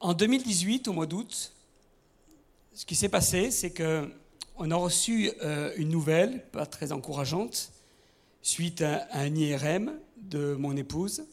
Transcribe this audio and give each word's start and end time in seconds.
En 0.00 0.14
2018, 0.14 0.86
au 0.86 0.92
mois 0.92 1.06
d'août, 1.06 1.52
ce 2.72 2.86
qui 2.86 2.94
s'est 2.94 3.08
passé, 3.08 3.50
c'est 3.50 3.70
que 3.70 4.08
on 4.56 4.70
a 4.70 4.76
reçu 4.76 5.30
euh, 5.42 5.72
une 5.76 5.88
nouvelle, 5.88 6.44
pas 6.52 6.66
très 6.66 6.92
encourageante, 6.92 7.72
suite 8.42 8.82
à 8.82 9.08
un 9.12 9.34
IRM 9.34 9.92
de 10.16 10.54
mon 10.54 10.76
épouse. 10.76 11.24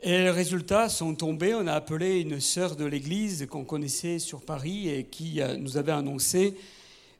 Et 0.00 0.10
les 0.10 0.30
résultats 0.30 0.88
sont 0.88 1.14
tombés. 1.16 1.54
On 1.54 1.66
a 1.66 1.72
appelé 1.72 2.20
une 2.20 2.38
sœur 2.40 2.76
de 2.76 2.84
l'église 2.84 3.46
qu'on 3.46 3.64
connaissait 3.64 4.20
sur 4.20 4.42
Paris 4.42 4.88
et 4.88 5.04
qui 5.04 5.40
euh, 5.40 5.56
nous 5.56 5.76
avait 5.76 5.92
annoncé 5.92 6.56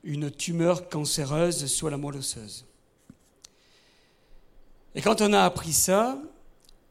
une 0.05 0.31
tumeur 0.31 0.87
cancéreuse 0.87 1.65
sur 1.65 1.89
la 1.89 1.97
moelle 1.97 2.17
osseuse. 2.17 2.63
Et 4.95 5.01
quand 5.01 5.21
on 5.21 5.33
a 5.33 5.41
appris 5.41 5.73
ça, 5.73 6.17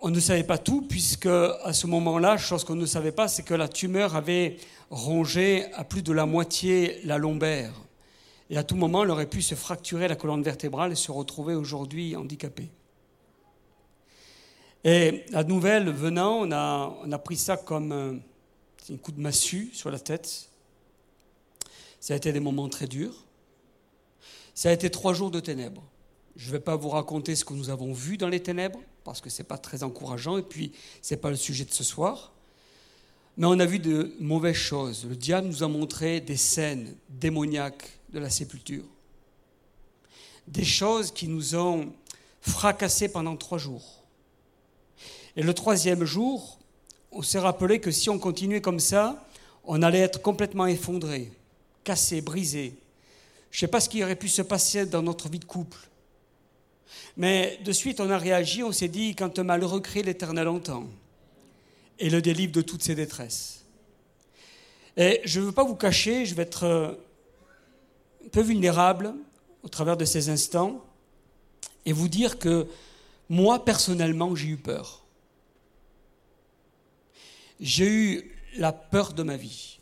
on 0.01 0.11
ne 0.11 0.21
savait 0.21 0.45
pas 0.45 0.59
tout, 0.59 0.83
puisque 0.83 1.27
à 1.27 1.73
ce 1.73 1.87
moment-là, 1.87 2.37
chose 2.37 2.65
qu'on 2.65 2.75
ne 2.75 2.87
savait 2.87 3.13
pas, 3.13 3.29
c'est 3.29 3.43
que 3.43 3.55
la 3.55 3.69
tumeur 3.69 4.15
avait 4.15 4.59
rongé 4.91 5.73
à 5.75 5.85
plus 5.85 6.03
de 6.03 6.13
la 6.13 6.27
moitié 6.27 7.01
la 7.05 7.19
lombaire. 7.19 7.73
Et 8.51 8.57
à 8.57 8.63
tout 8.63 8.77
moment, 8.77 9.03
elle 9.03 9.11
aurait 9.11 9.29
pu 9.29 9.43
se 9.43 9.55
fracturer 9.55 10.07
la 10.07 10.17
colonne 10.17 10.43
vertébrale 10.43 10.93
et 10.93 10.97
se 10.97 11.11
retrouver 11.11 11.55
aujourd'hui 11.55 12.15
handicapée. 12.15 12.69
Et 14.85 15.25
la 15.31 15.43
nouvelle 15.43 15.91
venant, 15.91 16.43
on 16.43 16.53
a, 16.53 17.19
pris 17.19 17.37
ça 17.37 17.57
comme 17.57 18.21
un 18.89 18.97
coup 18.99 19.11
de 19.11 19.21
massue 19.21 19.71
sur 19.73 19.91
la 19.91 19.99
tête. 19.99 20.49
Ça 21.99 22.15
a 22.15 22.17
été 22.17 22.33
des 22.33 22.39
moments 22.39 22.69
très 22.69 22.87
durs. 22.87 23.25
Ça 24.55 24.69
a 24.69 24.73
été 24.73 24.89
trois 24.91 25.13
jours 25.13 25.33
de 25.33 25.41
ténèbres. 25.41 25.83
Je 26.37 26.47
ne 26.49 26.53
vais 26.53 26.61
pas 26.61 26.77
vous 26.77 26.91
raconter 26.91 27.35
ce 27.35 27.45
que 27.45 27.53
nous 27.53 27.71
avons 27.71 27.93
vu 27.93 28.17
dans 28.17 28.29
les 28.29 28.41
ténèbres, 28.41 28.79
parce 29.07 29.21
que 29.21 29.31
ce 29.31 29.41
n'est 29.41 29.47
pas 29.47 29.57
très 29.57 29.85
encourageant, 29.85 30.37
et 30.37 30.43
puis 30.43 30.73
ce 31.01 31.15
n'est 31.15 31.21
pas 31.21 31.31
le 31.31 31.37
sujet 31.37 31.65
de 31.65 31.73
ce 31.73 31.85
soir. 31.85 32.33
Mais 33.37 33.47
on 33.47 33.59
a 33.61 33.65
vu 33.65 33.79
de 33.79 34.15
mauvaises 34.19 34.57
choses. 34.57 35.07
Le 35.09 35.15
diable 35.15 35.47
nous 35.47 35.63
a 35.63 35.69
montré 35.69 36.21
des 36.21 36.37
scènes 36.37 36.93
démoniaques 37.09 38.01
de 38.13 38.19
la 38.19 38.31
sépulture. 38.31 38.85
Des 40.49 40.65
choses 40.65 41.13
qui 41.13 41.29
nous 41.29 41.55
ont 41.55 41.93
fracassés 42.41 43.09
pendant 43.09 43.37
trois 43.37 43.59
jours. 43.59 44.03
Et 45.37 45.43
le 45.43 45.55
troisième 45.55 46.05
jour, 46.05 46.59
on 47.13 47.23
s'est 47.23 47.39
rappelé 47.39 47.79
que 47.79 47.93
si 47.93 48.11
on 48.11 48.19
continuait 48.19 48.61
comme 48.61 48.81
ça, 48.81 49.25
on 49.65 49.83
allait 49.83 50.01
être 50.01 50.21
complètement 50.21 50.67
effondré, 50.67 51.31
cassé, 51.85 52.23
brisé. 52.23 52.75
Je 53.53 53.59
ne 53.59 53.61
sais 53.61 53.69
pas 53.69 53.81
ce 53.81 53.89
qui 53.89 54.03
aurait 54.03 54.17
pu 54.17 54.29
se 54.29 54.43
passer 54.43 54.85
dans 54.85 55.03
notre 55.03 55.29
vie 55.29 55.39
de 55.39 55.45
couple. 55.45 55.79
Mais 57.17 57.59
de 57.65 57.73
suite, 57.73 58.01
on 58.01 58.11
a 58.11 58.19
réagi, 58.19 58.63
on 58.63 58.73
s'est 58.73 58.89
dit, 58.89 59.15
quand 59.15 59.39
malheureux 59.39 59.81
crie, 59.81 60.03
l'Éternel 60.03 60.49
entend 60.49 60.87
et 61.99 62.11
le 62.11 62.21
délivre 62.21 62.53
de 62.53 62.63
toutes 62.63 62.83
ses 62.83 62.95
détresses. 62.95 63.65
Et 64.97 65.21
je 65.25 65.41
ne 65.41 65.47
veux 65.47 65.53
pas 65.53 65.65
vous 65.65 65.77
cacher, 65.77 66.25
je 66.27 66.35
vais 66.35 66.43
être 66.43 66.65
euh, 66.65 66.93
un 68.25 68.29
peu 68.29 68.41
vulnérable 68.41 69.15
au 69.63 69.69
travers 69.69 69.97
de 69.97 70.05
ces 70.05 70.29
instants 70.29 70.85
et 71.85 71.93
vous 71.93 72.09
dire 72.09 72.39
que 72.39 72.67
moi, 73.29 73.65
personnellement, 73.65 74.35
j'ai 74.35 74.49
eu 74.49 74.57
peur. 74.57 75.03
J'ai 77.61 77.89
eu 77.89 78.37
la 78.57 78.73
peur 78.73 79.13
de 79.13 79.23
ma 79.23 79.37
vie. 79.37 79.81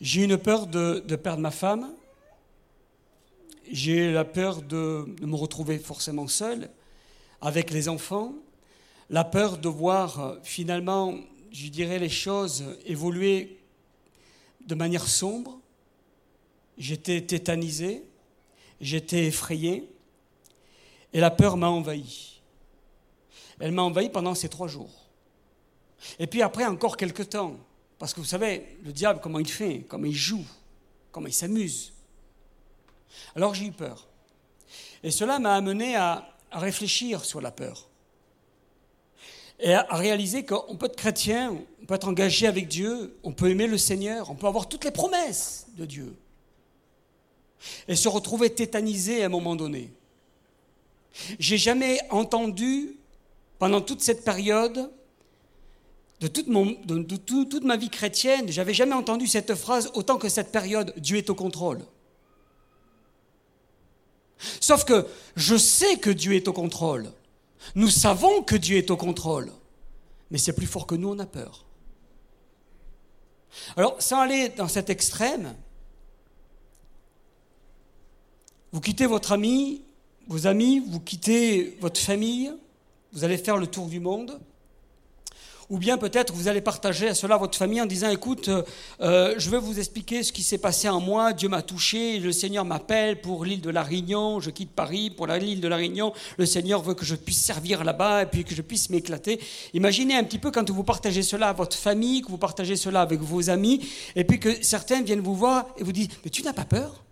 J'ai 0.00 0.22
eu 0.22 0.24
une 0.24 0.38
peur 0.38 0.66
de 0.66 1.16
perdre 1.16 1.40
ma 1.40 1.50
femme. 1.50 1.90
J'ai 3.70 4.08
eu 4.08 4.12
la 4.12 4.24
peur 4.24 4.62
de, 4.62 5.04
me 5.20 5.36
retrouver 5.36 5.78
forcément 5.78 6.28
seul 6.28 6.70
avec 7.40 7.70
les 7.70 7.88
enfants. 7.88 8.34
La 9.10 9.24
peur 9.24 9.58
de 9.58 9.68
voir 9.68 10.20
euh, 10.20 10.36
finalement, 10.42 11.14
je 11.50 11.68
dirais, 11.68 11.98
les 11.98 12.08
choses 12.08 12.64
évoluer 12.86 13.58
de 14.66 14.74
manière 14.74 15.06
sombre. 15.06 15.60
J'étais 16.76 17.20
tétanisé, 17.22 18.04
j'étais 18.80 19.26
effrayé, 19.26 19.88
et 21.12 21.20
la 21.20 21.30
peur 21.30 21.56
m'a 21.56 21.68
envahi. 21.68 22.40
Elle 23.58 23.72
m'a 23.72 23.82
envahi 23.82 24.10
pendant 24.10 24.34
ces 24.34 24.48
trois 24.48 24.68
jours. 24.68 25.10
Et 26.18 26.26
puis 26.26 26.42
après, 26.42 26.64
encore 26.64 26.96
quelques 26.96 27.30
temps. 27.30 27.56
Parce 27.98 28.14
que 28.14 28.20
vous 28.20 28.26
savez, 28.26 28.78
le 28.84 28.92
diable, 28.92 29.20
comment 29.20 29.40
il 29.40 29.48
fait, 29.48 29.84
comment 29.88 30.06
il 30.06 30.14
joue, 30.14 30.44
comment 31.10 31.26
il 31.26 31.32
s'amuse. 31.32 31.92
Alors 33.36 33.54
j'ai 33.54 33.66
eu 33.66 33.72
peur. 33.72 34.06
Et 35.02 35.10
cela 35.10 35.38
m'a 35.38 35.54
amené 35.54 35.96
à, 35.96 36.28
réfléchir 36.50 37.24
sur 37.24 37.40
la 37.40 37.50
peur. 37.50 37.88
Et 39.60 39.74
à, 39.74 39.86
réaliser 39.90 40.44
qu'on 40.44 40.76
peut 40.76 40.86
être 40.86 40.96
chrétien, 40.96 41.56
on 41.82 41.86
peut 41.86 41.94
être 41.94 42.08
engagé 42.08 42.46
avec 42.46 42.68
Dieu, 42.68 43.18
on 43.22 43.32
peut 43.32 43.50
aimer 43.50 43.66
le 43.66 43.78
Seigneur, 43.78 44.30
on 44.30 44.34
peut 44.34 44.46
avoir 44.46 44.68
toutes 44.68 44.84
les 44.84 44.90
promesses 44.90 45.66
de 45.76 45.84
Dieu. 45.84 46.16
Et 47.88 47.96
se 47.96 48.08
retrouver 48.08 48.50
tétanisé 48.50 49.22
à 49.22 49.26
un 49.26 49.30
moment 49.30 49.56
donné. 49.56 49.92
J'ai 51.38 51.58
jamais 51.58 52.00
entendu, 52.10 52.96
pendant 53.58 53.80
toute 53.80 54.00
cette 54.00 54.24
période, 54.24 54.90
de, 56.20 56.26
toute 56.28 57.64
ma 57.64 57.76
vie 57.76 57.90
chrétienne, 57.90 58.50
j'avais 58.50 58.74
jamais 58.74 58.94
entendu 58.94 59.26
cette 59.26 59.54
phrase 59.54 59.90
autant 59.94 60.18
que 60.18 60.28
cette 60.28 60.50
période 60.50 60.92
Dieu 60.96 61.16
est 61.16 61.30
au 61.30 61.34
contrôle. 61.34 61.80
Sauf 64.60 64.84
que 64.84 65.06
je 65.36 65.56
sais 65.56 65.98
que 65.98 66.10
Dieu 66.10 66.34
est 66.34 66.48
au 66.48 66.52
contrôle. 66.52 67.10
Nous 67.74 67.88
savons 67.88 68.42
que 68.42 68.56
Dieu 68.56 68.76
est 68.76 68.90
au 68.90 68.96
contrôle. 68.96 69.50
Mais 70.30 70.38
c'est 70.38 70.52
plus 70.52 70.66
fort 70.66 70.86
que 70.86 70.94
nous, 70.94 71.10
on 71.10 71.18
a 71.18 71.26
peur. 71.26 71.64
Alors, 73.76 74.00
sans 74.00 74.20
aller 74.20 74.50
dans 74.50 74.68
cet 74.68 74.90
extrême, 74.90 75.54
vous 78.72 78.80
quittez 78.80 79.06
votre 79.06 79.32
ami, 79.32 79.82
vos 80.26 80.46
amis, 80.46 80.80
vous 80.80 81.00
quittez 81.00 81.76
votre 81.80 82.00
famille, 82.00 82.52
vous 83.12 83.24
allez 83.24 83.38
faire 83.38 83.56
le 83.56 83.66
tour 83.66 83.86
du 83.86 84.00
monde, 84.00 84.38
ou 85.70 85.78
bien 85.78 85.98
peut-être 85.98 86.32
vous 86.32 86.48
allez 86.48 86.60
partager 86.60 87.12
cela 87.14 87.34
à 87.34 87.38
votre 87.38 87.58
famille 87.58 87.80
en 87.80 87.86
disant, 87.86 88.10
écoute, 88.10 88.48
euh, 88.48 88.62
euh, 89.00 89.34
je 89.36 89.50
vais 89.50 89.58
vous 89.58 89.78
expliquer 89.78 90.22
ce 90.22 90.32
qui 90.32 90.42
s'est 90.42 90.58
passé 90.58 90.88
en 90.88 91.00
moi, 91.00 91.32
Dieu 91.32 91.48
m'a 91.48 91.62
touché, 91.62 92.18
le 92.18 92.32
Seigneur 92.32 92.64
m'appelle 92.64 93.20
pour 93.20 93.44
l'île 93.44 93.60
de 93.60 93.70
la 93.70 93.82
Réunion, 93.82 94.40
je 94.40 94.50
quitte 94.50 94.70
Paris 94.70 95.10
pour 95.10 95.26
l'île 95.26 95.60
de 95.60 95.68
la 95.68 95.76
Réunion, 95.76 96.12
le 96.38 96.46
Seigneur 96.46 96.82
veut 96.82 96.94
que 96.94 97.04
je 97.04 97.14
puisse 97.14 97.42
servir 97.42 97.84
là-bas 97.84 98.22
et 98.22 98.26
puis 98.26 98.44
que 98.44 98.54
je 98.54 98.62
puisse 98.62 98.88
m'éclater. 98.88 99.40
Imaginez 99.74 100.16
un 100.16 100.24
petit 100.24 100.38
peu 100.38 100.50
quand 100.50 100.68
vous 100.70 100.84
partagez 100.84 101.22
cela 101.22 101.50
à 101.50 101.52
votre 101.52 101.76
famille, 101.76 102.22
que 102.22 102.28
vous 102.28 102.38
partagez 102.38 102.76
cela 102.76 103.02
avec 103.02 103.20
vos 103.20 103.50
amis, 103.50 103.86
et 104.16 104.24
puis 104.24 104.40
que 104.40 104.62
certains 104.62 105.02
viennent 105.02 105.20
vous 105.20 105.34
voir 105.34 105.66
et 105.76 105.84
vous 105.84 105.92
disent, 105.92 106.08
mais 106.24 106.30
tu 106.30 106.42
n'as 106.42 106.54
pas 106.54 106.64
peur? 106.64 107.04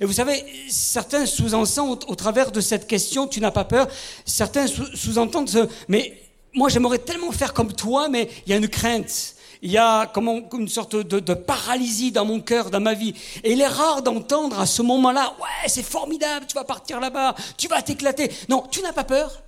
Et 0.00 0.04
vous 0.04 0.12
savez, 0.12 0.44
certains 0.68 1.24
sous-entendent 1.24 2.04
au, 2.08 2.12
au, 2.12 2.14
travers 2.16 2.50
de 2.50 2.60
cette 2.60 2.88
question, 2.88 3.28
tu 3.28 3.40
n'as 3.40 3.52
pas 3.52 3.64
peur, 3.64 3.88
certains 4.24 4.66
sous-entendent, 4.66 5.68
mais 5.86 6.27
moi 6.54 6.68
j'aimerais 6.68 6.98
tellement 6.98 7.32
faire 7.32 7.54
comme 7.54 7.72
toi, 7.72 8.08
mais 8.08 8.28
il 8.46 8.50
y 8.50 8.52
a 8.52 8.56
une 8.56 8.68
crainte. 8.68 9.34
Il 9.60 9.70
y 9.72 9.78
a 9.78 10.06
comme 10.06 10.28
une 10.52 10.68
sorte 10.68 10.94
de, 10.94 11.18
de, 11.18 11.34
paralysie 11.34 12.12
dans 12.12 12.24
mon 12.24 12.40
cœur, 12.40 12.70
dans 12.70 12.80
ma 12.80 12.94
vie. 12.94 13.14
Et 13.42 13.52
il 13.52 13.60
est 13.60 13.66
rare 13.66 14.02
d'entendre 14.02 14.60
à 14.60 14.66
ce 14.66 14.82
moment-là, 14.82 15.34
ouais, 15.40 15.68
c'est 15.68 15.82
formidable, 15.82 16.46
tu 16.46 16.54
vas 16.54 16.64
partir 16.64 17.00
là-bas, 17.00 17.34
tu 17.56 17.66
vas 17.66 17.82
t'éclater. 17.82 18.30
Non, 18.48 18.64
tu 18.70 18.80
n'as 18.82 18.92
pas 18.92 19.04
peur. 19.04 19.42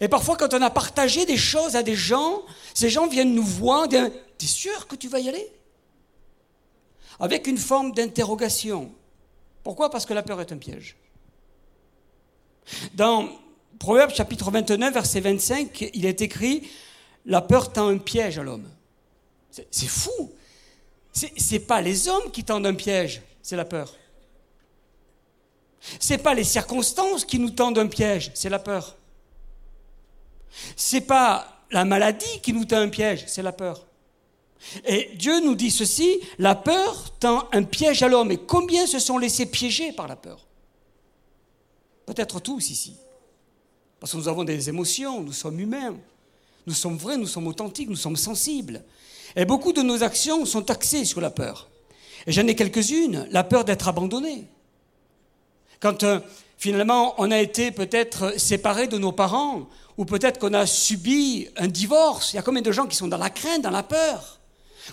Et 0.00 0.08
parfois, 0.08 0.36
quand 0.36 0.52
on 0.54 0.62
a 0.62 0.70
partagé 0.70 1.24
des 1.24 1.36
choses 1.36 1.76
à 1.76 1.84
des 1.84 1.94
gens, 1.94 2.42
ces 2.74 2.90
gens 2.90 3.06
viennent 3.06 3.34
nous 3.34 3.44
voir, 3.44 3.86
disent, 3.86 4.10
t'es 4.36 4.46
sûr 4.46 4.88
que 4.88 4.96
tu 4.96 5.08
vas 5.08 5.20
y 5.20 5.28
aller? 5.28 5.52
Avec 7.20 7.46
une 7.46 7.58
forme 7.58 7.92
d'interrogation. 7.92 8.90
Pourquoi? 9.62 9.90
Parce 9.90 10.04
que 10.04 10.14
la 10.14 10.22
peur 10.22 10.40
est 10.40 10.52
un 10.52 10.56
piège. 10.56 10.96
Dans 12.94 13.28
Proverbe 13.78 14.12
chapitre 14.12 14.50
29, 14.50 14.92
verset 14.92 15.20
25, 15.20 15.90
il 15.94 16.04
est 16.06 16.20
écrit 16.20 16.68
La 17.26 17.40
peur 17.40 17.72
tend 17.72 17.88
un 17.88 17.98
piège 17.98 18.38
à 18.38 18.42
l'homme. 18.42 18.68
C'est 19.70 19.88
fou. 19.88 20.32
Ce 21.12 21.26
n'est 21.52 21.60
pas 21.60 21.80
les 21.80 22.08
hommes 22.08 22.30
qui 22.32 22.44
tendent 22.44 22.66
un 22.66 22.74
piège, 22.74 23.22
c'est 23.42 23.56
la 23.56 23.64
peur. 23.64 23.94
Ce 26.00 26.12
n'est 26.12 26.18
pas 26.18 26.34
les 26.34 26.44
circonstances 26.44 27.24
qui 27.24 27.38
nous 27.38 27.50
tendent 27.50 27.78
un 27.78 27.86
piège, 27.86 28.30
c'est 28.34 28.48
la 28.48 28.58
peur. 28.58 28.96
Ce 30.76 30.96
n'est 30.96 31.02
pas 31.02 31.62
la 31.70 31.84
maladie 31.84 32.40
qui 32.42 32.52
nous 32.52 32.64
tend 32.64 32.78
un 32.78 32.88
piège, 32.88 33.24
c'est 33.26 33.42
la 33.42 33.52
peur. 33.52 33.86
Et 34.84 35.12
Dieu 35.14 35.40
nous 35.40 35.54
dit 35.54 35.70
ceci, 35.70 36.20
la 36.38 36.54
peur 36.54 37.14
tend 37.20 37.48
un 37.52 37.62
piège 37.62 38.02
à 38.02 38.08
l'homme. 38.08 38.32
Et 38.32 38.38
combien 38.38 38.86
se 38.86 38.98
sont 38.98 39.18
laissés 39.18 39.46
piéger 39.46 39.92
par 39.92 40.08
la 40.08 40.16
peur? 40.16 40.46
Peut-être 42.06 42.40
tous 42.40 42.70
ici. 42.70 42.96
Parce 44.00 44.12
que 44.12 44.16
nous 44.16 44.28
avons 44.28 44.44
des 44.44 44.68
émotions, 44.68 45.20
nous 45.22 45.32
sommes 45.32 45.58
humains. 45.58 45.96
Nous 46.66 46.74
sommes 46.74 46.96
vrais, 46.96 47.16
nous 47.16 47.26
sommes 47.26 47.46
authentiques, 47.46 47.88
nous 47.88 47.96
sommes 47.96 48.16
sensibles. 48.16 48.82
Et 49.36 49.44
beaucoup 49.44 49.72
de 49.72 49.82
nos 49.82 50.02
actions 50.02 50.44
sont 50.44 50.70
axées 50.70 51.04
sur 51.04 51.20
la 51.20 51.30
peur. 51.30 51.68
Et 52.26 52.32
j'en 52.32 52.46
ai 52.46 52.54
quelques-unes. 52.54 53.26
La 53.30 53.44
peur 53.44 53.64
d'être 53.64 53.88
abandonné. 53.88 54.46
Quand 55.80 56.02
euh, 56.02 56.20
finalement 56.56 57.14
on 57.18 57.30
a 57.30 57.38
été 57.38 57.70
peut-être 57.70 58.38
séparé 58.38 58.86
de 58.86 58.98
nos 58.98 59.12
parents, 59.12 59.68
ou 59.96 60.04
peut-être 60.04 60.38
qu'on 60.38 60.54
a 60.54 60.64
subi 60.64 61.48
un 61.56 61.66
divorce. 61.66 62.32
Il 62.32 62.36
y 62.36 62.38
a 62.38 62.42
combien 62.42 62.62
de 62.62 62.70
gens 62.70 62.86
qui 62.86 62.96
sont 62.96 63.08
dans 63.08 63.18
la 63.18 63.30
crainte, 63.30 63.62
dans 63.62 63.70
la 63.70 63.82
peur? 63.82 64.37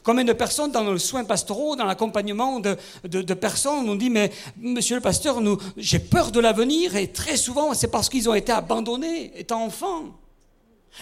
Combien 0.04 0.24
de 0.24 0.34
personnes 0.34 0.72
dans 0.72 0.84
le 0.84 0.98
soin 0.98 1.24
pastoraux, 1.24 1.76
dans 1.76 1.86
l'accompagnement 1.86 2.60
de, 2.60 2.78
de, 3.04 3.34
personnes, 3.34 3.90
on 3.90 3.96
dit 3.96 4.10
mais 4.10 4.32
Monsieur 4.58 4.96
le 4.96 5.02
pasteur, 5.02 5.42
nous, 5.42 5.58
j'ai 5.78 6.00
peur 6.00 6.32
de 6.32 6.40
l'avenir 6.40 6.96
et 6.96 7.12
très 7.12 7.38
souvent 7.38 7.74
c'est 7.74 7.88
parce 7.88 8.10
qu'ils 8.10 8.30
ont 8.30 8.34
été 8.34 8.52
abandonnés 8.52 9.32
étant 9.36 9.64
enfants, 9.64 10.06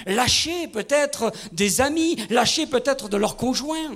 lâchés 0.05 0.67
peut-être 0.67 1.31
des 1.51 1.81
amis, 1.81 2.17
lâchés 2.29 2.65
peut-être 2.65 3.09
de 3.09 3.17
leurs 3.17 3.37
conjoints. 3.37 3.95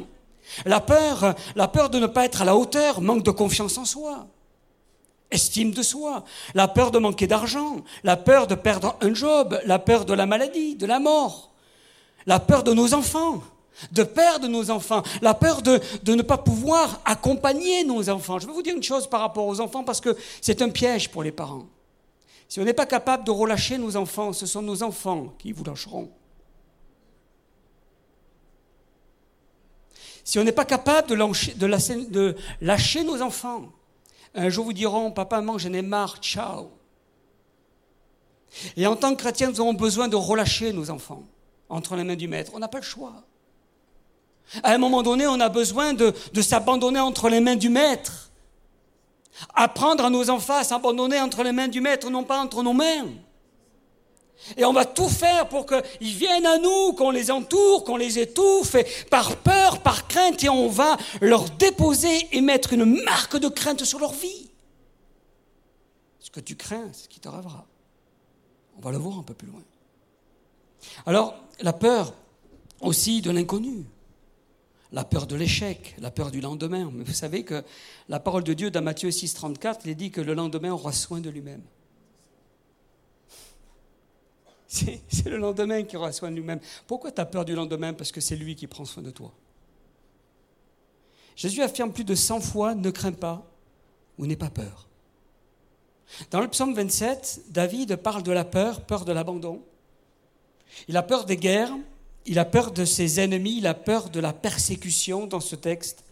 La 0.66 0.80
peur, 0.80 1.36
la 1.56 1.68
peur 1.68 1.90
de 1.90 2.00
ne 2.00 2.08
pas 2.08 2.26
être 2.26 2.42
à 2.42 2.46
la 2.46 2.56
hauteur, 2.56 3.02
manque 3.02 3.24
de 3.24 3.32
confiance 3.32 3.78
en 3.78 3.86
soi, 3.86 4.28
estime 5.30 5.72
de 5.72 5.84
soi, 5.84 6.24
la 6.54 6.68
peur 6.68 6.92
de 6.92 7.00
manquer 7.00 7.28
d'argent, 7.28 7.82
la 8.04 8.16
peur 8.16 8.48
de 8.48 8.56
perdre 8.56 8.96
un 9.02 9.14
job, 9.14 9.60
la 9.66 9.80
peur 9.80 10.06
de 10.06 10.14
la 10.14 10.26
maladie, 10.26 10.76
de 10.76 10.86
la 10.86 11.00
mort, 11.00 11.52
la 12.26 12.40
peur 12.40 12.64
de 12.64 12.74
nos 12.74 12.94
enfants, 12.94 13.42
de 13.92 14.04
perdre 14.04 14.48
nos 14.48 14.70
enfants, 14.70 15.04
la 15.22 15.34
peur 15.34 15.62
de, 15.62 15.80
ne 16.08 16.22
pas 16.22 16.38
pouvoir 16.38 17.02
accompagner 17.06 17.84
nos 17.84 18.10
enfants. 18.10 18.40
Je 18.40 18.48
vais 18.48 18.54
vous 18.54 18.62
dire 18.62 18.76
une 18.76 18.84
chose 18.84 19.08
par 19.08 19.22
rapport 19.22 19.46
aux 19.46 19.60
enfants 19.60 19.84
parce 19.84 20.02
que 20.02 20.16
c'est 20.42 20.62
un 20.62 20.70
piège 20.70 21.10
pour 21.10 21.24
les 21.24 21.32
parents. 21.32 21.68
Si 22.50 22.60
on 22.60 22.64
n'est 22.64 22.74
pas 22.74 22.86
capable 22.86 23.24
de 23.24 23.32
relâcher 23.32 23.78
nos 23.78 23.96
enfants, 23.96 24.34
ce 24.34 24.46
sont 24.46 24.62
nos 24.62 24.84
enfants 24.84 25.34
qui 25.38 25.52
vous 25.52 25.64
lâcheront. 25.64 26.10
Si 30.24 30.40
on 30.40 30.44
n'est 30.44 30.52
pas 30.52 30.66
capable 30.66 31.10
de 31.10 31.16
lâcher, 32.62 33.04
nos 33.04 33.22
enfants, 33.22 33.72
un 34.36 34.50
jour 34.50 34.66
vous 34.66 34.74
diront, 34.74 35.12
papa, 35.12 35.38
maman, 35.38 35.58
j'en 35.58 35.72
ai 35.72 35.82
marre, 35.82 36.18
ciao. 36.20 36.70
Et 38.76 38.86
en 38.88 38.96
tant 38.96 39.12
que 39.16 39.22
chrétiens, 39.22 39.50
nous 39.50 39.62
avons 39.62 39.74
besoin 39.74 40.08
de 40.08 40.16
relâcher 40.16 40.74
nos 40.74 40.90
enfants 40.90 41.24
entre 41.70 41.96
les 41.96 42.04
mains 42.04 42.16
du 42.16 42.28
maître. 42.28 42.52
On 42.56 42.60
n'a 42.60 42.68
pas 42.68 42.80
le 42.80 42.84
choix. 42.84 43.24
À 44.64 44.74
un 44.74 44.78
moment 44.78 45.04
donné, 45.04 45.28
on 45.28 45.40
a 45.40 45.50
besoin 45.50 45.94
de, 45.94 46.14
s'abandonner 46.42 47.00
entre 47.00 47.30
les 47.30 47.40
mains 47.40 47.56
du 47.56 47.70
maître. 47.70 48.32
Apprendre 49.54 50.06
à 50.06 50.10
nos 50.10 50.30
enfants 50.30 50.58
à 50.58 50.64
s'abandonner 50.64 51.20
entre 51.20 51.44
les 51.44 51.52
mains 51.52 51.68
du 51.68 51.82
maître, 51.82 52.10
non 52.10 52.24
pas 52.24 52.40
entre 52.40 52.64
nos 52.64 52.74
mains. 52.74 53.08
Et 54.56 54.66
on 54.66 54.74
va 54.74 54.86
tout 54.86 55.10
faire 55.10 55.50
pour 55.50 55.66
qu'ils 55.66 56.16
viennent 56.16 56.46
à 56.46 56.58
nous, 56.58 56.94
qu'on 56.94 57.12
les 57.12 57.30
entoure, 57.32 57.84
qu'on 57.84 57.98
les 57.98 58.20
étouffe, 58.20 58.76
par 59.10 59.36
peur, 59.38 59.82
par 59.82 60.08
crainte, 60.08 60.44
et 60.44 60.50
on 60.50 60.70
va 60.70 60.98
leur 61.22 61.50
déposer 61.50 62.28
et 62.32 62.42
mettre 62.42 62.74
une 62.74 62.86
marque 63.04 63.38
de 63.38 63.48
crainte 63.48 63.84
sur 63.84 64.00
leur 64.00 64.14
vie. 64.14 64.50
Ce 66.20 66.32
que 66.32 66.40
tu 66.40 66.56
crains, 66.56 66.90
c'est 66.94 67.04
ce 67.04 67.10
qui 67.10 67.20
t'arrivera. 67.20 67.66
On 68.78 68.82
va 68.82 68.92
le 68.92 68.98
voir 68.98 69.18
un 69.18 69.24
peu 69.24 69.34
plus 69.34 69.48
loin. 69.48 69.62
Alors, 71.06 71.36
la 71.62 71.74
peur 71.74 72.14
aussi 72.82 73.22
de 73.22 73.32
l'inconnu, 73.32 73.86
la 74.92 75.04
peur 75.04 75.28
de 75.28 75.36
l'échec, 75.36 75.96
la 76.00 76.12
peur 76.12 76.32
du 76.32 76.42
lendemain. 76.42 76.90
Mais 76.94 77.04
vous 77.04 77.14
savez 77.14 77.44
que 77.44 77.64
la 78.10 78.20
parole 78.20 78.44
de 78.44 78.54
Dieu 78.54 78.72
dans 78.72 78.82
Matthieu 78.82 79.12
6, 79.12 79.34
34, 79.34 79.86
il 79.86 79.96
dit 79.96 80.12
que 80.12 80.22
le 80.22 80.34
lendemain 80.34 80.72
aura 80.72 80.92
soin 80.92 81.20
de 81.20 81.30
lui-même. 81.30 81.62
C'est 84.68 85.26
le 85.26 85.38
lendemain 85.38 85.84
qui 85.84 85.96
aura 85.96 86.12
soin 86.12 86.30
de 86.30 86.36
lui-même. 86.36 86.60
Pourquoi 86.88 87.12
tu 87.12 87.22
as 87.22 87.26
peur 87.26 87.46
du 87.46 87.56
lendemain? 87.56 87.94
Parce 87.94 88.12
que 88.12 88.20
c'est 88.20 88.36
lui 88.36 88.56
qui 88.56 88.68
prend 88.68 88.84
soin 88.84 89.02
de 89.02 89.12
toi. 89.12 89.32
Jésus 91.38 91.62
affirme 91.62 91.94
plus 91.94 92.04
de 92.04 92.16
100 92.16 92.42
fois, 92.42 92.76
ne 92.76 92.90
crains 92.90 93.12
pas 93.12 93.46
ou 94.18 94.26
n'aie 94.26 94.36
pas 94.36 94.50
peur. 94.50 94.88
Dans 96.32 96.42
le 96.42 96.48
psaume 96.48 96.74
27, 96.74 97.44
David 97.50 97.96
parle 97.98 98.24
de 98.24 98.32
la 98.32 98.44
peur, 98.44 98.86
peur 98.86 99.06
de 99.06 99.12
l'abandon. 99.12 99.62
Il 100.88 100.98
a 100.98 101.04
peur 101.04 101.26
des 101.26 101.38
guerres, 101.38 101.74
il 102.28 102.40
a 102.40 102.46
peur 102.46 102.72
de 102.72 102.86
ses 102.86 103.20
ennemis, 103.20 103.58
il 103.58 103.68
a 103.68 103.74
peur 103.74 104.10
de 104.10 104.20
la 104.20 104.34
persécution 104.34 105.26
dans 105.26 105.40
ce 105.40 105.56
texte. 105.56 106.04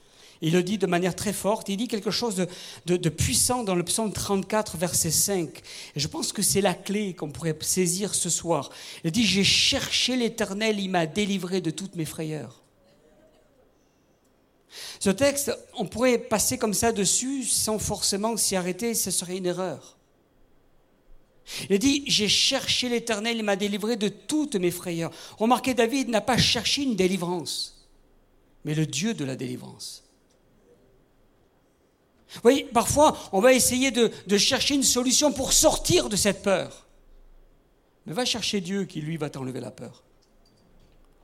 Il 0.41 0.53
le 0.53 0.63
dit 0.63 0.77
de 0.77 0.87
manière 0.87 1.15
très 1.15 1.33
forte. 1.33 1.69
Il 1.69 1.77
dit 1.77 1.87
quelque 1.87 2.11
chose 2.11 2.47
de, 2.85 3.09
puissant 3.09 3.63
dans 3.63 3.75
le 3.75 3.83
psaume 3.83 4.11
34, 4.11 4.77
verset 4.77 5.11
5. 5.11 5.61
Et 5.95 5.99
je 5.99 6.07
pense 6.07 6.33
que 6.33 6.41
c'est 6.41 6.61
la 6.61 6.73
clé 6.73 7.13
qu'on 7.13 7.31
pourrait 7.31 7.57
saisir 7.61 8.13
ce 8.15 8.29
soir. 8.29 8.69
Il 9.03 9.11
dit, 9.11 9.25
j'ai 9.25 9.43
cherché 9.43 10.15
l'Éternel, 10.15 10.79
il 10.79 10.89
m'a 10.89 11.05
délivré 11.05 11.61
de 11.61 11.71
toutes 11.71 11.95
mes 11.95 12.05
frayeurs. 12.05 12.61
Ce 14.99 15.09
texte, 15.09 15.57
on 15.77 15.85
pourrait 15.85 16.17
passer 16.17 16.57
comme 16.57 16.73
ça 16.73 16.91
dessus 16.91 17.43
sans 17.43 17.79
forcément 17.79 18.35
s'y 18.35 18.55
arrêter, 18.55 18.93
ce 18.93 19.11
serait 19.11 19.37
une 19.37 19.45
erreur. 19.45 19.97
Il 21.69 21.77
dit, 21.79 22.03
j'ai 22.07 22.27
cherché 22.27 22.89
l'Éternel, 22.89 23.37
il 23.37 23.43
m'a 23.43 23.55
délivré 23.55 23.97
de 23.97 24.07
toutes 24.07 24.55
mes 24.55 24.71
frayeurs. 24.71 25.11
Remarquez, 25.37 25.73
David 25.73 26.09
n'a 26.09 26.21
pas 26.21 26.37
cherché 26.37 26.83
une 26.83 26.95
délivrance, 26.95 27.87
mais 28.63 28.73
le 28.73 28.85
Dieu 28.85 29.13
de 29.13 29.23
la 29.23 29.35
délivrance. 29.35 30.03
Vous 32.35 32.41
voyez, 32.41 32.65
parfois, 32.65 33.17
on 33.31 33.39
va 33.39 33.53
essayer 33.53 33.91
de, 33.91 34.11
chercher 34.37 34.75
une 34.75 34.83
solution 34.83 35.31
pour 35.31 35.53
sortir 35.53 36.09
de 36.09 36.15
cette 36.15 36.41
peur. 36.41 36.87
Mais 38.05 38.13
va 38.13 38.25
chercher 38.25 38.59
Dieu 38.59 38.85
qui, 38.85 39.01
lui, 39.01 39.17
va 39.17 39.29
t'enlever 39.29 39.59
la 39.61 39.71
peur. 39.71 40.03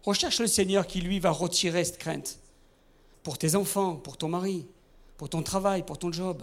Recherche 0.04 0.40
le 0.40 0.48
Seigneur 0.48 0.88
qui, 0.88 1.02
lui, 1.02 1.20
va 1.20 1.32
retirer 1.32 1.84
cette 1.84 1.98
crainte. 1.98 2.40
Pour 3.24 3.38
tes 3.38 3.56
enfants, 3.56 3.96
pour 3.96 4.18
ton 4.18 4.30
mari, 4.30 4.66
pour 5.18 5.30
ton 5.30 5.44
travail, 5.44 5.84
pour 5.84 5.98
ton 5.98 6.12
job, 6.12 6.42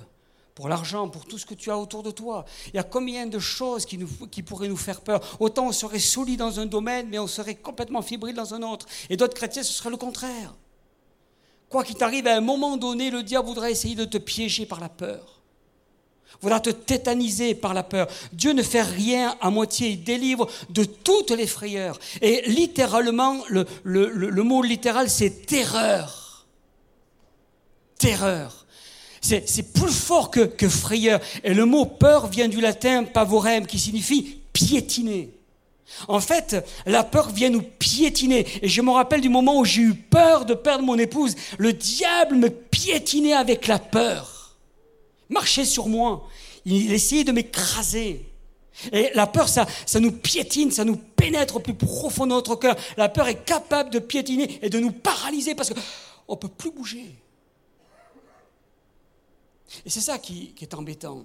pour 0.58 0.68
l'argent, 0.68 1.08
pour 1.08 1.24
tout 1.24 1.38
ce 1.38 1.46
que 1.46 1.54
tu 1.54 1.70
as 1.70 1.78
autour 1.78 2.02
de 2.02 2.10
toi. 2.10 2.44
Il 2.66 2.74
y 2.74 2.78
a 2.80 2.82
combien 2.82 3.28
de 3.28 3.38
choses 3.38 3.86
qui, 3.86 3.96
qui 4.28 4.42
pourraient 4.42 4.66
nous 4.66 4.76
faire 4.76 5.02
peur? 5.02 5.20
Autant 5.38 5.68
on 5.68 5.72
serait 5.72 6.00
solide 6.00 6.40
dans 6.40 6.58
un 6.58 6.66
domaine, 6.66 7.06
mais 7.08 7.20
on 7.20 7.28
serait 7.28 7.54
complètement 7.54 8.02
fébrile 8.02 8.34
dans 8.34 8.54
un 8.54 8.62
autre. 8.62 8.84
Et 9.08 9.16
d'autres 9.16 9.34
chrétiens, 9.34 9.62
ce 9.62 9.72
serait 9.72 9.90
le 9.90 9.96
contraire. 9.96 10.56
Quoi 11.68 11.84
qu'il 11.84 11.94
t'arrive, 11.94 12.26
à 12.26 12.34
un 12.34 12.40
moment 12.40 12.76
donné, 12.76 13.08
le 13.08 13.22
diable 13.22 13.46
voudra 13.46 13.70
essayer 13.70 13.94
de 13.94 14.04
te 14.04 14.18
piéger 14.18 14.66
par 14.66 14.80
la 14.80 14.88
peur. 14.88 15.40
Voudra 16.40 16.58
te 16.58 16.70
tétaniser 16.70 17.54
par 17.54 17.72
la 17.72 17.84
peur. 17.84 18.08
Dieu 18.32 18.52
ne 18.52 18.64
fait 18.64 18.82
rien 18.82 19.36
à 19.40 19.50
moitié, 19.50 19.90
il 19.90 20.02
délivre 20.02 20.48
de 20.70 20.82
toutes 20.82 21.30
les 21.30 21.46
frayeurs. 21.46 22.00
Et 22.20 22.42
littéralement, 22.48 23.44
le, 23.48 23.64
le, 23.84 24.42
mot 24.42 24.64
littéral, 24.64 25.08
c'est 25.08 25.46
terreur. 25.46 26.48
Terreur. 27.96 28.66
C'est 29.28 29.72
plus 29.74 29.92
fort 29.92 30.30
que, 30.30 30.68
frayeur. 30.68 31.20
Et 31.44 31.52
le 31.52 31.66
mot 31.66 31.84
peur 31.84 32.28
vient 32.28 32.48
du 32.48 32.60
latin 32.60 33.04
pavorem, 33.04 33.66
qui 33.66 33.78
signifie 33.78 34.38
piétiner. 34.52 35.30
En 36.06 36.20
fait, 36.20 36.64
la 36.86 37.04
peur 37.04 37.30
vient 37.30 37.50
nous 37.50 37.62
piétiner. 37.62 38.46
Et 38.62 38.68
je 38.68 38.80
me 38.80 38.90
rappelle 38.90 39.20
du 39.20 39.28
moment 39.28 39.58
où 39.58 39.64
j'ai 39.64 39.82
eu 39.82 39.94
peur 39.94 40.44
de 40.44 40.54
perdre 40.54 40.84
mon 40.84 40.98
épouse. 40.98 41.34
Le 41.58 41.72
diable 41.72 42.36
me 42.36 42.48
piétinait 42.48 43.34
avec 43.34 43.66
la 43.66 43.78
peur. 43.78 44.56
Marchait 45.28 45.64
sur 45.64 45.88
moi. 45.88 46.26
Il 46.64 46.92
essayait 46.92 47.24
de 47.24 47.32
m'écraser. 47.32 48.24
Et 48.92 49.10
la 49.14 49.26
peur, 49.26 49.48
ça, 49.48 49.66
ça 49.86 50.00
nous 50.00 50.12
piétine, 50.12 50.70
ça 50.70 50.84
nous 50.84 50.96
pénètre 50.96 51.56
au 51.56 51.60
plus 51.60 51.74
profond 51.74 52.24
de 52.24 52.30
notre 52.30 52.54
cœur. 52.54 52.76
La 52.96 53.08
peur 53.08 53.28
est 53.28 53.44
capable 53.44 53.90
de 53.90 53.98
piétiner 53.98 54.58
et 54.62 54.70
de 54.70 54.78
nous 54.78 54.92
paralyser 54.92 55.54
parce 55.54 55.70
qu'on 55.70 56.34
ne 56.34 56.38
peut 56.38 56.48
plus 56.48 56.70
bouger. 56.70 57.14
Et 59.84 59.90
c'est 59.90 60.00
ça 60.00 60.18
qui, 60.18 60.54
est 60.60 60.74
embêtant. 60.74 61.24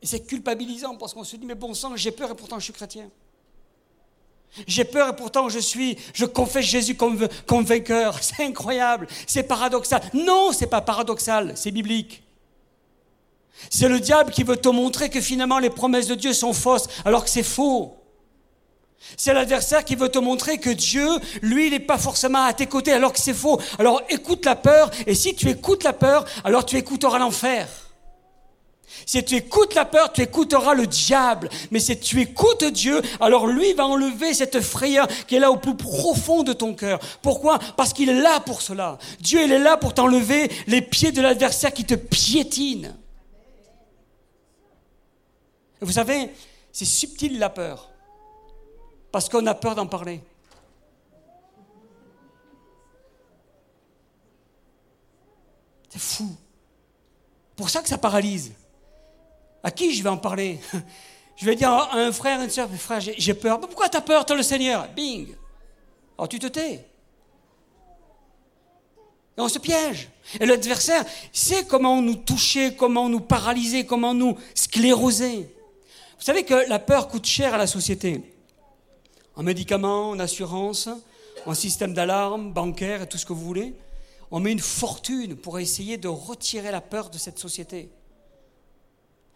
Et 0.00 0.06
c'est 0.06 0.20
culpabilisant 0.20 0.96
parce 0.96 1.14
qu'on 1.14 1.24
se 1.24 1.36
dit, 1.36 1.46
mais 1.46 1.54
bon 1.54 1.74
sang, 1.74 1.96
j'ai 1.96 2.10
peur 2.10 2.30
et 2.30 2.34
pourtant 2.34 2.58
je 2.58 2.64
suis 2.64 2.72
chrétien. 2.72 3.08
J'ai 4.66 4.84
peur 4.84 5.08
et 5.08 5.16
pourtant 5.16 5.48
je 5.48 5.58
suis, 5.58 5.96
je 6.12 6.24
confesse 6.26 6.66
Jésus 6.66 6.94
comme, 6.94 7.26
comme 7.46 7.64
vainqueur. 7.64 8.18
C'est 8.22 8.44
incroyable, 8.44 9.06
c'est 9.26 9.44
paradoxal. 9.44 10.02
Non, 10.12 10.52
c'est 10.52 10.66
pas 10.66 10.82
paradoxal, 10.82 11.52
c'est 11.56 11.70
biblique. 11.70 12.22
C'est 13.70 13.88
le 13.88 14.00
diable 14.00 14.30
qui 14.32 14.42
veut 14.42 14.56
te 14.56 14.68
montrer 14.68 15.08
que 15.08 15.20
finalement 15.20 15.58
les 15.58 15.70
promesses 15.70 16.06
de 16.06 16.14
Dieu 16.14 16.32
sont 16.32 16.52
fausses, 16.52 16.88
alors 17.04 17.24
que 17.24 17.30
c'est 17.30 17.42
faux. 17.42 18.01
C'est 19.16 19.34
l'adversaire 19.34 19.84
qui 19.84 19.94
veut 19.94 20.08
te 20.08 20.18
montrer 20.18 20.58
que 20.58 20.70
Dieu, 20.70 21.08
lui, 21.42 21.66
il 21.66 21.70
n'est 21.72 21.80
pas 21.80 21.98
forcément 21.98 22.44
à 22.44 22.52
tes 22.52 22.66
côtés, 22.66 22.92
alors 22.92 23.12
que 23.12 23.20
c'est 23.20 23.34
faux. 23.34 23.60
Alors 23.78 24.02
écoute 24.08 24.44
la 24.44 24.56
peur, 24.56 24.90
et 25.06 25.14
si 25.14 25.34
tu 25.34 25.48
écoutes 25.48 25.84
la 25.84 25.92
peur, 25.92 26.24
alors 26.44 26.64
tu 26.64 26.76
écouteras 26.76 27.18
l'enfer. 27.18 27.68
Si 29.06 29.24
tu 29.24 29.34
écoutes 29.36 29.74
la 29.74 29.84
peur, 29.84 30.12
tu 30.12 30.22
écouteras 30.22 30.74
le 30.74 30.86
diable. 30.86 31.48
Mais 31.70 31.80
si 31.80 31.98
tu 31.98 32.20
écoutes 32.20 32.64
Dieu, 32.64 33.00
alors 33.20 33.46
lui 33.46 33.72
va 33.72 33.86
enlever 33.86 34.34
cette 34.34 34.60
frayeur 34.60 35.08
qui 35.26 35.36
est 35.36 35.40
là 35.40 35.50
au 35.50 35.56
plus 35.56 35.76
profond 35.76 36.42
de 36.42 36.52
ton 36.52 36.74
cœur. 36.74 37.00
Pourquoi? 37.20 37.58
Parce 37.76 37.92
qu'il 37.92 38.08
est 38.08 38.20
là 38.20 38.40
pour 38.40 38.62
cela. 38.62 38.98
Dieu, 39.20 39.42
il 39.42 39.52
est 39.52 39.58
là 39.58 39.76
pour 39.76 39.94
t'enlever 39.94 40.50
les 40.66 40.82
pieds 40.82 41.12
de 41.12 41.22
l'adversaire 41.22 41.72
qui 41.72 41.84
te 41.84 41.94
piétine. 41.94 42.94
Vous 45.80 45.92
savez, 45.92 46.30
c'est 46.70 46.84
subtil 46.84 47.38
la 47.38 47.50
peur. 47.50 47.91
Parce 49.12 49.28
qu'on 49.28 49.46
a 49.46 49.54
peur 49.54 49.74
d'en 49.74 49.86
parler. 49.86 50.20
C'est 55.90 56.00
fou. 56.00 56.34
Pour 57.54 57.68
ça 57.68 57.82
que 57.82 57.88
ça 57.88 57.98
paralyse. 57.98 58.52
À 59.62 59.70
qui 59.70 59.94
je 59.94 60.02
vais 60.02 60.08
en 60.08 60.16
parler? 60.16 60.58
Je 61.34 61.46
vais 61.46 61.56
dire 61.56 61.70
à 61.70 61.96
un 61.96 62.12
frère, 62.12 62.40
une 62.40 62.50
soeur, 62.50 62.68
frère, 62.70 63.00
j'ai 63.00 63.34
peur. 63.34 63.58
pourquoi 63.58 63.88
tu 63.88 63.96
as 63.96 64.02
peur 64.02 64.24
Tu 64.24 64.36
le 64.36 64.42
Seigneur? 64.42 64.86
Bing. 64.94 65.34
Alors 66.16 66.28
tu 66.28 66.38
te 66.38 66.46
tais. 66.46 66.74
Et 69.36 69.40
on 69.40 69.48
se 69.48 69.58
piège. 69.58 70.08
Et 70.38 70.46
l'adversaire 70.46 71.04
sait 71.32 71.64
comment 71.64 72.00
nous 72.00 72.16
toucher, 72.16 72.76
comment 72.76 73.08
nous 73.08 73.20
paralyser, 73.20 73.86
comment 73.86 74.14
nous 74.14 74.38
scléroser. 74.54 75.52
Vous 76.18 76.24
savez 76.24 76.44
que 76.44 76.68
la 76.68 76.78
peur 76.78 77.08
coûte 77.08 77.26
cher 77.26 77.54
à 77.54 77.58
la 77.58 77.66
société. 77.66 78.31
En 79.36 79.42
médicaments, 79.42 80.10
en 80.10 80.18
assurance, 80.18 80.88
en 81.46 81.54
système 81.54 81.94
d'alarme, 81.94 82.52
bancaire 82.52 83.02
et 83.02 83.08
tout 83.08 83.18
ce 83.18 83.26
que 83.26 83.32
vous 83.32 83.44
voulez. 83.44 83.74
On 84.30 84.40
met 84.40 84.52
une 84.52 84.60
fortune 84.60 85.36
pour 85.36 85.58
essayer 85.58 85.96
de 85.96 86.08
retirer 86.08 86.70
la 86.70 86.80
peur 86.80 87.10
de 87.10 87.18
cette 87.18 87.38
société. 87.38 87.90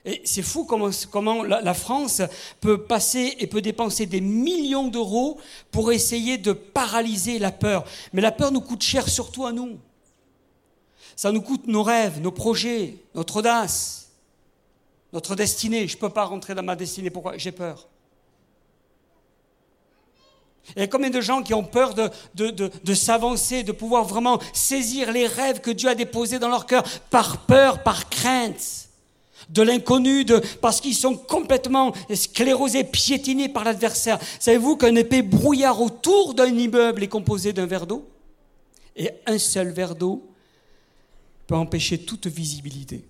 Et 0.07 0.23
c'est 0.25 0.43
fou 0.43 0.65
comment, 0.65 0.91
comment 1.11 1.43
la, 1.43 1.75
France 1.75 2.23
peut 2.61 2.85
passer 2.85 3.35
et 3.41 3.49
peut 3.49 3.61
dépenser 3.61 4.07
des 4.07 4.21
millions 4.21 4.87
d'euros 4.87 5.39
pour 5.73 5.91
essayer 5.91 6.39
de 6.39 6.53
paralyser 6.53 7.41
la 7.41 7.51
peur. 7.51 7.85
Mais 8.13 8.23
la 8.23 8.31
peur 8.31 8.53
nous 8.53 8.61
coûte 8.61 8.83
cher 8.83 9.09
surtout 9.09 9.47
à 9.47 9.53
nous. 9.53 9.79
Ça 11.17 11.33
nous 11.33 11.43
coûte 11.43 11.67
nos 11.67 11.83
rêves, 11.83 12.21
nos 12.21 12.31
projets, 12.31 12.99
notre 13.17 13.39
audace, 13.39 14.13
notre 15.13 15.35
destinée. 15.35 15.89
Je 15.89 15.97
ne 15.97 16.01
peux 16.01 16.11
pas 16.11 16.25
rentrer 16.25 16.55
dans 16.55 16.63
ma 16.63 16.77
destinée. 16.77 17.11
Pourquoi? 17.11 17.37
J'ai 17.37 17.53
peur. 17.53 17.89
Il 20.75 20.81
y 20.81 20.83
a 20.83 20.89
combien 20.89 21.11
de 21.11 21.21
gens 21.21 21.43
qui 21.43 21.55
ont 21.55 21.63
peur 21.63 21.95
de, 21.95 22.11
de, 22.35 22.51
de, 22.51 22.71
de 22.83 22.95
s'avancer, 22.95 23.63
de 23.63 23.73
pouvoir 23.73 24.05
vraiment 24.05 24.41
saisir 24.53 25.13
les 25.13 25.27
rêves 25.27 25.61
que 25.61 25.71
Dieu 25.71 25.89
a 25.89 25.95
déposés 25.95 26.39
dans 26.39 26.49
leur 26.49 26.67
cœur 26.67 26.83
par 27.11 27.47
peur, 27.47 27.83
par 27.83 28.09
crainte 28.09 28.89
de 29.49 29.63
l'inconnu, 29.63 30.25
parce 30.61 30.81
qu'ils 30.81 30.97
sont 30.97 31.17
complètement 31.17 31.93
sclérosés, 32.13 32.85
piétinés 32.85 33.49
par 33.49 33.65
l'adversaire. 33.65 34.19
Savez-vous 34.41 34.77
qu'un 34.77 34.95
épais 34.97 35.23
brouillard 35.23 35.81
autour 35.81 36.35
d'un 36.35 36.47
immeuble 36.47 37.05
est 37.05 37.09
composé 37.09 37.53
d'un 37.53 37.67
verre 37.67 37.87
d'eau? 37.87 38.09
Et 38.97 39.11
un 39.27 39.39
seul 39.39 39.71
verre 39.71 39.95
d'eau 39.95 40.27
peut 41.47 41.55
empêcher 41.55 41.99
toute 41.99 42.27
visibilité. 42.27 43.05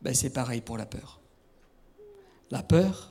Ben, 0.00 0.14
c'est 0.14 0.30
pareil 0.30 0.60
pour 0.60 0.76
la 0.76 0.86
peur. 0.86 1.18
La 2.50 2.62
peur 2.62 3.07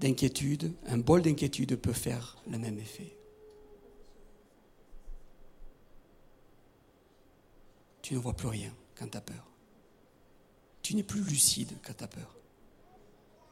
d'inquiétude, 0.00 0.72
un 0.86 0.98
bol 0.98 1.22
d'inquiétude 1.22 1.76
peut 1.76 1.92
faire 1.92 2.38
le 2.50 2.58
même 2.58 2.78
effet. 2.78 3.16
Tu 8.02 8.14
ne 8.14 8.18
vois 8.18 8.34
plus 8.34 8.48
rien 8.48 8.74
quand 8.98 9.08
tu 9.08 9.16
as 9.16 9.20
peur. 9.20 9.46
Tu 10.82 10.96
n'es 10.96 11.02
plus 11.02 11.22
lucide 11.22 11.70
quand 11.84 11.96
tu 11.96 12.04
as 12.04 12.08
peur. 12.08 12.34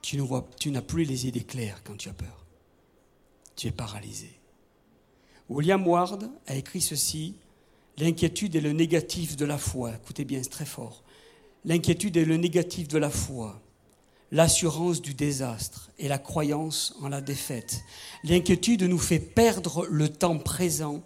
Tu, 0.00 0.70
n'as 0.70 0.82
plus 0.82 1.04
les 1.04 1.26
idées 1.26 1.44
claires 1.44 1.82
quand 1.84 1.96
tu 1.96 2.08
as 2.08 2.14
peur. 2.14 2.46
Tu 3.54 3.66
es 3.66 3.72
paralysé. 3.72 4.40
William 5.50 5.86
Ward 5.86 6.30
a 6.46 6.54
écrit 6.54 6.80
ceci 6.80 7.36
L'inquiétude 7.98 8.54
est 8.54 8.60
le 8.60 8.72
négatif 8.72 9.36
de 9.36 9.44
la 9.44 9.58
foi. 9.58 9.94
Écoutez 9.94 10.24
bien, 10.24 10.40
c'est 10.42 10.50
très 10.50 10.64
fort. 10.64 11.02
L'inquiétude 11.64 12.16
est 12.16 12.24
le 12.24 12.36
négatif 12.36 12.86
de 12.86 12.96
la 12.96 13.10
foi, 13.10 13.60
l'assurance 14.30 15.00
du 15.00 15.14
désastre 15.14 15.90
et 15.98 16.08
la 16.08 16.18
croyance 16.18 16.94
en 17.00 17.08
la 17.08 17.20
défaite. 17.20 17.82
L'inquiétude 18.24 18.82
nous 18.82 18.98
fait 18.98 19.18
perdre 19.18 19.86
le 19.86 20.08
temps 20.08 20.38
présent 20.38 21.02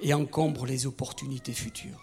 et 0.00 0.14
encombre 0.14 0.66
les 0.66 0.86
opportunités 0.86 1.52
futures. 1.52 2.00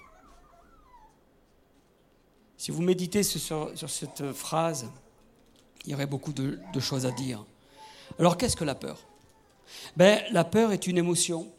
Si 2.58 2.72
vous 2.72 2.82
méditez 2.82 3.24
sur, 3.24 3.72
cette 3.88 4.34
phrase, 4.34 4.90
il 5.86 5.92
y 5.92 5.96
aurait 5.96 6.06
beaucoup 6.06 6.34
de, 6.34 6.60
choses 6.80 7.06
à 7.06 7.12
dire. 7.12 7.46
Alors 8.20 8.38
qu'est-ce 8.38 8.58
que 8.58 8.66
la 8.66 8.76
peur? 8.76 9.00
Ben, 9.96 10.22
La 10.32 10.44
peur 10.44 10.72
est 10.72 10.88
une 10.88 10.98
émotion 10.98 11.52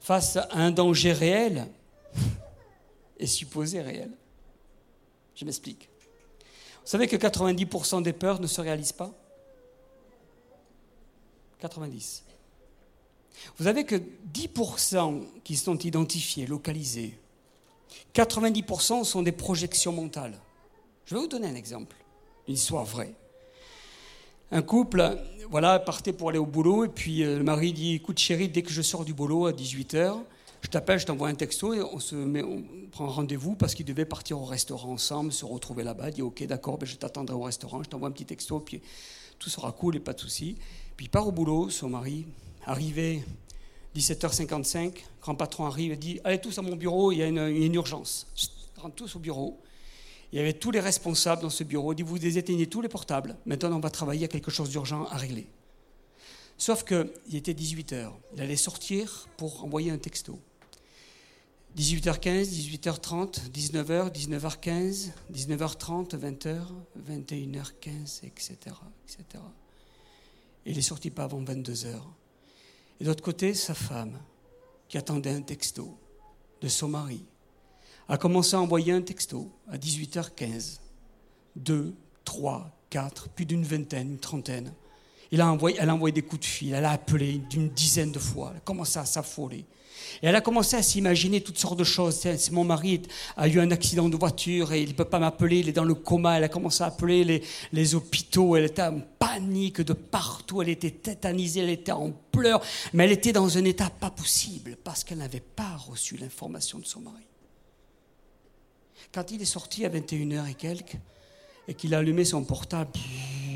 face 0.00 0.36
à 0.36 0.48
un 0.52 0.70
danger 0.70 1.12
réel 1.12 1.68
et 3.18 3.26
supposé 3.26 3.80
réel. 3.80 4.10
Je 5.34 5.44
m'explique. 5.44 5.88
Vous 6.84 6.90
savez 6.90 7.06
que 7.06 7.16
90% 7.16 8.02
des 8.02 8.12
peurs 8.12 8.40
ne 8.40 8.46
se 8.46 8.60
réalisent 8.60 8.92
pas? 8.92 9.12
90. 11.60 12.24
Vous 13.56 13.64
savez 13.64 13.84
que 13.84 13.96
10% 13.96 15.22
qui 15.44 15.56
sont 15.56 15.78
identifiés, 15.78 16.46
localisés, 16.46 17.18
90% 18.14 19.04
sont 19.04 19.22
des 19.22 19.32
projections 19.32 19.92
mentales. 19.92 20.38
Je 21.06 21.14
vais 21.14 21.20
vous 21.20 21.28
donner 21.28 21.48
un 21.48 21.54
exemple, 21.54 21.96
une 22.48 22.54
histoire 22.54 22.84
vraie. 22.84 23.14
Un 24.50 24.62
couple, 24.62 25.16
voilà, 25.50 25.78
partait 25.78 26.12
pour 26.12 26.28
aller 26.30 26.38
au 26.38 26.46
boulot, 26.46 26.84
et 26.84 26.88
puis 26.88 27.22
euh, 27.22 27.38
le 27.38 27.44
mari 27.44 27.72
dit 27.72 27.94
Écoute, 27.94 28.18
chérie, 28.18 28.48
dès 28.48 28.62
que 28.62 28.70
je 28.70 28.82
sors 28.82 29.04
du 29.04 29.14
boulot 29.14 29.46
à 29.46 29.52
18h, 29.52 30.18
je 30.62 30.68
t'appelle, 30.68 30.98
je 30.98 31.06
t'envoie 31.06 31.28
un 31.28 31.34
texto, 31.34 31.74
et 31.74 31.82
on, 31.82 31.98
se 31.98 32.14
met, 32.14 32.42
prend 32.92 33.08
rendez-vous 33.08 33.56
parce 33.56 33.74
qu'ils 33.74 33.84
devaient 33.84 34.04
partir 34.04 34.40
au 34.40 34.44
restaurant 34.44 34.92
ensemble, 34.92 35.32
se 35.32 35.44
retrouver 35.44 35.82
là-bas. 35.82 36.10
Dit 36.10 36.22
Ok, 36.22 36.44
d'accord, 36.44 36.78
ben 36.78 36.86
je 36.86 36.96
t'attendrai 36.96 37.34
au 37.34 37.42
restaurant, 37.42 37.82
je 37.82 37.88
t'envoie 37.88 38.08
un 38.08 38.12
petit 38.12 38.24
texto, 38.24 38.60
puis 38.60 38.80
tout 39.38 39.50
sera 39.50 39.72
cool 39.72 39.96
et 39.96 40.00
pas 40.00 40.12
de 40.12 40.20
souci. 40.20 40.56
Puis 40.96 41.06
il 41.06 41.08
part 41.08 41.26
au 41.26 41.32
boulot, 41.32 41.68
son 41.68 41.88
mari, 41.88 42.26
arrivé 42.64 43.24
17h55, 43.96 44.94
grand 45.20 45.34
patron 45.34 45.66
arrive 45.66 45.92
et 45.92 45.96
dit 45.96 46.20
Allez 46.24 46.40
tous 46.40 46.56
à 46.58 46.62
mon 46.62 46.76
bureau, 46.76 47.12
il 47.12 47.18
y 47.18 47.22
a 47.22 47.26
une, 47.26 47.74
urgence. 47.74 48.26
rentrent 48.76 48.94
tous 48.94 49.16
au 49.16 49.18
bureau. 49.18 49.60
Il 50.32 50.38
y 50.38 50.40
avait 50.40 50.54
tous 50.54 50.70
les 50.70 50.80
responsables 50.80 51.42
dans 51.42 51.50
ce 51.50 51.64
bureau. 51.64 51.92
Il 51.92 51.96
dit 51.96 52.02
Vous 52.02 52.24
éteignez 52.24 52.68
tous 52.68 52.80
les 52.80 52.88
portables. 52.88 53.36
Maintenant, 53.44 53.76
on 53.76 53.80
va 53.80 53.90
travailler 53.90 54.24
à 54.24 54.28
quelque 54.28 54.50
chose 54.50 54.70
d'urgent 54.70 55.06
à 55.06 55.16
régler. 55.16 55.46
Sauf 56.56 56.84
qu'il 56.84 57.34
était 57.34 57.52
18h. 57.52 58.12
Il 58.34 58.40
allait 58.40 58.56
sortir 58.56 59.28
pour 59.36 59.64
envoyer 59.64 59.90
un 59.90 59.98
texto. 59.98 60.38
18h15, 61.76 62.50
18h30, 62.50 63.50
19h, 63.50 64.12
19h15, 64.12 65.10
19h30, 65.32 66.18
20h, 66.18 66.58
21h15, 67.08 68.26
etc. 68.26 68.56
etc. 69.04 69.42
Et 70.66 70.72
il 70.72 70.78
est 70.78 70.82
sorti 70.82 71.10
pas 71.10 71.24
avant 71.24 71.42
22h. 71.42 71.86
Et 73.00 73.04
de 73.04 73.08
l'autre 73.08 73.22
côté, 73.24 73.54
sa 73.54 73.74
femme, 73.74 74.18
qui 74.86 74.98
attendait 74.98 75.30
un 75.30 75.40
texto 75.40 75.96
de 76.60 76.68
son 76.68 76.88
mari, 76.88 77.24
a 78.06 78.18
commencé 78.18 78.54
à 78.54 78.60
envoyer 78.60 78.92
un 78.92 79.00
texto 79.00 79.50
à 79.68 79.78
18h15. 79.78 80.78
Deux, 81.56 81.94
trois, 82.24 82.70
quatre, 82.90 83.30
plus 83.30 83.46
d'une 83.46 83.64
vingtaine, 83.64 84.10
une 84.12 84.18
trentaine. 84.18 84.74
Il 85.30 85.40
a 85.40 85.50
envoyé, 85.50 85.78
elle 85.80 85.88
a 85.88 85.94
envoyé 85.94 86.12
des 86.12 86.20
coups 86.20 86.40
de 86.40 86.46
fil, 86.46 86.74
elle 86.74 86.84
a 86.84 86.90
appelé 86.90 87.38
d'une 87.38 87.70
dizaine 87.70 88.12
de 88.12 88.18
fois, 88.18 88.50
elle 88.50 88.58
a 88.58 88.60
commencé 88.60 88.98
à 88.98 89.06
s'affoler. 89.06 89.64
Et 90.22 90.26
elle 90.26 90.36
a 90.36 90.40
commencé 90.40 90.76
à 90.76 90.82
s'imaginer 90.82 91.40
toutes 91.40 91.58
sortes 91.58 91.78
de 91.78 91.84
choses. 91.84 92.24
mon 92.50 92.64
mari 92.64 93.02
a 93.36 93.48
eu 93.48 93.60
un 93.60 93.70
accident 93.70 94.08
de 94.08 94.16
voiture 94.16 94.72
et 94.72 94.82
il 94.82 94.90
ne 94.90 94.94
peut 94.94 95.04
pas 95.04 95.18
m'appeler, 95.18 95.60
il 95.60 95.68
est 95.68 95.72
dans 95.72 95.84
le 95.84 95.94
coma. 95.94 96.36
Elle 96.36 96.44
a 96.44 96.48
commencé 96.48 96.82
à 96.82 96.86
appeler 96.86 97.24
les, 97.24 97.42
les 97.72 97.94
hôpitaux. 97.94 98.56
Elle 98.56 98.64
était 98.64 98.82
en 98.82 99.00
panique 99.18 99.80
de 99.80 99.92
partout. 99.92 100.62
Elle 100.62 100.70
était 100.70 100.90
tétanisée, 100.90 101.60
elle 101.60 101.70
était 101.70 101.92
en 101.92 102.10
pleurs. 102.30 102.62
Mais 102.92 103.04
elle 103.04 103.12
était 103.12 103.32
dans 103.32 103.58
un 103.58 103.64
état 103.64 103.90
pas 103.90 104.10
possible 104.10 104.76
parce 104.82 105.04
qu'elle 105.04 105.18
n'avait 105.18 105.40
pas 105.40 105.76
reçu 105.76 106.16
l'information 106.16 106.78
de 106.78 106.86
son 106.86 107.00
mari. 107.00 107.22
Quand 109.12 109.30
il 109.30 109.42
est 109.42 109.46
sorti 109.46 109.84
à 109.84 109.90
21h 109.90 110.50
et 110.50 110.54
quelques, 110.54 110.96
et 111.68 111.74
qu'il 111.74 111.94
a 111.94 111.98
allumé 111.98 112.24
son 112.24 112.44
portable, 112.44 112.90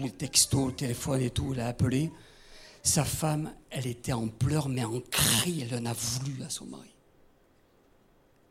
le 0.03 0.11
texto, 0.11 0.69
le 0.69 0.73
téléphone 0.73 1.23
et 1.23 1.31
tout, 1.31 1.53
il 1.55 1.61
a 1.61 1.69
appelé. 1.69 2.11
Sa 2.87 3.05
femme, 3.05 3.53
elle 3.71 3.89
était 3.89 4.13
en 4.13 4.29
pleurs, 4.29 4.69
mais 4.69 4.85
en 4.85 5.01
cris, 5.01 5.67
elle 5.69 5.77
en 5.77 5.87
a 5.87 5.93
voulu 5.93 6.41
à 6.45 6.49
son 6.49 6.67
mari. 6.67 6.95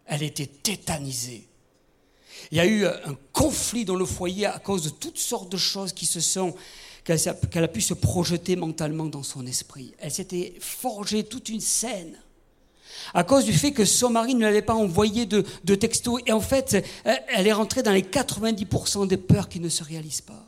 Elle 0.05 0.23
était 0.23 0.45
tétanisée. 0.45 1.47
Il 2.51 2.57
y 2.57 2.59
a 2.59 2.65
eu 2.65 2.85
un 2.85 3.15
conflit 3.31 3.85
dans 3.85 3.95
le 3.95 4.03
foyer 4.03 4.45
à 4.45 4.59
cause 4.59 4.83
de 4.83 4.89
toutes 4.89 5.17
sortes 5.17 5.49
de 5.49 5.57
choses 5.57 5.93
qui 5.93 6.05
se 6.05 6.19
sont 6.19 6.53
qu'elle 7.05 7.63
a 7.63 7.67
pu 7.69 7.79
se 7.79 7.93
projeter 7.93 8.57
mentalement 8.57 9.05
dans 9.05 9.23
son 9.23 9.47
esprit. 9.47 9.93
Elle 9.99 10.11
s'était 10.11 10.55
forgée 10.59 11.23
toute 11.23 11.47
une 11.47 11.61
scène 11.61 12.19
à 13.13 13.23
cause 13.23 13.45
du 13.45 13.53
fait 13.53 13.71
que 13.71 13.85
son 13.85 14.09
mari 14.09 14.33
ne 14.35 14.39
lui 14.39 14.47
avait 14.47 14.61
pas 14.61 14.75
envoyé 14.75 15.25
de, 15.25 15.45
de 15.63 15.75
texto. 15.75 16.19
Et 16.25 16.33
en 16.33 16.41
fait, 16.41 16.85
elle 17.05 17.47
est 17.47 17.53
rentrée 17.53 17.83
dans 17.83 17.93
les 17.93 18.01
90% 18.01 19.07
des 19.07 19.17
peurs 19.17 19.47
qui 19.47 19.61
ne 19.61 19.69
se 19.69 19.83
réalisent 19.83 20.19
pas. 20.19 20.45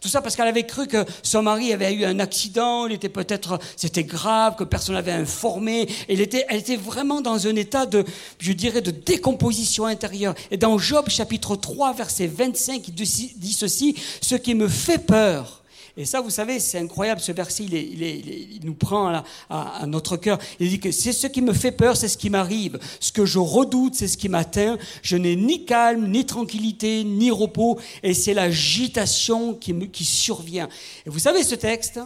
Tout 0.00 0.08
ça 0.08 0.22
parce 0.22 0.36
qu'elle 0.36 0.46
avait 0.46 0.66
cru 0.66 0.86
que 0.86 1.04
son 1.22 1.42
mari 1.42 1.72
avait 1.72 1.92
eu 1.92 2.04
un 2.04 2.18
accident, 2.20 2.86
il 2.86 2.92
était 2.92 3.08
peut-être, 3.08 3.58
c'était 3.76 4.04
grave, 4.04 4.56
que 4.56 4.64
personne 4.64 4.94
n'avait 4.94 5.12
informé. 5.12 5.88
Elle 6.08 6.20
était, 6.20 6.44
elle 6.48 6.58
était 6.58 6.76
vraiment 6.76 7.20
dans 7.20 7.46
un 7.46 7.56
état 7.56 7.86
de, 7.86 8.04
je 8.38 8.52
dirais, 8.52 8.82
de 8.82 8.90
décomposition 8.90 9.86
intérieure. 9.86 10.34
Et 10.50 10.56
dans 10.56 10.78
Job 10.78 11.08
chapitre 11.08 11.56
3, 11.56 11.94
verset 11.94 12.26
25, 12.26 12.88
il 12.88 12.94
dit 12.94 13.52
ceci, 13.52 13.96
ce 14.20 14.34
qui 14.36 14.54
me 14.54 14.68
fait 14.68 14.98
peur 14.98 15.59
Et 15.96 16.04
ça, 16.04 16.20
vous 16.20 16.30
savez, 16.30 16.60
c'est 16.60 16.78
incroyable, 16.78 17.20
ce 17.20 17.32
verset, 17.32 17.64
il, 17.64 18.60
nous 18.62 18.74
prend 18.74 19.22
à, 19.48 19.86
notre 19.86 20.16
cœur. 20.16 20.38
Il 20.58 20.68
dit 20.68 20.80
que 20.80 20.92
c'est 20.92 21.12
ce 21.12 21.26
qui 21.26 21.42
me 21.42 21.52
fait 21.52 21.72
peur, 21.72 21.96
c'est 21.96 22.08
ce 22.08 22.16
qui 22.16 22.30
m'arrive. 22.30 22.78
Ce 23.00 23.12
que 23.12 23.26
je 23.26 23.38
redoute, 23.38 23.94
c'est 23.94 24.08
ce 24.08 24.16
qui 24.16 24.28
m'atteint. 24.28 24.78
Je 25.02 25.16
n'ai 25.16 25.36
ni 25.36 25.64
calme, 25.64 26.08
ni 26.08 26.24
tranquillité, 26.24 27.04
ni 27.04 27.30
repos, 27.30 27.78
et 28.02 28.14
c'est 28.14 28.34
l'agitation 28.34 29.54
qui, 29.54 29.88
qui 29.90 30.04
survient. 30.04 30.68
Et 31.06 31.10
vous 31.10 31.18
savez, 31.18 31.42
ce 31.42 31.54
texte, 31.54 32.00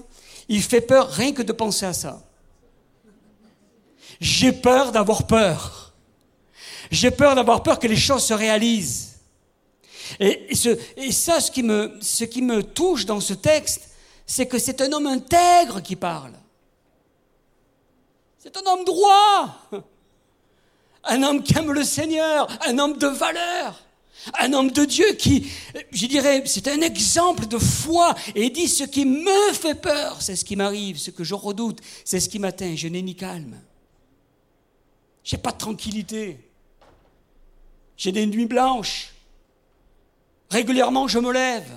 il 0.49 0.63
fait 0.63 0.81
peur 0.81 1.11
rien 1.11 1.33
que 1.33 1.43
de 1.43 1.53
penser 1.53 1.87
à 1.87 1.93
ça. 1.93 2.23
J'ai 4.21 4.53
peur 4.53 4.93
d'avoir 4.93 5.27
peur. 5.27 5.93
J'ai 6.91 7.11
peur 7.11 7.35
d'avoir 7.35 7.63
peur 7.63 7.79
que 7.79 7.87
les 7.87 7.97
choses 7.97 8.25
se 8.25 8.35
réalisent. 8.35 9.14
Et, 10.21 10.55
ça, 11.13 11.41
ce 11.41 11.51
qui, 11.51 11.63
me, 11.63 11.97
ce 12.01 12.25
qui 12.25 12.43
me 12.43 12.63
touche 12.63 13.07
dans 13.07 13.21
ce 13.21 13.35
texte, 13.35 13.91
c'est 14.27 14.47
que 14.47 14.59
c'est 14.59 14.81
un 14.81 14.93
homme 14.93 15.07
intègre 15.07 15.81
qui 15.81 15.97
parle. 15.97 16.33
C'est 18.39 18.57
un 18.57 18.63
homme 18.67 18.85
droit. 18.85 19.69
Un 21.07 21.23
homme 21.23 21.43
qui 21.43 21.57
aime 21.59 21.71
le 21.71 21.85
Seigneur, 21.85 22.49
un 22.67 22.79
homme 22.79 22.97
de 22.97 23.07
valeur, 23.07 23.85
un 24.41 24.53
homme 24.55 24.71
de 24.71 24.87
Dieu 24.87 25.13
qui, 25.13 25.51
je 25.91 26.07
dirais, 26.07 26.43
c'est 26.47 26.67
un 26.69 26.81
exemple 26.81 27.47
de 27.47 27.59
foi 27.59 28.15
et 28.35 28.49
dit 28.49 28.69
ce 28.69 28.85
qui 28.85 29.05
me 29.05 29.53
fait 29.53 29.75
peur, 29.75 30.23
c'est 30.23 30.35
ce 30.35 30.47
qui 30.47 30.57
m'arrive, 30.57 30.99
ce 30.99 31.11
que 31.11 31.23
je 31.23 31.35
redoute, 31.35 31.81
c'est 32.07 32.21
ce 32.21 32.29
qui 32.31 32.39
m'atteint. 32.39 32.75
Je 32.75 32.89
n'ai 32.89 33.03
ni 33.03 33.15
calme. 33.15 33.61
J'ai 35.23 35.37
pas 35.37 35.53
de 35.53 35.59
tranquillité. 35.59 36.39
J'ai 37.97 38.13
des 38.13 38.27
nuits 38.27 38.47
blanches. 38.47 39.14
Régulièrement, 40.51 41.09
je 41.09 41.19
me 41.19 41.33
lève. 41.33 41.69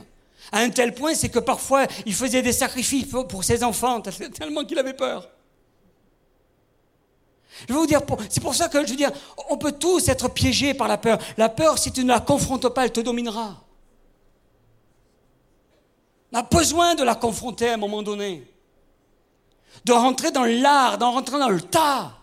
À 0.51 0.59
un 0.59 0.69
tel 0.69 0.93
point, 0.93 1.13
c'est 1.13 1.29
que 1.29 1.39
parfois, 1.39 1.85
il 2.05 2.13
faisait 2.13 2.41
des 2.41 2.53
sacrifices 2.53 3.07
pour 3.27 3.43
ses 3.43 3.63
enfants, 3.63 4.01
tellement 4.37 4.63
qu'il 4.63 4.79
avait 4.79 4.93
peur. 4.93 5.29
Je 7.67 7.73
vais 7.73 7.79
vous 7.79 7.87
dire, 7.87 8.01
c'est 8.29 8.41
pour 8.41 8.53
ça 8.53 8.69
que 8.69 8.85
je 8.85 8.91
veux 8.91 8.97
dire, 8.97 9.11
on 9.49 9.57
peut 9.57 9.71
tous 9.71 10.07
être 10.09 10.29
piégés 10.29 10.73
par 10.73 10.87
la 10.87 10.97
peur. 10.97 11.17
La 11.37 11.49
peur, 11.49 11.77
si 11.77 11.91
tu 11.91 12.03
ne 12.03 12.09
la 12.09 12.19
confrontes 12.19 12.69
pas, 12.69 12.85
elle 12.85 12.91
te 12.91 12.99
dominera. 12.99 13.63
On 16.31 16.37
a 16.37 16.43
besoin 16.43 16.93
de 16.93 17.03
la 17.03 17.15
confronter 17.15 17.69
à 17.69 17.73
un 17.73 17.77
moment 17.77 18.03
donné. 18.03 18.45
De 19.85 19.93
rentrer 19.93 20.31
dans 20.31 20.43
l'art, 20.43 20.97
d'en 20.97 21.11
rentrer 21.11 21.39
dans 21.39 21.49
le 21.49 21.61
tas. 21.61 22.13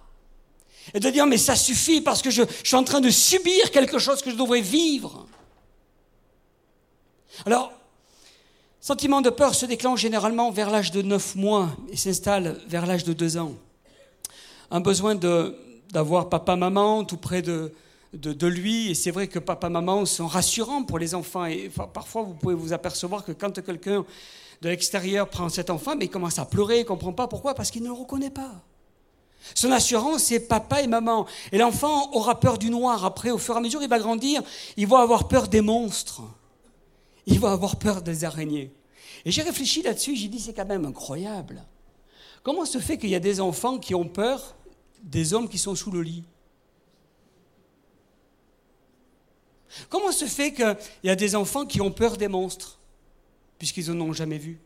Et 0.92 1.00
de 1.00 1.10
dire, 1.10 1.26
mais 1.26 1.38
ça 1.38 1.56
suffit 1.56 2.00
parce 2.00 2.22
que 2.22 2.30
je, 2.30 2.42
je 2.62 2.68
suis 2.68 2.76
en 2.76 2.84
train 2.84 3.00
de 3.00 3.10
subir 3.10 3.70
quelque 3.70 3.98
chose 3.98 4.22
que 4.22 4.30
je 4.30 4.36
devrais 4.36 4.60
vivre. 4.60 5.26
Alors, 7.46 7.72
sentiment 8.80 9.20
de 9.20 9.30
peur 9.30 9.54
se 9.54 9.66
déclenche 9.66 10.00
généralement 10.00 10.50
vers 10.50 10.70
l'âge 10.70 10.90
de 10.90 11.02
9 11.02 11.36
mois 11.36 11.70
et 11.90 11.96
s'installe 11.96 12.60
vers 12.68 12.86
l'âge 12.86 13.04
de 13.04 13.12
2 13.12 13.38
ans. 13.38 13.52
Un 14.70 14.80
besoin 14.80 15.14
d'avoir 15.14 16.28
papa-maman 16.28 17.04
tout 17.04 17.16
près 17.16 17.42
de, 17.42 17.72
lui, 18.46 18.90
et 18.90 18.94
c'est 18.94 19.10
vrai 19.10 19.28
que 19.28 19.38
papa-maman 19.38 20.06
sont 20.06 20.26
rassurants 20.26 20.84
pour 20.84 20.98
les 20.98 21.14
enfants, 21.14 21.44
et 21.44 21.70
parfois 21.92 22.22
vous 22.22 22.34
pouvez 22.34 22.54
vous 22.54 22.72
apercevoir 22.72 23.24
que 23.24 23.32
quand 23.32 23.62
quelqu'un 23.62 24.04
de 24.62 24.68
l'extérieur 24.68 25.28
prend 25.28 25.48
cet 25.48 25.70
enfant, 25.70 25.94
mais 25.96 26.06
il 26.06 26.10
commence 26.10 26.38
à 26.38 26.44
pleurer, 26.44 26.76
il 26.78 26.82
ne 26.82 26.88
comprend 26.88 27.12
pas 27.12 27.28
pourquoi, 27.28 27.54
parce 27.54 27.70
qu'il 27.70 27.82
ne 27.82 27.88
le 27.88 27.92
reconnaît 27.92 28.30
pas. 28.30 28.52
Son 29.54 29.70
assurance, 29.72 30.22
c'est 30.22 30.40
papa 30.40 30.80
et 30.80 30.86
maman. 30.86 31.26
Et 31.52 31.58
l'enfant 31.58 32.10
aura 32.12 32.40
peur 32.40 32.56
du 32.56 32.70
noir. 32.70 33.04
Après, 33.04 33.30
au 33.30 33.36
fur 33.36 33.54
et 33.54 33.58
à 33.58 33.60
mesure, 33.60 33.82
il 33.82 33.90
va 33.90 33.98
grandir, 33.98 34.42
il 34.78 34.86
va 34.86 35.00
avoir 35.00 35.28
peur 35.28 35.48
des 35.48 35.60
monstres 35.60 36.22
il 37.26 37.40
va 37.40 37.52
avoir 37.52 37.76
peur 37.76 38.02
des 38.02 38.24
araignées. 38.24 38.72
Et 39.24 39.30
j'ai 39.30 39.42
réfléchi 39.42 39.82
là-dessus, 39.82 40.16
j'ai 40.16 40.28
dit 40.28 40.40
c'est 40.40 40.54
quand 40.54 40.66
même 40.66 40.84
incroyable. 40.84 41.64
Comment 42.42 42.66
se 42.66 42.78
fait 42.78 42.98
qu'il 42.98 43.10
y 43.10 43.14
a 43.14 43.20
des 43.20 43.40
enfants 43.40 43.78
qui 43.78 43.94
ont 43.94 44.08
peur 44.08 44.54
des 45.02 45.32
hommes 45.32 45.48
qui 45.48 45.58
sont 45.58 45.74
sous 45.74 45.90
le 45.90 46.02
lit? 46.02 46.24
Comment 49.88 50.12
se 50.12 50.26
fait 50.26 50.52
qu'il 50.52 50.76
y 51.02 51.10
a 51.10 51.16
des 51.16 51.34
enfants 51.34 51.66
qui 51.66 51.80
ont 51.80 51.90
peur 51.90 52.16
des 52.16 52.28
monstres, 52.28 52.78
puisqu'ils 53.58 53.90
n'en 53.90 54.06
ont 54.06 54.12
jamais 54.12 54.38
vu? 54.38 54.60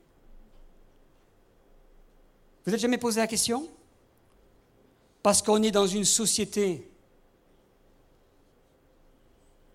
Vous 2.64 2.72
n'êtes 2.72 2.80
jamais 2.80 2.98
posé 2.98 3.20
la 3.20 3.26
question? 3.26 3.66
Parce 5.22 5.40
qu'on 5.40 5.62
est 5.62 5.70
dans 5.70 5.86
une 5.86 6.04
société 6.04 6.90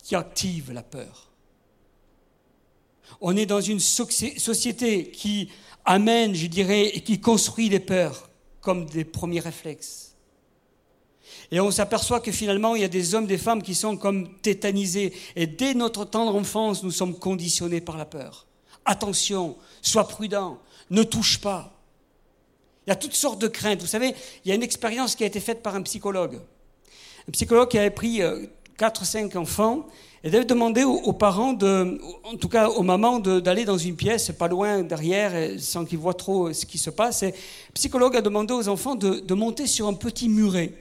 qui 0.04 0.15
active 0.15 0.72
la 0.72 0.84
peur. 0.84 1.33
On 3.22 3.36
est 3.36 3.46
dans 3.46 3.62
une 3.62 3.80
société 3.80 5.12
qui 5.12 5.50
amène, 5.86 6.34
je 6.36 6.48
dirais, 6.48 6.88
et 6.88 7.02
qui 7.02 7.20
construit 7.20 7.70
les 7.70 7.80
peurs 7.80 8.30
comme 8.62 8.86
des 8.86 9.04
premiers 9.04 9.39
réflexes. 9.39 10.16
Et 11.52 11.60
on 11.60 11.72
s'aperçoit 11.72 12.20
que 12.20 12.32
finalement, 12.32 12.76
il 12.76 12.82
y 12.82 12.86
a 12.86 12.89
des 12.89 13.16
hommes, 13.16 13.28
des 13.28 13.38
femmes 13.38 13.62
qui 13.62 13.76
sont 13.76 13.98
comme 13.98 14.38
tétanisés. 14.39 15.13
Et 15.36 15.46
dès 15.46 15.74
notre 15.74 16.06
tendre 16.06 16.36
enfance, 16.36 16.84
nous 16.84 16.92
sommes 16.92 17.18
conditionnés 17.18 17.82
par 17.82 17.98
la 17.98 18.06
peur. 18.06 18.48
Attention, 18.86 19.58
sois 19.82 20.08
prudent, 20.08 20.60
ne 20.89 21.04
touche 21.04 21.39
pas. 21.39 21.80
Il 22.86 22.89
y 22.89 22.94
a 22.94 22.96
toutes 22.96 23.13
sortes 23.13 23.39
de 23.39 23.48
craintes. 23.48 23.82
Vous 23.82 23.88
savez, 23.88 24.13
il 24.44 24.50
y 24.50 24.52
a 24.52 24.56
une 24.56 24.63
expérience 24.63 25.16
qui 25.16 25.24
a 25.24 25.28
été 25.28 25.39
faite 25.39 25.62
par 25.63 25.76
un 25.76 25.82
psychologue. 25.84 26.42
Un 27.28 27.32
psychologue 27.32 27.70
qui 27.70 27.78
avait 27.78 27.92
pris 27.92 28.22
4 28.78 29.02
ou 29.02 29.06
5 29.06 29.36
enfants 29.36 29.88
et 30.24 30.30
d'avoir 30.30 30.46
demandé 30.46 30.86
aux, 30.86 31.12
parents, 31.12 31.54
en 31.54 32.38
tout 32.40 32.48
cas 32.48 32.70
aux 32.70 32.84
mamans, 32.84 33.20
d'aller 33.20 33.66
dans 33.66 33.78
une 33.78 33.98
pièce 33.98 34.32
pas 34.32 34.48
loin 34.48 34.82
derrière, 34.82 35.60
sans 35.60 35.84
qu'ils 35.84 35.98
voient 35.98 36.14
trop 36.14 36.54
ce 36.54 36.66
qui 36.66 36.78
se 36.78 36.90
passe. 36.90 37.24
Et 37.24 37.32
le 37.32 37.74
psychologue 37.74 38.16
a 38.16 38.22
demandé 38.22 38.54
aux 38.54 38.70
enfants 38.70 38.96
de, 38.96 39.34
monter 39.34 39.68
sur 39.68 39.88
un 39.88 39.94
petit 39.94 40.30
muret 40.30 40.74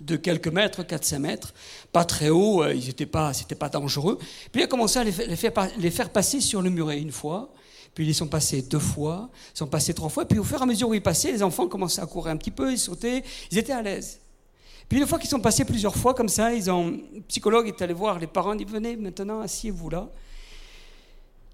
de 0.00 0.16
quelques 0.16 0.48
mètres, 0.48 0.82
4-5 0.82 1.18
mètres, 1.18 1.52
pas 1.92 2.06
très 2.06 2.30
haut, 2.30 2.62
euh, 2.62 2.72
ils 2.72 2.88
étaient 2.88 3.04
pas, 3.04 3.32
pas 3.58 3.68
dangereux. 3.68 4.18
Puis 4.50 4.62
il 4.62 4.64
a 4.64 4.66
commencé 4.66 4.98
à 4.98 5.04
les, 5.04 5.12
faire, 5.12 5.52
les 5.76 5.90
faire 5.90 6.08
passer 6.08 6.40
sur 6.40 6.62
le 6.62 6.70
muret 6.70 6.98
une 6.98 7.12
fois, 7.12 7.52
puis 7.94 8.06
ils 8.06 8.14
sont 8.14 8.28
passés 8.28 8.62
deux 8.62 8.78
fois, 8.78 9.28
ils 9.54 9.58
sont 9.58 9.66
passés 9.66 9.92
trois 9.92 10.08
fois, 10.08 10.24
puis 10.24 10.38
au 10.38 10.44
fur 10.44 10.58
et 10.58 10.62
à 10.62 10.66
mesure 10.66 10.88
où 10.88 10.94
ils 10.94 11.02
passaient, 11.02 11.32
les 11.32 11.42
enfants 11.42 11.66
commençaient 11.66 12.00
à 12.00 12.06
courir 12.06 12.32
un 12.32 12.38
petit 12.38 12.50
peu, 12.50 12.72
ils 12.72 12.78
sautaient, 12.78 13.22
ils 13.50 13.58
étaient 13.58 13.74
à 13.74 13.82
l'aise. 13.82 14.20
Puis 14.90 14.98
une 14.98 15.06
fois 15.06 15.20
qu'ils 15.20 15.30
sont 15.30 15.38
passés 15.38 15.64
plusieurs 15.64 15.94
fois 15.94 16.14
comme 16.14 16.28
ça, 16.28 16.52
ils 16.52 16.68
ont, 16.68 16.90
le 16.90 17.20
psychologue 17.28 17.68
est 17.68 17.80
allé 17.80 17.94
voir 17.94 18.18
les 18.18 18.26
parents, 18.26 18.54
il 18.54 18.58
dit 18.58 18.64
venez 18.64 18.96
maintenant, 18.96 19.40
asseyez-vous 19.40 19.88
là, 19.88 20.08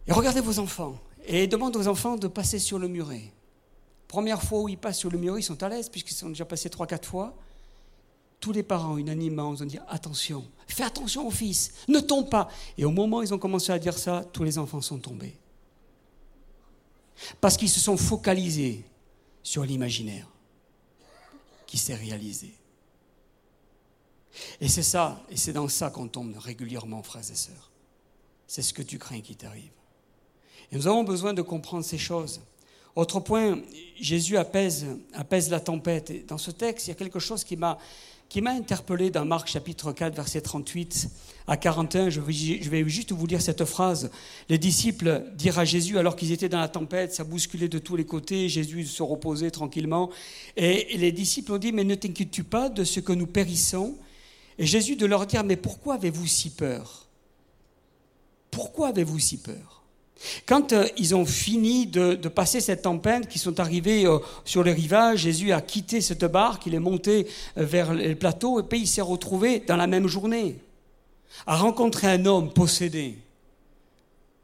et 0.07 0.13
regardez 0.13 0.41
vos 0.41 0.59
enfants, 0.59 0.99
et 1.27 1.47
demande 1.47 1.77
aux 1.77 1.87
enfants 1.87 2.17
de 2.17 2.29
passer 2.29 2.59
sur 2.59 2.79
le 2.79 2.89
muret. 2.89 3.31
Première 4.09 4.43
fois 4.43 4.63
où 4.63 4.71
ils 4.71 4.79
passent 4.79 5.01
sur 5.01 5.11
le 5.11 5.19
muret, 5.19 5.41
ils 5.41 5.43
sont 5.43 5.63
à 5.63 5.69
l'aise, 5.69 5.91
puisqu'ils 5.91 6.15
sont 6.15 6.31
déjà 6.31 6.47
passés 6.47 6.71
trois, 6.71 6.87
quatre 6.87 7.07
fois. 7.07 7.37
Tous 8.41 8.53
les 8.53 8.63
parents, 8.63 8.97
unanimement, 8.97 9.51
ont 9.51 9.67
dit 9.67 9.81
attention, 9.87 10.43
fais 10.67 10.85
attention 10.85 11.27
aux 11.27 11.31
fils, 11.31 11.75
ne 11.89 12.01
tombe 12.01 12.31
pas. 12.31 12.49
Et 12.79 12.87
au 12.87 12.91
moment 12.91 13.19
où 13.19 13.23
ils 13.23 13.35
ont 13.35 13.39
commencé 13.39 13.71
à 13.71 13.79
dire 13.79 13.99
ça, 13.99 14.25
tous 14.33 14.45
les 14.45 14.57
enfants 14.57 14.81
sont 14.81 14.99
tombés. 14.99 15.37
Parce 17.39 17.59
qu'ils 17.59 17.69
se 17.69 17.81
sont 17.81 17.99
focalisés 17.99 18.83
sur 19.43 19.63
l'imaginaire 19.63 20.27
qui 21.67 21.77
s'est 21.77 21.95
réalisé. 21.95 22.55
Et 24.61 24.69
c'est 24.69 24.83
ça, 24.83 25.23
et 25.31 25.37
c'est 25.37 25.53
dans 25.53 25.69
ça 25.69 25.91
qu'on 25.91 26.09
tombe 26.09 26.37
régulièrement, 26.39 27.03
frères 27.03 27.31
et 27.31 27.35
sœurs. 27.35 27.71
C'est 28.47 28.63
ce 28.63 28.73
que 28.73 28.83
tu 28.83 28.99
crains 28.99 29.21
qui 29.21 29.37
t'arrive. 29.37 29.71
Et 30.73 30.77
nous 30.77 30.87
avons 30.87 31.05
besoin 31.05 31.35
de 31.35 31.43
comprendre 31.43 31.85
ces 31.85 31.99
choses. 31.99 32.41
Autre 32.95 33.21
point, 33.21 33.61
Jésus 34.01 34.37
apaise, 34.37 34.87
apaise 35.13 35.51
la 35.51 35.61
tempête. 35.61 36.11
Et 36.11 36.25
dans 36.27 36.39
ce 36.39 36.51
texte, 36.51 36.87
il 36.87 36.91
y 36.91 36.93
a 36.93 36.97
quelque 36.97 37.19
chose 37.19 37.45
qui 37.45 37.57
m'a, 37.57 37.79
qui 38.29 38.41
m'a 38.41 38.53
interpellé 38.53 39.11
dans 39.11 39.25
Marc 39.27 39.49
chapitre 39.49 39.93
4, 39.93 40.15
verset 40.15 40.41
38 40.41 41.09
à 41.47 41.59
41. 41.59 42.09
Je 42.09 42.21
vais, 42.21 42.33
je 42.33 42.71
vais 42.71 42.89
juste 42.89 43.13
vous 43.13 43.27
lire 43.27 43.43
cette 43.43 43.67
phrase. 43.67 44.11
Les 44.49 44.57
disciples 44.57 45.25
dirent 45.35 45.59
à 45.59 45.67
Jésus, 45.67 45.99
alors 45.99 46.17
qu'ils 46.17 46.33
étaient 46.33 46.49
dans 46.49 46.59
la 46.59 46.69
tempête, 46.69 47.13
ça 47.13 47.23
bousculait 47.23 47.69
de 47.69 47.79
tous 47.79 47.97
les 47.97 48.07
côtés, 48.07 48.49
Jésus 48.49 48.87
se 48.87 49.03
reposait 49.03 49.51
tranquillement. 49.51 50.11
Et 50.57 50.97
les 50.97 51.13
disciples 51.13 51.53
ont 51.53 51.59
dit, 51.59 51.73
mais 51.73 51.85
ne 51.85 51.95
t'inquiètes-tu 51.95 52.45
pas 52.45 52.71
de 52.71 52.83
ce 52.85 53.01
que 53.01 53.13
nous 53.13 53.27
périssons? 53.27 53.95
Et 54.59 54.67
Jésus 54.67 54.97
de 54.97 55.07
leur 55.07 55.27
dire, 55.27 55.45
mais 55.45 55.57
pourquoi 55.57 55.95
avez-vous 55.95 56.27
si 56.27 56.51
peur? 56.51 57.07
Pourquoi 58.51 58.89
avez-vous 58.89 59.19
si 59.19 59.37
peur? 59.37 59.77
Quand 60.47 60.73
euh, 60.73 60.87
ils 60.97 61.15
ont 61.15 61.27
fini 61.27 61.87
de, 61.87 62.15
passer 62.29 62.61
cette 62.61 62.83
tempête, 62.83 63.29
qu'ils 63.29 63.41
sont 63.41 63.61
arrivés 63.61 64.07
euh, 64.07 64.19
sur 64.45 64.63
les 64.63 64.73
rivages, 64.73 65.21
Jésus 65.21 65.53
a 65.53 65.61
quitté 65.61 66.01
cette 66.01 66.25
barque, 66.25 66.67
il 66.67 66.75
est 66.75 66.81
monté 66.81 67.27
euh, 67.59 67.65
vers 67.65 67.93
le 67.93 68.15
plateau, 68.15 68.61
et 68.61 68.63
puis 68.63 68.81
il 68.81 68.87
s'est 68.87 69.03
retrouvé 69.03 69.61
dans 69.61 69.77
la 69.77 69.87
même 69.87 70.07
journée 70.07 70.57
à 71.47 71.57
rencontrer 71.57 72.07
un 72.07 72.25
homme 72.25 72.51
possédé, 72.51 73.19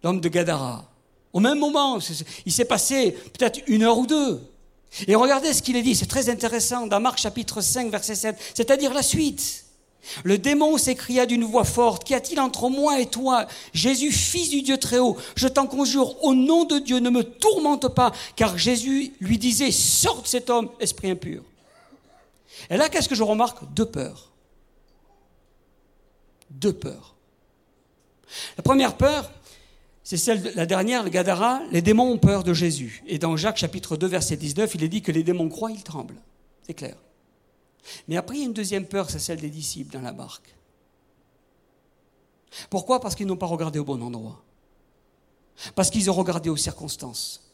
l'homme 0.03 0.21
de 0.21 0.29
Gadara. 0.29 0.85
Au 1.33 1.41
même 1.41 1.59
moment, 1.59 1.99
il 2.45 2.53
s'est 2.53 2.67
passé 2.67 3.13
peut-être 3.33 3.61
une 3.67 3.83
heure 3.85 3.97
ou 3.97 4.07
deux. 4.07 4.43
Et 5.07 5.15
regardez 5.15 5.55
ce 5.55 5.63
qu'il 5.63 5.77
est 5.77 5.83
dit, 5.83 5.95
c'est 5.95 6.07
très 6.07 6.29
intéressant 6.29 6.87
dans 6.87 7.01
Marc 7.01 7.19
chapitre 7.19 7.63
5, 7.63 7.91
verset 7.91 8.15
7, 8.15 8.37
c'est-à-dire 8.55 8.93
la 8.93 9.03
suite. 9.03 9.62
Le 10.25 10.39
démon 10.39 10.79
s'écria 10.79 11.27
d'une 11.27 11.45
voix 11.45 11.65
forte, 11.65 12.05
Qu'y 12.05 12.15
a-t-il 12.15 12.41
entre 12.41 12.69
moi 12.69 13.01
et 13.01 13.07
toi 13.07 13.47
Jésus, 13.73 14.13
fils 14.13 14.51
du 14.51 14.63
Dieu 14.63 14.77
très 14.77 14.99
haut, 14.99 15.17
je 15.37 15.49
t'en 15.49 15.67
conjure, 15.67 16.23
au 16.25 16.35
nom 16.35 16.65
de 16.65 16.79
Dieu, 16.79 16.99
ne 16.99 17.11
me 17.11 17.23
tourmente 17.23 17.89
pas, 17.89 18.13
car 18.37 18.59
Jésus 18.59 19.13
lui 19.21 19.39
disait, 19.39 19.71
Sorte 19.71 20.27
cet 20.27 20.51
homme, 20.51 20.71
esprit 20.81 21.11
impur. 21.11 21.43
Et 22.71 22.77
là, 22.77 22.89
qu'est-ce 22.89 23.09
que 23.09 23.15
je 23.15 23.23
remarque? 23.23 23.59
Deux 23.75 23.87
peurs. 23.87 24.31
Deux 26.51 26.73
peurs. 26.73 27.15
La 28.57 28.63
première 28.63 28.97
peur, 28.97 29.31
c'est 30.03 30.17
celle 30.17 30.43
de 30.43 30.51
la 30.55 30.67
dernière, 30.67 31.05
le 31.05 31.11
Gadara, 31.11 31.61
les 31.71 31.83
démons 31.83 32.11
ont 32.11 32.19
peur 32.19 32.43
de 32.43 32.53
Jésus. 32.53 33.03
Et 33.07 33.19
dans 33.19 33.37
Jacques 33.37 33.59
chapitre 33.59 33.97
2, 33.97 34.07
verset 34.07 34.37
19, 34.37 34.75
il 34.75 34.85
est 34.85 34.89
dit 34.89 35.03
que 35.03 35.13
les 35.13 35.23
démons 35.23 35.49
croient, 35.49 35.71
ils 35.71 35.83
tremblent. 35.83 36.21
C'est 36.67 36.75
clair. 36.75 36.97
Mais 38.09 38.17
après, 38.17 38.37
il 38.37 38.41
y 38.41 38.43
a 38.43 38.47
une 38.47 38.53
deuxième 38.53 38.87
peur, 38.87 39.11
c'est 39.11 39.19
celle 39.19 39.41
des 39.41 39.51
disciples 39.51 39.93
dans 39.93 40.01
la 40.03 40.13
barque. 40.13 40.55
Pourquoi? 42.71 43.01
Parce 43.01 43.15
qu'ils 43.15 43.27
n'ont 43.27 43.37
pas 43.37 43.47
regardé 43.47 43.79
au 43.79 43.85
bon 43.85 44.01
endroit. 44.03 44.43
Parce 45.75 45.91
qu'ils 45.91 46.11
ont 46.11 46.15
regardé 46.15 46.51
aux 46.51 46.57
circonstances. 46.57 47.53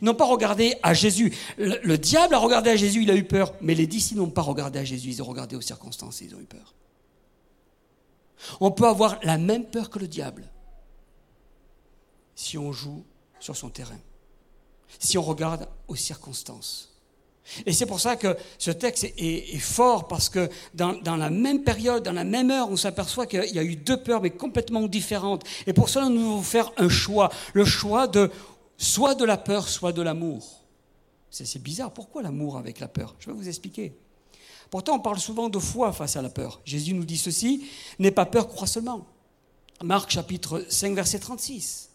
Ils 0.00 0.04
n'ont 0.04 0.14
pas 0.14 0.26
regardé 0.26 0.76
à 0.82 0.94
Jésus. 0.94 1.34
Le, 1.58 1.96
diable 1.96 2.34
a 2.34 2.38
regardé 2.38 2.70
à 2.70 2.76
Jésus, 2.76 3.02
il 3.02 3.10
a 3.10 3.16
eu 3.16 3.24
peur. 3.24 3.54
Mais 3.60 3.74
les 3.74 3.86
disciples 3.86 4.20
n'ont 4.20 4.30
pas 4.30 4.42
regardé 4.42 4.78
à 4.78 4.84
Jésus, 4.84 5.10
ils 5.10 5.22
ont 5.22 5.26
regardé 5.26 5.56
aux 5.56 5.60
circonstances 5.60 6.22
et 6.22 6.26
ils 6.26 6.34
ont 6.34 6.40
eu 6.40 6.46
peur. 6.46 6.74
On 8.60 8.70
peut 8.70 8.86
avoir 8.86 9.18
la 9.22 9.38
même 9.38 9.64
peur 9.64 9.90
que 9.90 9.98
le 9.98 10.08
diable 10.08 10.50
si 12.34 12.58
on 12.58 12.72
joue 12.72 13.04
sur 13.38 13.56
son 13.56 13.70
terrain, 13.70 14.00
si 14.98 15.18
on 15.18 15.22
regarde 15.22 15.68
aux 15.86 15.94
circonstances. 15.94 16.93
Et 17.66 17.72
c'est 17.72 17.86
pour 17.86 18.00
ça 18.00 18.16
que 18.16 18.36
ce 18.58 18.70
texte 18.70 19.04
est, 19.04 19.58
fort, 19.58 20.08
parce 20.08 20.28
que 20.28 20.48
dans, 20.74 21.16
la 21.16 21.30
même 21.30 21.62
période, 21.62 22.02
dans 22.02 22.12
la 22.12 22.24
même 22.24 22.50
heure, 22.50 22.70
on 22.70 22.76
s'aperçoit 22.76 23.26
qu'il 23.26 23.44
y 23.54 23.58
a 23.58 23.62
eu 23.62 23.76
deux 23.76 24.02
peurs, 24.02 24.22
mais 24.22 24.30
complètement 24.30 24.86
différentes. 24.86 25.44
Et 25.66 25.72
pour 25.72 25.88
cela, 25.88 26.08
nous 26.08 26.20
devons 26.20 26.42
faire 26.42 26.72
un 26.76 26.88
choix. 26.88 27.30
Le 27.52 27.64
choix 27.64 28.06
de 28.06 28.30
soit 28.78 29.14
de 29.14 29.24
la 29.24 29.36
peur, 29.36 29.68
soit 29.68 29.92
de 29.92 30.02
l'amour. 30.02 30.62
C'est 31.30 31.62
bizarre. 31.62 31.90
Pourquoi 31.90 32.22
l'amour 32.22 32.56
avec 32.56 32.80
la 32.80 32.88
peur? 32.88 33.14
Je 33.18 33.26
vais 33.26 33.36
vous 33.36 33.48
expliquer. 33.48 33.92
Pourtant, 34.70 34.96
on 34.96 35.00
parle 35.00 35.18
souvent 35.18 35.48
de 35.48 35.58
foi 35.58 35.92
face 35.92 36.16
à 36.16 36.22
la 36.22 36.30
peur. 36.30 36.60
Jésus 36.64 36.94
nous 36.94 37.04
dit 37.04 37.18
ceci, 37.18 37.68
n'aie 37.98 38.10
pas 38.10 38.26
peur, 38.26 38.48
crois 38.48 38.66
seulement. 38.66 39.06
Marc 39.82 40.10
chapitre 40.10 40.64
5, 40.68 40.94
verset 40.94 41.18
36. 41.18 41.90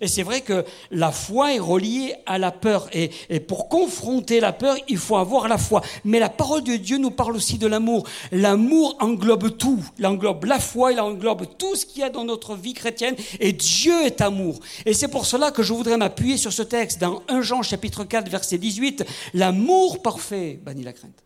Et 0.00 0.08
c'est 0.08 0.22
vrai 0.22 0.42
que 0.42 0.64
la 0.90 1.12
foi 1.12 1.54
est 1.54 1.58
reliée 1.58 2.14
à 2.26 2.38
la 2.38 2.52
peur. 2.52 2.88
Et, 2.92 3.10
pour 3.40 3.68
confronter 3.68 4.40
la 4.40 4.52
peur, 4.52 4.76
il 4.88 4.98
faut 4.98 5.16
avoir 5.16 5.48
la 5.48 5.58
foi. 5.58 5.82
Mais 6.04 6.18
la 6.18 6.28
parole 6.28 6.62
de 6.62 6.76
Dieu 6.76 6.98
nous 6.98 7.10
parle 7.10 7.34
aussi 7.36 7.58
de 7.58 7.66
l'amour. 7.66 8.06
L'amour 8.30 8.96
englobe 9.00 9.56
tout. 9.56 9.82
Il 9.98 10.06
englobe 10.06 10.44
la 10.44 10.60
foi, 10.60 10.92
il 10.92 11.00
englobe 11.00 11.46
tout 11.56 11.74
ce 11.74 11.86
qu'il 11.86 12.00
y 12.00 12.04
a 12.04 12.10
dans 12.10 12.24
notre 12.24 12.54
vie 12.54 12.74
chrétienne. 12.74 13.16
Et 13.40 13.52
Dieu 13.52 14.04
est 14.04 14.20
amour. 14.20 14.60
Et 14.84 14.92
c'est 14.92 15.08
pour 15.08 15.24
cela 15.24 15.50
que 15.50 15.62
je 15.62 15.72
voudrais 15.72 15.96
m'appuyer 15.96 16.36
sur 16.36 16.52
ce 16.52 16.62
texte 16.62 17.00
dans 17.00 17.22
1 17.28 17.40
Jean 17.40 17.62
chapitre 17.62 18.04
4 18.04 18.28
verset 18.28 18.58
18. 18.58 19.04
L'amour 19.34 20.02
parfait 20.02 20.60
bannit 20.62 20.84
la 20.84 20.92
crainte. 20.92 21.24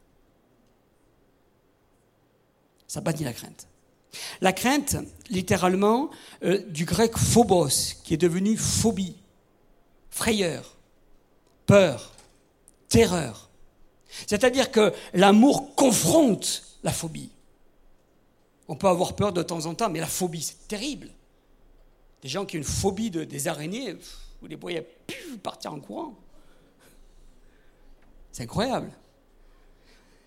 Ça 2.87 3.01
bannit 3.01 3.25
la 3.25 3.33
crainte. 3.33 3.67
La 4.41 4.53
crainte, 4.53 4.97
littéralement, 5.31 6.11
euh, 6.45 6.59
du 6.69 6.85
grec 6.85 7.17
phobos, 7.17 7.95
qui 8.05 8.15
est 8.15 8.19
devenu 8.19 8.57
phobie, 8.57 9.17
frayeur, 10.11 10.77
peur, 11.67 12.13
terreur. 12.89 13.49
C'est-à-dire 14.27 14.71
que 14.71 14.93
l'amour 15.15 15.75
confronte 15.75 16.79
la 16.83 16.93
phobie. 16.93 17.31
On 18.69 18.77
peut 18.77 18.89
avoir 18.89 19.17
peur 19.17 19.33
de 19.33 19.43
temps 19.43 19.67
en 19.67 19.75
temps, 19.75 19.89
mais 19.89 20.01
la 20.01 20.07
phobie, 20.07 20.43
c'est 20.43 20.69
terrible. 20.69 21.09
Des 22.21 22.29
gens 22.29 22.45
qui 22.45 22.57
ont 22.57 22.61
une 22.61 22.65
phobie 22.65 23.11
de, 23.11 23.25
des 23.25 23.49
araignées, 23.49 23.97
vous 24.41 24.47
les 24.47 24.57
voyez 24.57 24.87
partir 25.43 25.73
en 25.73 25.81
courant. 25.81 26.15
C'est 28.31 28.45
incroyable. 28.45 28.91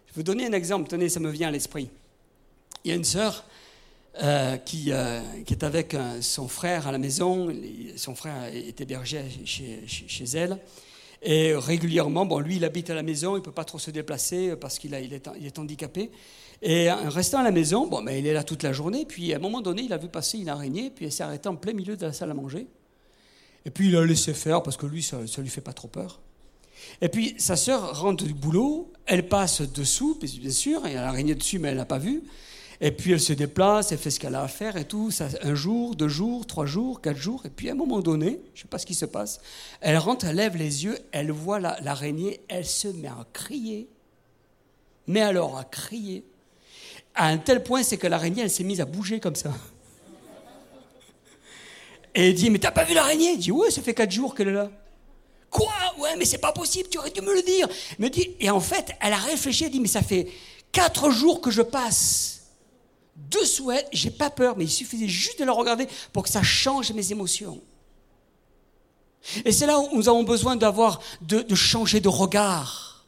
Je 0.08 0.12
vais 0.12 0.16
vous 0.18 0.24
donner 0.24 0.46
un 0.46 0.54
exemple, 0.54 0.90
tenez, 0.90 1.10
ça 1.10 1.20
me 1.20 1.30
vient 1.30 1.48
à 1.48 1.52
l'esprit. 1.52 1.90
Il 2.84 2.90
y 2.90 2.92
a 2.92 2.96
une 2.96 3.04
sœur 3.04 3.46
euh, 4.24 4.56
qui, 4.56 4.94
euh, 4.94 5.20
qui, 5.46 5.54
est 5.54 5.64
avec 5.64 5.94
euh, 5.94 6.22
son 6.22 6.48
frère 6.48 6.88
à 6.88 6.92
la 6.94 6.98
maison. 6.98 7.54
Son 7.98 8.16
frère 8.16 8.46
est 8.46 8.80
hébergé 8.80 9.22
chez, 9.44 10.26
elle. 10.36 10.58
Et 11.22 11.54
régulièrement, 11.54 12.26
bon, 12.26 12.40
lui, 12.40 12.56
il 12.56 12.64
habite 12.64 12.90
à 12.90 12.96
la 12.96 13.04
maison, 13.04 13.36
il 13.36 13.40
ne 13.40 13.44
peut 13.44 13.52
pas 13.52 13.66
trop 13.66 13.78
se 13.78 13.92
déplacer 13.92 14.56
parce 14.56 14.80
qu'il 14.80 14.94
il 14.94 15.14
est, 15.14 15.60
handicapé. 15.60 16.12
Et 16.62 16.90
en 16.90 17.10
restant 17.10 17.40
à 17.40 17.44
la 17.44 17.52
maison, 17.52 17.88
bon, 17.88 18.02
mais 18.02 18.20
il 18.20 18.28
est 18.28 18.34
là 18.34 18.44
toute 18.44 18.64
la 18.64 18.72
journée. 18.72 19.06
Puis 19.06 19.34
à 19.34 19.36
un 19.36 19.40
moment 19.40 19.60
donné, 19.60 19.82
il 19.82 19.92
a 19.92 19.98
vu 19.98 20.08
passer 20.08 20.38
une 20.38 20.48
araignée, 20.48 20.92
puis 20.96 21.06
elle 21.06 21.12
s'est 21.12 21.24
arrêtée 21.24 21.50
en 21.50 21.58
plein 21.58 21.74
milieu 21.74 21.98
de 21.98 22.06
la 22.06 22.14
salle 22.14 22.32
à 22.32 22.36
manger. 22.36 22.68
Et 23.66 23.70
puis 23.70 23.90
il 23.90 23.98
a 23.98 24.06
laissé 24.06 24.34
faire 24.34 24.64
parce 24.64 24.78
que 24.78 24.86
lui, 24.86 25.04
ça 25.04 25.18
ne 25.18 25.42
lui 25.42 25.50
fait 25.50 25.60
pas 25.60 25.74
trop 25.74 25.90
peur. 25.90 26.22
Et 27.02 27.10
puis 27.10 27.36
sa 27.38 27.58
sœur 27.58 28.00
rentre 28.00 28.24
du 28.24 28.34
boulot, 28.34 28.94
elle 29.08 29.28
passe 29.28 29.62
dessous, 29.62 30.18
bien 30.22 30.52
sûr, 30.52 30.82
il 30.86 30.94
y 30.94 30.96
a 30.96 31.02
l'araignée 31.02 31.36
dessus, 31.36 31.60
mais 31.60 31.70
elle 31.70 31.78
n'a 31.78 31.86
pas 31.86 31.98
vu. 31.98 32.24
Et 32.82 32.92
puis 32.92 33.14
elle 33.14 33.22
se 33.22 33.34
déplace, 33.34 33.92
elle 33.92 33.98
fait 33.98 34.12
ce 34.12 34.20
qu'elle 34.20 34.36
a 34.36 34.44
à 34.44 34.48
faire 34.48 34.76
et 34.78 34.86
tout. 34.86 35.12
Ça, 35.12 35.28
un 35.42 35.56
jour, 35.56 35.96
deux 35.96 36.10
jours, 36.10 36.46
trois 36.46 36.66
jours, 36.66 37.02
quatre 37.02 37.18
jours. 37.18 37.46
Et 37.46 37.50
puis 37.50 37.70
à 37.70 37.72
un 37.72 37.76
moment 37.76 38.02
donné, 38.02 38.42
je 38.54 38.60
ne 38.60 38.64
sais 38.64 38.68
pas 38.68 38.78
ce 38.78 38.86
qui 38.86 38.96
se 38.96 39.06
passe, 39.06 39.40
elle 39.82 39.98
rentre, 39.98 40.26
elle 40.26 40.36
lève 40.36 40.58
les 40.58 40.84
yeux, 40.84 40.98
elle 41.12 41.32
voit 41.32 41.60
l'araignée, 41.60 42.42
elle 42.48 42.66
se 42.66 42.88
met 42.90 43.08
à 43.08 43.26
crier. 43.32 43.88
Mais 45.08 45.22
alors 45.22 45.58
à 45.58 45.64
crier. 45.64 46.26
À 47.14 47.28
un 47.28 47.38
tel 47.38 47.64
point, 47.64 47.84
c'est 47.84 47.98
que 47.98 48.08
l'araignée, 48.08 48.42
elle 48.42 48.50
s'est 48.50 48.64
mise 48.64 48.82
à 48.82 48.86
bouger 48.86 49.20
comme 49.20 49.36
ça. 49.36 49.54
Et 52.14 52.30
elle 52.30 52.34
dit, 52.34 52.50
mais 52.50 52.60
t'as 52.60 52.72
pas 52.72 52.84
vu 52.84 52.94
l'araignée? 52.94 53.34
Elle 53.34 53.40
dit, 53.40 53.52
ouais, 53.52 53.72
ça 53.72 53.82
fait 53.82 53.94
quatre 53.94 54.12
jours 54.12 54.36
qu'elle 54.36 54.50
est 54.50 54.54
là. 54.54 54.70
Quoi? 55.50 55.72
Ouais, 55.98 56.16
mais 56.18 56.26
c'est 56.26 56.40
pas 56.40 56.52
possible, 56.52 56.90
tu 56.90 56.98
aurais 56.98 57.12
dû 57.12 57.22
me 57.22 57.34
le 57.34 57.42
dire. 57.42 57.70
Me 58.00 58.10
dit, 58.10 58.36
et 58.40 58.50
en 58.50 58.60
fait, 58.60 58.92
elle 59.00 59.14
a 59.14 59.18
réfléchi, 59.18 59.66
elle 59.66 59.72
dit, 59.72 59.80
mais 59.80 59.88
ça 59.88 60.02
fait 60.02 60.28
quatre 60.74 61.10
jours 61.10 61.40
que 61.40 61.52
je 61.52 61.62
passe 61.62 62.35
deux 63.16 63.46
souhaits, 63.46 63.88
j'ai 63.92 64.12
pas 64.12 64.30
peur, 64.30 64.56
mais 64.58 64.66
il 64.66 64.72
suffisait 64.72 65.08
juste 65.08 65.40
de 65.40 65.46
le 65.46 65.52
regarder 65.52 65.88
pour 66.12 66.24
que 66.24 66.30
ça 66.30 66.44
change 66.44 66.92
mes 66.92 67.12
émotions. 67.12 67.62
Et 69.44 69.52
c'est 69.52 69.66
là 69.66 69.80
où 69.80 69.90
nous 69.94 70.10
avons 70.10 70.24
besoin 70.24 70.56
d'avoir, 70.56 71.00
de, 71.22 71.56
changer 71.56 72.00
de 72.00 72.10
regard, 72.10 73.06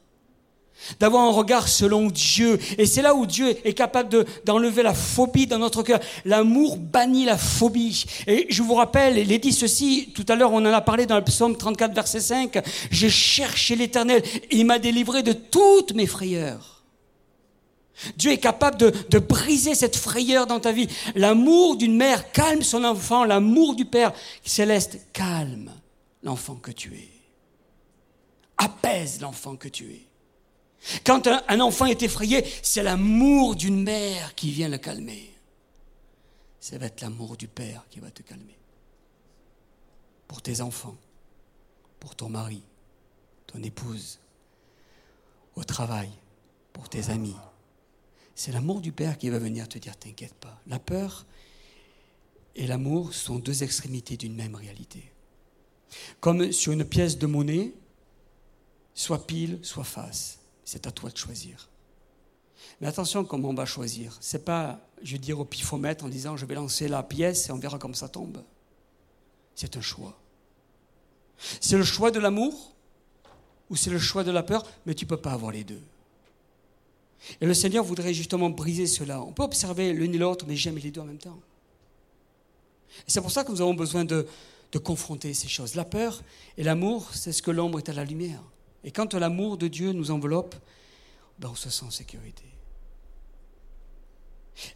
d'avoir 1.00 1.24
un 1.24 1.32
regard 1.32 1.67
selon 1.67 2.08
Dieu. 2.08 2.58
Et 2.78 2.86
c'est 2.86 3.02
là 3.02 3.13
où 3.13 3.26
Dieu 3.26 3.56
est 3.67 3.74
capable 3.74 4.26
d'enlever 4.46 4.82
la 4.82 4.93
phobie 4.93 5.46
dans 5.46 5.60
notre 5.60 5.84
cœur. 5.84 6.00
L'amour 6.26 6.78
bannit 6.78 7.26
la 7.26 7.38
phobie. 7.38 8.06
Et 8.26 8.48
je 8.50 8.63
vous 8.63 8.76
rappelle, 8.76 9.17
il 9.17 9.32
est 9.32 9.39
dit 9.39 9.54
ceci, 9.54 10.12
tout 10.15 10.26
à 10.28 10.36
l'heure 10.36 10.54
on 10.54 10.65
en 10.65 10.74
a 10.74 10.82
parlé 10.82 11.06
dans 11.06 11.17
le 11.17 11.24
psaume 11.24 11.56
34, 11.56 11.93
verset 11.93 12.22
5, 12.22 12.60
j'ai 12.89 13.10
cherché 13.10 13.76
l'Éternel 13.76 14.24
il 14.50 14.65
m'a 14.65 14.80
délivré 14.80 15.22
de 15.22 15.34
toutes 15.34 15.93
mes 15.93 16.08
frayeurs. 16.08 16.77
Dieu 18.15 18.31
est 18.31 18.38
capable 18.38 18.77
de, 18.77 19.19
briser 19.19 19.75
cette 19.75 19.95
frayeur 19.95 20.47
dans 20.47 20.60
ta 20.60 20.71
vie. 20.71 20.88
L'amour 21.15 21.77
d'une 21.77 21.95
mère 21.95 22.31
calme 22.31 22.62
son 22.62 22.83
enfant, 22.83 23.25
l'amour 23.25 23.75
du 23.75 23.86
Père 23.86 24.13
céleste 24.43 24.99
calme 25.13 25.71
l'enfant 26.23 26.55
que 26.55 26.71
tu 26.71 26.95
es. 26.95 27.10
Apaise 28.57 29.21
l'enfant 29.21 29.55
que 29.55 29.67
tu 29.67 29.91
es. 29.91 30.07
Quand 31.03 31.27
un, 31.27 31.60
enfant 31.60 31.86
est 31.86 32.03
effrayé, 32.03 32.45
c'est 32.62 32.83
l'amour 32.83 33.55
d'une 33.55 33.83
mère 33.83 34.36
qui 34.36 34.51
vient 34.51 34.69
le 34.69 34.77
calmer. 34.77 35.33
Ça 36.60 36.77
va 36.77 36.86
être 36.86 37.01
l'amour 37.01 37.36
du 37.36 37.47
Père 37.47 37.83
qui 37.89 37.99
va 37.99 38.12
te 38.12 38.21
calmer. 38.21 38.57
Pour 40.27 40.41
tes 40.41 40.62
enfants, 40.62 40.95
pour 41.99 42.15
ton 42.15 42.29
mari, 42.29 42.62
ton 43.47 43.62
épouse, 43.63 44.19
au 45.55 45.63
travail, 45.63 46.10
pour 46.73 46.89
tes 46.89 47.10
amis, 47.10 47.36
c'est 48.38 48.52
l'amour 48.52 48.82
du 48.82 48.91
Père 48.91 49.17
qui 49.17 49.32
va 49.32 49.39
venir 49.39 49.67
te 49.67 49.80
dire 49.80 49.97
T'inquiète 49.97 50.36
pas. 50.36 50.62
La 50.67 50.78
peur 50.78 51.26
et 52.56 52.67
l'amour 52.67 53.15
sont 53.15 53.39
deux 53.39 53.63
extrémités 53.63 54.15
d'une 54.15 54.36
même 54.36 54.54
réalité. 54.54 55.12
Comme 56.19 56.52
sur 56.52 56.71
une 56.71 56.86
pièce 56.86 57.17
de 57.17 57.26
monnaie, 57.26 57.73
soit 58.93 59.26
pile, 59.26 59.58
soit 59.63 59.84
face. 59.84 60.38
C'est 60.65 60.86
à 60.86 60.91
toi 60.91 61.10
de 61.10 61.17
choisir. 61.17 61.67
Mais 62.80 62.86
attention 62.86 63.26
comment 63.26 63.50
on 63.50 63.56
va 63.56 63.65
choisir. 63.65 64.15
C'est 64.21 64.45
pas, 64.45 64.88
je 65.02 65.13
veux 65.13 65.19
dire, 65.19 65.39
au 65.39 65.45
pifomètre 65.45 66.06
en 66.06 66.10
disant 66.10 66.38
je 66.38 66.45
vais 66.45 66.54
lancer 66.56 66.88
la 66.88 67.02
pièce 67.02 67.50
et 67.50 67.52
on 67.52 67.58
verra 67.58 67.80
comme 67.80 67.95
ça 67.95 68.08
tombe. 68.08 68.43
C'est 69.56 69.78
un 69.78 69.82
choix. 69.82 70.15
C'est 71.60 71.78
le 71.78 71.84
choix 71.84 72.12
de 72.12 72.19
l'amour 72.19 72.76
ou 73.71 73.76
c'est 73.76 73.89
le 73.89 73.97
choix 73.97 74.23
de 74.23 74.30
la 74.32 74.43
peur, 74.43 74.63
mais 74.86 74.93
tu 74.93 75.06
ne 75.06 75.10
peux 75.10 75.17
pas 75.17 75.32
avoir 75.32 75.52
les 75.52 75.63
deux. 75.63 75.82
Et 77.41 77.45
le 77.45 77.53
Seigneur 77.53 77.84
voudrait 77.84 78.13
justement 78.13 78.49
briser 78.49 78.88
cela. 78.88 79.21
On 79.21 79.34
peut 79.34 79.43
observer 79.43 79.93
l'une 79.93 80.13
et 80.15 80.17
l'autre, 80.17 80.45
mais 80.47 80.56
jamais 80.56 80.82
les 80.82 80.91
deux 80.91 81.01
en 81.01 81.06
même 81.06 81.17
temps. 81.17 81.39
Et 82.99 83.12
c'est 83.12 83.21
pour 83.21 83.32
ça 83.32 83.43
que 83.43 83.51
nous 83.51 83.62
avons 83.62 83.73
besoin 83.73 84.06
de, 84.06 84.27
confronter 84.84 85.34
ces 85.34 85.47
choses. 85.47 85.73
La 85.73 85.86
peur 85.86 86.21
et 86.56 86.63
l'amour, 86.63 87.10
c'est 87.12 87.32
ce 87.32 87.41
que 87.41 87.49
l'ombre 87.49 87.80
est 87.80 87.89
à 87.89 87.93
la 87.93 88.03
lumière. 88.03 88.43
Et 88.84 88.91
quand 88.91 89.15
l'amour 89.15 89.58
de 89.58 89.67
Dieu 89.67 89.91
nous 89.91 90.12
enveloppe, 90.12 90.56
ben 91.39 91.49
on 91.51 91.56
se 91.56 91.71
sent 91.71 91.86
en 91.86 91.89
sécurité. 91.89 92.43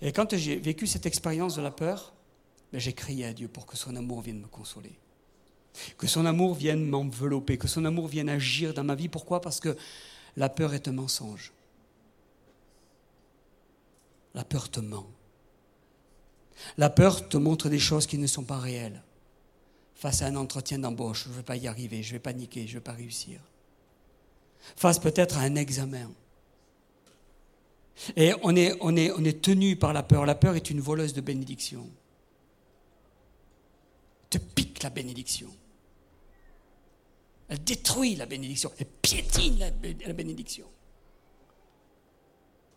Et 0.01 0.11
quand 0.11 0.35
j'ai 0.35 0.55
vécu 0.55 0.87
cette 0.87 1.05
expérience 1.05 1.55
de 1.55 1.61
la 1.61 1.69
peur, 1.69 2.13
ben, 2.71 2.79
j'ai 2.79 2.93
crié 2.93 3.25
à 3.25 3.33
Dieu 3.33 3.47
pour 3.47 3.67
que 3.67 3.77
son 3.77 3.95
amour 3.95 4.21
vienne 4.21 4.39
me 4.39 4.47
consoler. 4.47 4.97
Que 5.99 6.07
son 6.07 6.25
amour 6.25 6.55
vienne 6.55 6.83
m'envelopper, 6.83 7.59
que 7.59 7.67
son 7.67 7.85
amour 7.85 8.07
vienne 8.07 8.29
agir 8.29 8.73
dans 8.73 8.83
ma 8.83 8.95
vie. 8.95 9.07
Pourquoi? 9.07 9.39
Parce 9.39 9.59
que 9.59 9.77
la 10.35 10.49
peur 10.49 10.73
est 10.73 10.87
un 10.87 10.93
mensonge. 10.93 11.51
La 14.33 14.43
peur 14.43 14.69
te 14.69 14.79
ment. 14.79 15.07
La 16.77 16.89
peur 16.89 17.27
te 17.27 17.37
montre 17.37 17.69
des 17.69 17.79
choses 17.79 18.07
qui 18.07 18.17
ne 18.17 18.27
sont 18.27 18.43
pas 18.43 18.59
réelles. 18.59 19.01
Face 19.95 20.21
à 20.21 20.27
un 20.27 20.35
entretien 20.35 20.79
d'embauche, 20.79 21.25
je 21.25 21.29
ne 21.29 21.35
vais 21.35 21.43
pas 21.43 21.57
y 21.57 21.67
arriver, 21.67 22.01
je 22.01 22.13
vais 22.13 22.19
paniquer, 22.19 22.65
je 22.65 22.73
ne 22.73 22.73
vais 22.75 22.83
pas 22.83 22.93
réussir. 22.93 23.39
Face 24.75 24.99
peut-être 24.99 25.37
à 25.37 25.41
un 25.41 25.55
examen. 25.55 26.11
Et 28.15 28.33
on 28.41 28.55
est, 28.55 29.41
tenu 29.41 29.75
par 29.75 29.93
la 29.93 30.03
peur. 30.03 30.25
La 30.25 30.35
peur 30.35 30.55
est 30.55 30.69
une 30.69 30.79
voleuse 30.79 31.13
de 31.13 31.21
bénédiction. 31.21 31.87
Te 34.29 34.37
pique 34.37 34.81
la 34.81 34.89
bénédiction. 34.89 35.49
Elle 37.49 37.63
détruit 37.63 38.15
la 38.15 38.25
bénédiction. 38.25 38.71
Elle 38.79 38.87
piétine 38.87 39.59
la 39.59 40.13
bénédiction. 40.13 40.65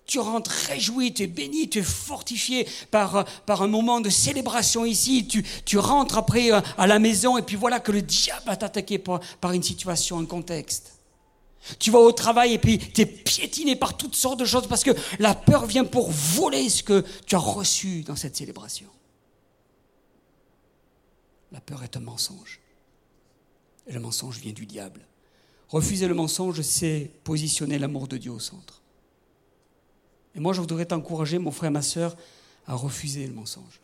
Tu 0.06 0.18
rentres 0.18 0.50
réjoui, 0.50 1.14
tu 1.14 1.22
es 1.22 1.26
béni, 1.26 1.68
tu 1.70 1.78
es 1.78 1.82
fortifié 1.82 2.68
par, 2.90 3.24
par 3.46 3.62
un 3.62 3.68
moment 3.68 4.00
de 4.00 4.10
célébration 4.10 4.84
ici. 4.84 5.26
Tu, 5.26 5.44
tu 5.64 5.78
rentres 5.78 6.18
après 6.18 6.52
euh, 6.52 6.60
à 6.76 6.86
la 6.86 6.98
maison 6.98 7.38
et 7.38 7.42
puis 7.42 7.56
voilà 7.56 7.80
que 7.80 7.90
le 7.90 8.02
diable 8.02 8.42
va 8.46 8.56
t'attaquer 8.56 8.98
par, 8.98 9.20
par 9.40 9.52
une 9.52 9.62
situation, 9.62 10.18
un 10.18 10.26
contexte. 10.26 10.92
Tu 11.78 11.90
vas 11.90 11.98
au 11.98 12.12
travail 12.12 12.52
et 12.52 12.58
puis 12.58 12.78
tu 12.78 13.00
es 13.00 13.06
piétiné 13.06 13.76
par 13.76 13.96
toutes 13.96 14.14
sortes 14.14 14.38
de 14.38 14.44
choses 14.44 14.66
parce 14.66 14.84
que 14.84 14.90
la 15.18 15.34
peur 15.34 15.64
vient 15.64 15.84
pour 15.84 16.10
voler 16.10 16.68
ce 16.68 16.82
que 16.82 17.04
tu 17.24 17.34
as 17.34 17.38
reçu 17.38 18.02
dans 18.02 18.16
cette 18.16 18.36
célébration. 18.36 18.88
La 21.50 21.60
peur 21.60 21.82
est 21.82 21.96
un 21.96 22.00
mensonge. 22.00 22.60
Et 23.86 23.92
le 23.92 24.00
mensonge 24.00 24.38
vient 24.38 24.52
du 24.52 24.66
diable. 24.66 25.06
Refuser 25.68 26.08
le 26.08 26.14
mensonge, 26.14 26.60
c'est 26.60 27.10
positionner 27.24 27.78
l'amour 27.78 28.08
de 28.08 28.18
Dieu 28.18 28.32
au 28.32 28.40
centre. 28.40 28.82
Et 30.34 30.40
moi, 30.40 30.52
je 30.52 30.60
voudrais 30.60 30.86
t'encourager, 30.86 31.38
mon 31.38 31.50
frère, 31.50 31.70
ma 31.70 31.82
soeur, 31.82 32.16
à 32.66 32.74
refuser 32.74 33.26
le 33.26 33.34
mensonge, 33.34 33.80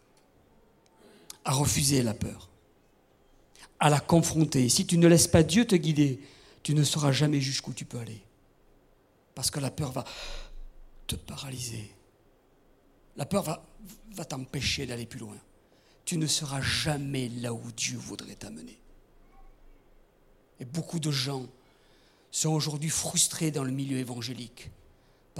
à 1.44 1.52
refuser 1.52 2.02
la 2.02 2.14
peur, 2.14 2.48
à 3.78 3.90
la 3.90 4.00
confronter. 4.00 4.68
Si 4.68 4.86
tu 4.86 4.98
ne 4.98 5.06
laisses 5.06 5.28
pas 5.28 5.42
Dieu 5.42 5.66
te 5.66 5.76
guider, 5.76 6.20
tu 6.62 6.74
ne 6.74 6.82
sauras 6.82 7.12
jamais 7.12 7.40
jusqu'où 7.40 7.72
tu 7.72 7.84
peux 7.84 7.98
aller. 7.98 8.22
Parce 9.34 9.50
que 9.50 9.60
la 9.60 9.70
peur 9.70 9.92
va 9.92 10.04
te 11.06 11.16
paralyser. 11.16 11.94
La 13.16 13.26
peur 13.26 13.44
va 14.14 14.24
t'empêcher 14.24 14.86
d'aller 14.86 15.06
plus 15.06 15.20
loin. 15.20 15.36
Tu 16.04 16.16
ne 16.16 16.26
seras 16.26 16.60
jamais 16.60 17.28
là 17.28 17.52
où 17.52 17.62
Dieu 17.72 17.96
voudrait 17.96 18.34
t'amener. 18.34 18.80
Et 20.58 20.64
beaucoup 20.64 20.98
de 20.98 21.10
gens 21.10 21.46
sont 22.30 22.50
aujourd'hui 22.50 22.90
frustrés 22.90 23.50
dans 23.50 23.64
le 23.64 23.72
milieu 23.72 23.98
évangélique 23.98 24.70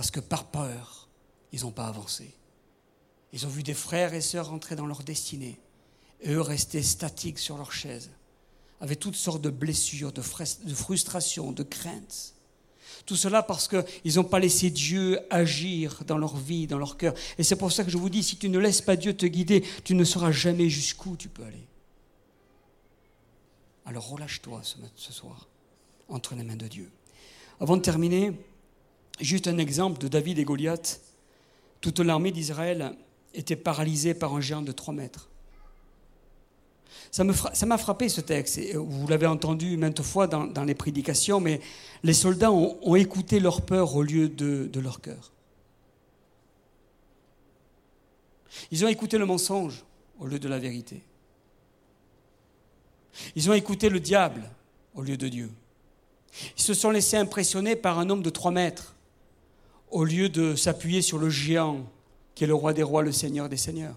parce 0.01 0.11
que 0.11 0.21
par 0.21 0.47
peur, 0.47 1.11
ils 1.53 1.61
n'ont 1.61 1.73
pas 1.73 1.87
avancé. 1.87 2.33
Ils 3.35 3.45
ont 3.45 3.51
vu 3.51 3.63
des 3.63 3.75
frères 3.75 4.15
et 4.15 4.23
sœurs 4.23 4.51
entrer 4.51 4.75
dans 4.75 4.87
leur 4.87 5.03
destinée 5.03 5.61
et 6.23 6.33
eux 6.33 6.41
rester 6.41 6.83
statiques 6.83 7.39
sur 7.39 7.59
leur 7.59 7.71
chaise, 7.71 8.09
avec 8.81 8.99
toutes 8.99 9.15
sortes 9.15 9.43
de 9.43 9.51
blessures, 9.51 10.11
de, 10.11 10.23
frustrations, 10.23 11.53
de 11.53 11.63
craintes. 11.63 12.35
Tout 13.05 13.15
cela 13.15 13.43
parce 13.43 13.69
qu'ils 13.69 14.15
n'ont 14.15 14.25
pas 14.25 14.39
laissé 14.39 14.71
Dieu 14.71 15.21
agir 15.29 16.03
dans 16.07 16.17
leur 16.17 16.35
vie, 16.35 16.67
dans 16.67 16.79
leur 16.79 16.97
cœur. 16.97 17.13
Et 17.37 17.43
c'est 17.43 17.57
pour 17.57 17.71
ça 17.71 17.85
que 17.85 17.91
je 17.91 17.99
vous 17.99 18.09
dis, 18.09 18.23
si 18.23 18.39
tu 18.39 18.49
ne 18.49 18.59
laisses 18.59 18.81
pas 18.81 18.97
Dieu 18.97 19.15
te 19.15 19.27
guider, 19.27 19.63
tu 19.85 19.95
ne 19.95 20.05
sauras 20.05 20.33
jamais 20.33 20.71
jusqu'où 20.71 21.15
tu 21.15 21.29
peux 21.29 21.45
aller. 21.45 21.67
Alors 23.85 24.09
relâche-toi 24.09 24.63
ce 24.97 25.13
soir 25.13 25.47
entre 26.09 26.37
les 26.37 26.43
mains 26.43 26.57
de 26.57 26.69
Dieu. 26.69 26.91
Avant 27.61 27.77
de 27.77 27.83
terminer, 27.83 28.33
Juste 29.21 29.49
un 29.49 29.59
exemple 29.59 30.01
de 30.01 30.09
David 30.09 30.39
et 30.39 30.45
Goliath. 30.45 31.01
Toute 31.81 32.01
l'armée 32.01 32.31
d'Israël 32.31 32.95
était 33.35 33.57
paralysée 33.57 34.15
par 34.15 34.35
un 34.35 34.41
géant 34.41 34.63
de 34.63 34.73
3 34.73 34.95
mètres. 34.95 35.29
Ça 37.11 37.25
m'a 37.25 37.79
frappé 37.79 38.09
ce 38.09 38.21
texte. 38.21 38.61
Vous 38.75 39.07
l'avez 39.09 39.27
entendu 39.27 39.77
maintes 39.77 40.03
fois 40.03 40.27
dans, 40.27 40.65
les 40.65 40.75
prédications, 40.75 41.41
mais 41.41 41.61
les 42.03 42.15
soldats 42.15 42.53
ont, 42.53 42.95
écouté 42.95 43.41
leur 43.41 43.63
peur 43.63 43.97
au 43.97 44.03
lieu 44.03 44.29
de, 44.29 44.69
de 44.73 44.81
leur 44.81 45.01
cœur. 45.01 45.33
Ils 48.71 48.85
ont 48.85 48.89
écouté 48.89 49.19
le 49.19 49.27
mensonge 49.27 49.85
au 50.19 50.27
lieu 50.27 50.39
de 50.39 50.49
la 50.49 50.59
vérité. 50.59 51.03
Ils 53.35 53.51
ont 53.51 53.55
écouté 53.55 53.89
le 53.89 54.01
diable 54.01 54.49
au 54.95 55.03
lieu 55.03 55.17
de 55.17 55.29
Dieu. 55.29 55.51
Ils 56.57 56.63
se 56.63 56.75
sont 56.75 56.91
laissés 56.91 57.17
impressionner 57.17 57.75
par 57.75 57.99
un 57.99 58.09
homme 58.09 58.23
de 58.23 58.31
3 58.31 58.53
mètres 58.53 58.95
au 59.91 60.05
lieu 60.05 60.29
de 60.29 60.55
s'appuyer 60.55 61.03
sur 61.03 61.19
le 61.19 61.31
géant 61.31 61.85
qui 62.35 62.45
est 62.45 62.47
le 62.47 62.55
roi 62.55 62.73
des 62.73 62.83
rois, 62.83 63.03
le 63.03 63.13
seigneur 63.13 63.49
des 63.49 63.57
seigneurs. 63.57 63.97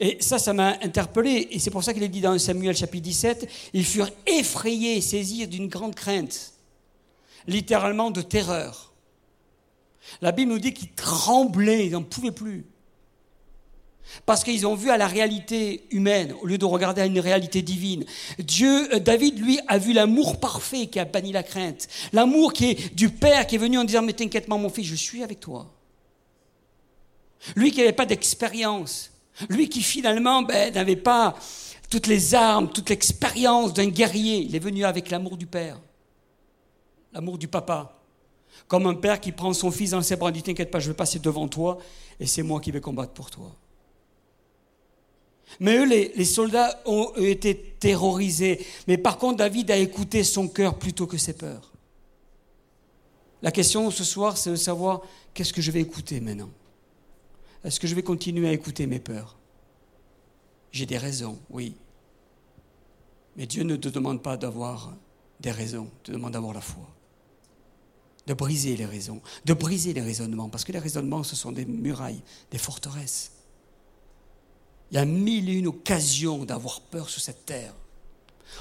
Et 0.00 0.18
ça, 0.20 0.38
ça 0.38 0.52
m'a 0.52 0.76
interpellé, 0.82 1.48
et 1.50 1.58
c'est 1.58 1.70
pour 1.70 1.82
ça 1.82 1.94
qu'il 1.94 2.02
est 2.02 2.08
dit 2.08 2.20
dans 2.20 2.38
Samuel 2.38 2.76
chapitre 2.76 3.04
17, 3.04 3.48
ils 3.72 3.84
furent 3.84 4.10
effrayés, 4.26 5.00
saisis 5.00 5.46
d'une 5.46 5.68
grande 5.68 5.94
crainte, 5.94 6.52
littéralement 7.46 8.10
de 8.10 8.20
terreur. 8.20 8.92
La 10.20 10.32
Bible 10.32 10.52
nous 10.52 10.58
dit 10.58 10.74
qu'ils 10.74 10.92
tremblaient, 10.92 11.86
ils 11.86 11.92
n'en 11.92 12.02
pouvaient 12.02 12.32
plus. 12.32 12.66
Parce 14.26 14.44
qu'ils 14.44 14.66
ont 14.66 14.74
vu 14.74 14.90
à 14.90 14.96
la 14.96 15.06
réalité 15.06 15.86
humaine 15.90 16.34
au 16.42 16.46
lieu 16.46 16.58
de 16.58 16.64
regarder 16.64 17.00
à 17.00 17.06
une 17.06 17.20
réalité 17.20 17.62
divine. 17.62 18.04
Dieu, 18.38 18.94
euh, 18.94 18.98
David, 18.98 19.38
lui, 19.38 19.58
a 19.68 19.78
vu 19.78 19.92
l'amour 19.92 20.38
parfait 20.38 20.86
qui 20.86 20.98
a 20.98 21.04
banni 21.04 21.32
la 21.32 21.42
crainte. 21.42 21.88
L'amour 22.12 22.52
qui 22.52 22.70
est 22.70 22.94
du 22.94 23.10
Père 23.10 23.46
qui 23.46 23.54
est 23.54 23.58
venu 23.58 23.78
en 23.78 23.84
disant, 23.84 24.02
mais 24.02 24.12
t'inquiète 24.12 24.46
pas 24.46 24.56
mon 24.56 24.68
fils, 24.68 24.86
je 24.86 24.94
suis 24.94 25.22
avec 25.22 25.40
toi. 25.40 25.72
Lui 27.56 27.70
qui 27.70 27.78
n'avait 27.78 27.92
pas 27.92 28.06
d'expérience. 28.06 29.10
Lui 29.48 29.68
qui 29.68 29.82
finalement 29.82 30.42
ben, 30.42 30.72
n'avait 30.74 30.96
pas 30.96 31.34
toutes 31.90 32.06
les 32.06 32.34
armes, 32.34 32.70
toute 32.70 32.90
l'expérience 32.90 33.72
d'un 33.72 33.88
guerrier. 33.88 34.38
Il 34.38 34.54
est 34.54 34.60
venu 34.60 34.84
avec 34.84 35.10
l'amour 35.10 35.36
du 35.36 35.46
Père. 35.46 35.80
L'amour 37.12 37.38
du 37.38 37.48
papa. 37.48 37.98
Comme 38.68 38.86
un 38.86 38.94
père 38.94 39.20
qui 39.20 39.32
prend 39.32 39.52
son 39.52 39.70
fils 39.70 39.90
dans 39.90 40.02
ses 40.02 40.16
bras 40.16 40.30
et 40.30 40.32
dit, 40.32 40.42
t'inquiète 40.42 40.70
pas, 40.70 40.78
je 40.78 40.88
vais 40.88 40.96
passer 40.96 41.18
devant 41.18 41.48
toi 41.48 41.78
et 42.20 42.26
c'est 42.26 42.42
moi 42.42 42.60
qui 42.60 42.70
vais 42.70 42.80
combattre 42.80 43.12
pour 43.12 43.30
toi. 43.30 43.54
Mais 45.60 45.78
eux, 45.78 45.84
les, 45.86 46.24
soldats 46.24 46.80
ont 46.86 47.12
été 47.16 47.56
terrorisés. 47.78 48.64
Mais 48.88 48.98
par 48.98 49.18
contre, 49.18 49.38
David 49.38 49.70
a 49.70 49.76
écouté 49.76 50.24
son 50.24 50.48
cœur 50.48 50.78
plutôt 50.78 51.06
que 51.06 51.18
ses 51.18 51.34
peurs. 51.34 51.72
La 53.42 53.50
question 53.50 53.90
ce 53.90 54.04
soir, 54.04 54.36
c'est 54.36 54.50
de 54.50 54.56
savoir 54.56 55.02
qu'est-ce 55.34 55.52
que 55.52 55.62
je 55.62 55.70
vais 55.70 55.80
écouter 55.80 56.20
maintenant? 56.20 56.50
Est-ce 57.64 57.80
que 57.80 57.86
je 57.86 57.94
vais 57.94 58.02
continuer 58.02 58.48
à 58.48 58.52
écouter 58.52 58.86
mes 58.86 59.00
peurs? 59.00 59.36
J'ai 60.70 60.86
des 60.86 60.98
raisons, 60.98 61.38
oui. 61.50 61.74
Mais 63.36 63.46
Dieu 63.46 63.62
ne 63.62 63.76
te 63.76 63.88
demande 63.88 64.22
pas 64.22 64.36
d'avoir 64.36 64.94
des 65.40 65.50
raisons, 65.50 65.88
il 66.00 66.02
te 66.02 66.12
demande 66.12 66.32
d'avoir 66.32 66.54
la 66.54 66.60
foi. 66.60 66.88
De 68.26 68.34
briser 68.34 68.76
les 68.76 68.86
raisons, 68.86 69.20
de 69.44 69.52
briser 69.52 69.92
les 69.92 70.00
raisonnements, 70.00 70.48
parce 70.48 70.64
que 70.64 70.72
les 70.72 70.78
raisonnements, 70.78 71.24
ce 71.24 71.34
sont 71.34 71.50
des 71.52 71.64
murailles, 71.64 72.22
des 72.50 72.58
forteresses. 72.58 73.32
Il 74.92 74.96
y 74.96 74.98
a 74.98 75.06
mille 75.06 75.48
et 75.48 75.54
une 75.54 75.68
occasions 75.68 76.44
d'avoir 76.44 76.82
peur 76.82 77.08
sur 77.08 77.22
cette 77.22 77.46
terre. 77.46 77.74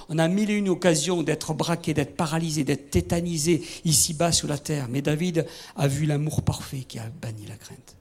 On 0.07 0.17
a 0.17 0.29
mille 0.29 0.49
et 0.49 0.55
une 0.55 0.69
occasions 0.69 1.23
d'être 1.23 1.53
braqué, 1.53 1.93
d'être 1.93 2.15
paralysé, 2.15 2.63
d'être 2.63 2.89
tétanisé 2.89 3.61
ici-bas 3.83 4.31
sur 4.31 4.47
la 4.47 4.57
terre. 4.57 4.87
Mais 4.87 5.01
David 5.01 5.45
a 5.75 5.89
vu 5.89 6.05
l'amour 6.05 6.41
parfait 6.41 6.85
qui 6.85 6.99
a 6.99 7.09
banni 7.09 7.45
la 7.47 7.57
crainte. 7.57 7.97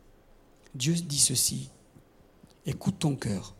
Dieu 0.76 0.94
dit 0.94 1.18
ceci, 1.18 1.70
écoute 2.66 3.00
ton 3.00 3.16
cœur 3.16 3.56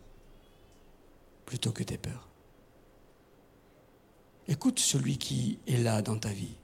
plutôt 1.47 1.73
que 1.73 1.83
tes 1.83 1.99
peurs. 1.99 2.29
Écoute 4.47 4.79
celui 4.79 5.19
qui 5.19 5.59
est 5.67 5.79
là 5.79 6.01
dans 6.01 6.17
ta 6.17 6.29
vie, 6.29 6.55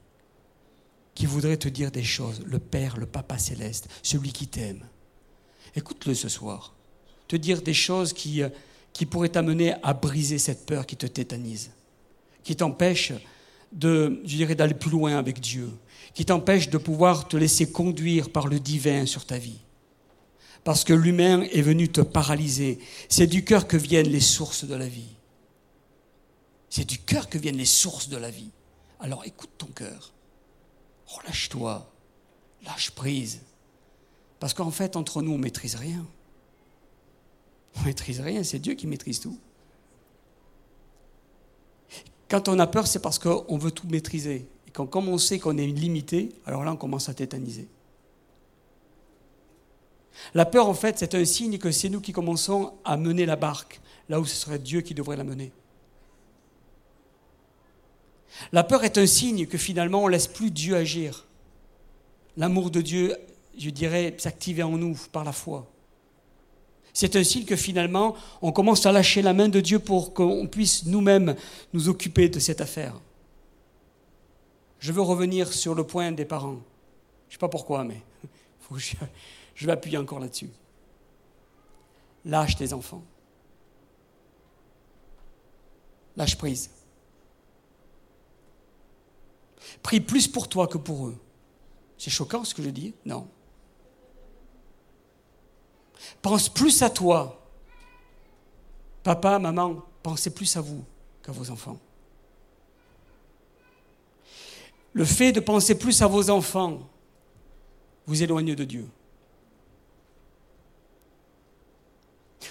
qui 1.13 1.25
voudrait 1.25 1.57
te 1.57 1.67
dire 1.67 1.91
des 1.91 2.05
choses, 2.05 2.41
le 2.45 2.59
Père, 2.59 2.95
le 2.95 3.05
Papa 3.05 3.37
céleste, 3.37 3.89
celui 4.01 4.31
qui 4.31 4.47
t'aime. 4.47 4.87
Écoute-le 5.75 6.15
ce 6.15 6.29
soir 6.29 6.76
te 7.27 7.35
dire 7.35 7.61
des 7.61 7.73
choses 7.73 8.13
qui, 8.13 8.41
euh, 8.41 8.49
qui 8.93 9.05
pourraient 9.05 9.29
t'amener 9.29 9.73
à 9.83 9.93
briser 9.93 10.37
cette 10.37 10.65
peur 10.65 10.85
qui 10.85 10.95
te 10.95 11.05
tétanise, 11.05 11.71
qui 12.43 12.55
t'empêche 12.55 13.13
de, 13.71 14.21
je 14.23 14.35
dirais, 14.35 14.55
d'aller 14.55 14.73
plus 14.73 14.89
loin 14.89 15.17
avec 15.17 15.39
Dieu, 15.39 15.69
qui 16.13 16.25
t'empêche 16.25 16.69
de 16.69 16.77
pouvoir 16.77 17.27
te 17.27 17.37
laisser 17.37 17.71
conduire 17.71 18.29
par 18.29 18.47
le 18.47 18.59
divin 18.59 19.05
sur 19.05 19.25
ta 19.25 19.37
vie. 19.37 19.59
Parce 20.63 20.83
que 20.83 20.93
l'humain 20.93 21.43
est 21.43 21.61
venu 21.61 21.89
te 21.89 22.01
paralyser. 22.01 22.79
C'est 23.07 23.27
du 23.27 23.45
cœur 23.45 23.67
que 23.67 23.77
viennent 23.77 24.09
les 24.09 24.19
sources 24.19 24.65
de 24.65 24.75
la 24.75 24.87
vie. 24.87 25.15
C'est 26.69 26.85
du 26.85 26.97
cœur 26.97 27.29
que 27.29 27.37
viennent 27.37 27.57
les 27.57 27.65
sources 27.65 28.09
de 28.09 28.17
la 28.17 28.29
vie. 28.29 28.49
Alors 28.99 29.23
écoute 29.25 29.51
ton 29.57 29.67
cœur. 29.67 30.11
Relâche-toi. 31.05 31.89
Lâche 32.65 32.91
prise. 32.91 33.41
Parce 34.39 34.53
qu'en 34.53 34.71
fait, 34.71 34.95
entre 34.95 35.21
nous, 35.21 35.31
on 35.31 35.37
ne 35.37 35.43
maîtrise 35.43 35.75
rien. 35.75 36.05
On 37.75 37.81
ne 37.81 37.85
maîtrise 37.85 38.21
rien, 38.21 38.43
c'est 38.43 38.59
Dieu 38.59 38.73
qui 38.73 38.87
maîtrise 38.87 39.19
tout. 39.19 39.37
Quand 42.29 42.47
on 42.49 42.59
a 42.59 42.67
peur, 42.67 42.87
c'est 42.87 43.01
parce 43.01 43.19
qu'on 43.19 43.57
veut 43.57 43.71
tout 43.71 43.87
maîtriser. 43.87 44.47
Et 44.67 44.71
quand, 44.71 44.85
comme 44.85 45.07
on 45.07 45.17
sait 45.17 45.39
qu'on 45.39 45.57
est 45.57 45.67
limité, 45.67 46.29
alors 46.45 46.63
là, 46.63 46.73
on 46.73 46.77
commence 46.77 47.09
à 47.09 47.13
tétaniser. 47.13 47.67
La 50.33 50.45
peur, 50.45 50.67
en 50.67 50.73
fait, 50.73 50.99
c'est 50.99 51.15
un 51.15 51.25
signe 51.25 51.57
que 51.57 51.71
c'est 51.71 51.89
nous 51.89 52.01
qui 52.01 52.11
commençons 52.11 52.73
à 52.83 52.97
mener 52.97 53.25
la 53.25 53.35
barque, 53.35 53.79
là 54.09 54.19
où 54.19 54.25
ce 54.25 54.35
serait 54.35 54.59
Dieu 54.59 54.81
qui 54.81 54.93
devrait 54.93 55.17
la 55.17 55.23
mener. 55.23 55.51
La 58.51 58.63
peur 58.63 58.83
est 58.83 58.97
un 58.97 59.05
signe 59.05 59.47
que 59.47 59.57
finalement, 59.57 60.03
on 60.03 60.07
ne 60.07 60.11
laisse 60.11 60.27
plus 60.27 60.51
Dieu 60.51 60.75
agir. 60.75 61.25
L'amour 62.35 62.69
de 62.71 62.81
Dieu, 62.81 63.15
je 63.57 63.69
dirais, 63.69 64.15
s'activer 64.17 64.63
en 64.63 64.77
nous 64.77 64.97
par 65.11 65.23
la 65.23 65.31
foi. 65.31 65.71
C'est 66.99 67.15
un 67.15 67.23
signe 67.23 67.45
que 67.45 67.55
finalement, 67.55 68.15
on 68.41 68.51
commence 68.51 68.87
à 68.87 68.91
lâcher 68.91 69.21
la 69.21 69.31
main 69.31 69.49
de 69.49 69.59
Dieu 69.59 69.77
pour 69.77 70.15
qu'on 70.15 70.47
puisse 70.47 70.87
nous-mêmes 70.87 71.35
nous 71.71 71.89
occuper 71.89 72.27
de 72.27 72.39
cette 72.39 72.59
affaire. 72.59 72.99
Je 74.79 74.91
veux 74.91 75.03
revenir 75.03 75.53
sur 75.53 75.75
le 75.75 75.83
point 75.83 76.11
des 76.11 76.25
parents. 76.25 76.57
Je 77.27 77.27
ne 77.27 77.31
sais 77.33 77.37
pas 77.37 77.49
pourquoi, 77.49 77.83
mais 77.83 78.01
je 79.53 79.65
vais 79.67 79.71
appuyer 79.71 79.99
encore 79.99 80.19
là-dessus. 80.19 80.49
Lâche 82.25 82.55
tes 82.55 82.73
enfants. 82.73 83.03
Lâche 86.15 86.35
prise. 86.35 86.71
Prie 89.83 89.99
plus 89.99 90.27
pour 90.27 90.49
toi 90.49 90.65
que 90.65 90.79
pour 90.79 91.09
eux. 91.09 91.17
C'est 91.99 92.09
choquant 92.09 92.43
ce 92.43 92.55
que 92.55 92.63
je 92.63 92.71
dis 92.71 92.95
Non. 93.05 93.27
Pense 96.21 96.49
plus 96.49 96.81
à 96.81 96.89
toi. 96.89 97.41
Papa, 99.03 99.39
maman, 99.39 99.83
pensez 100.03 100.29
plus 100.29 100.55
à 100.57 100.61
vous 100.61 100.83
qu'à 101.23 101.31
vos 101.31 101.49
enfants. 101.49 101.79
Le 104.93 105.05
fait 105.05 105.31
de 105.31 105.39
penser 105.39 105.77
plus 105.77 106.01
à 106.01 106.07
vos 106.07 106.29
enfants 106.29 106.79
vous 108.05 108.23
éloigne 108.23 108.55
de 108.55 108.63
Dieu. 108.63 108.87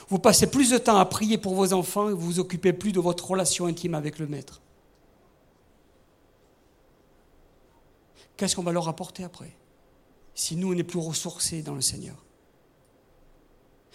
Vous 0.09 0.19
passez 0.19 0.49
plus 0.49 0.71
de 0.71 0.79
temps 0.79 0.99
à 0.99 1.05
prier 1.05 1.39
pour 1.39 1.55
vos 1.55 1.73
enfants 1.73 2.09
et 2.09 2.13
vous 2.13 2.21
vous 2.21 2.39
occupez 2.39 2.73
plus 2.73 2.93
de 2.93 3.01
votre 3.01 3.29
relation 3.29 3.67
intime 3.67 3.95
avec 3.95 4.19
le 4.19 4.27
Maître. 4.27 4.61
Qu'est-ce 8.37 8.55
qu'on 8.55 8.63
va 8.63 8.73
leur 8.73 8.89
apporter 8.89 9.25
après 9.25 9.57
Si 10.35 10.57
nous, 10.57 10.71
on 10.71 10.75
n'est 10.75 10.85
plus 10.85 10.99
ressourcés 10.99 11.63
dans 11.63 11.75
le 11.75 11.81
Seigneur? 11.81 12.26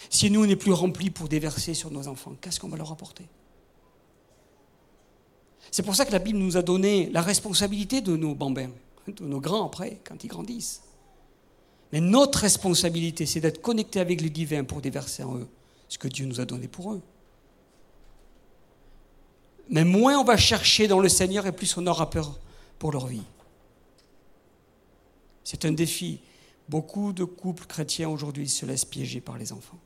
Si 0.10 0.32
nous, 0.32 0.44
on 0.44 0.48
n'est 0.48 0.56
plus 0.56 0.74
remplis 0.74 1.10
pour 1.10 1.28
déverser 1.28 1.74
sur 1.74 1.92
nos 1.92 2.08
enfants, 2.08 2.36
qu'est-ce 2.42 2.60
qu'on 2.60 2.70
va 2.70 2.78
leur 2.78 2.92
apporter? 2.92 3.26
C'est 5.70 5.84
pour 5.84 5.96
ça 5.96 6.06
que 6.06 6.12
la 6.12 6.20
Bible 6.20 6.40
nous 6.40 6.58
a 6.58 6.62
donné 6.62 7.10
la 7.12 7.22
responsabilité 7.22 8.02
de 8.02 8.16
nos 8.16 8.36
bambins, 8.36 8.72
de 9.08 9.24
nos 9.24 9.40
grands 9.40 9.66
après, 9.66 10.00
quand 10.04 10.24
ils 10.24 10.28
grandissent. 10.28 10.82
Mais 11.92 12.02
notre 12.02 12.40
responsabilité, 12.40 13.26
c'est 13.26 13.40
d'être 13.40 13.62
connectés 13.62 14.00
avec 14.00 14.22
le 14.22 14.30
divin 14.30 14.64
pour 14.64 14.82
déverser 14.82 15.24
en 15.24 15.38
eux 15.38 15.48
ce 15.88 15.98
que 15.98 16.08
Dieu 16.08 16.26
nous 16.26 16.40
a 16.40 16.46
donné 16.46 16.68
pour 16.68 16.94
eux. 16.94 17.02
Mais 19.70 19.84
moins 19.84 20.18
on 20.18 20.24
va 20.24 20.38
chercher 20.38 20.88
dans 20.88 21.00
le 21.00 21.10
Seigneur 21.10 21.46
et 21.46 21.52
plus 21.52 21.78
on 21.78 21.88
aura 21.88 22.10
peur 22.10 22.40
pour 22.80 22.92
leur 22.92 23.08
vie. 23.08 23.24
C'est 25.44 25.66
un 25.66 25.72
défi. 25.72 26.20
Beaucoup 26.72 27.12
de 27.12 27.26
couples 27.26 27.66
chrétiens 27.66 28.08
aujourd'hui 28.08 28.48
se 28.48 28.66
laissent 28.66 28.86
piéger 28.86 29.20
par 29.20 29.38
les 29.38 29.52
enfants. 29.52 29.78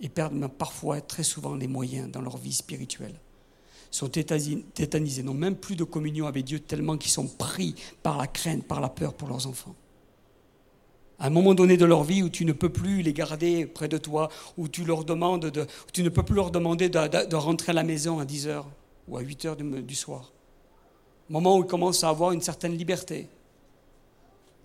Ils 0.00 0.08
perdent 0.08 0.48
parfois, 0.48 1.02
très 1.02 1.24
souvent, 1.24 1.54
les 1.54 1.66
moyens 1.66 2.10
dans 2.10 2.22
leur 2.22 2.38
vie 2.38 2.54
spirituelle. 2.54 3.20
Ils 3.92 3.96
sont 3.96 4.08
tétanisés, 4.08 5.22
n'ont 5.22 5.34
même 5.34 5.56
plus 5.56 5.76
de 5.76 5.84
communion 5.84 6.26
avec 6.26 6.46
Dieu 6.46 6.58
tellement 6.58 6.96
qu'ils 6.96 7.10
sont 7.10 7.26
pris 7.26 7.74
par 8.02 8.16
la 8.16 8.26
crainte, 8.26 8.64
par 8.64 8.80
la 8.80 8.88
peur 8.88 9.12
pour 9.12 9.28
leurs 9.28 9.46
enfants. 9.46 9.74
À 11.18 11.26
un 11.26 11.30
moment 11.30 11.52
donné 11.52 11.76
de 11.76 11.84
leur 11.84 12.04
vie 12.04 12.22
où 12.22 12.30
tu 12.30 12.46
ne 12.46 12.52
peux 12.54 12.70
plus 12.70 13.02
les 13.02 13.12
garder 13.12 13.66
près 13.66 13.88
de 13.88 13.98
toi, 13.98 14.30
où 14.56 14.68
tu 14.68 14.86
leur 14.86 15.04
demandes 15.04 15.50
de, 15.50 15.66
tu 15.92 16.02
ne 16.02 16.08
peux 16.08 16.22
plus 16.22 16.34
leur 16.34 16.50
demander 16.50 16.88
de, 16.88 17.36
rentrer 17.36 17.72
à 17.72 17.74
la 17.74 17.82
maison 17.82 18.20
à 18.20 18.24
10 18.24 18.46
heures 18.46 18.70
ou 19.06 19.18
à 19.18 19.20
8 19.20 19.44
heures 19.44 19.56
du 19.56 19.94
soir 19.94 20.32
moment 21.28 21.58
où 21.58 21.64
ils 21.64 21.66
commencent 21.66 22.04
à 22.04 22.08
avoir 22.08 22.32
une 22.32 22.40
certaine 22.40 22.76
liberté. 22.76 23.28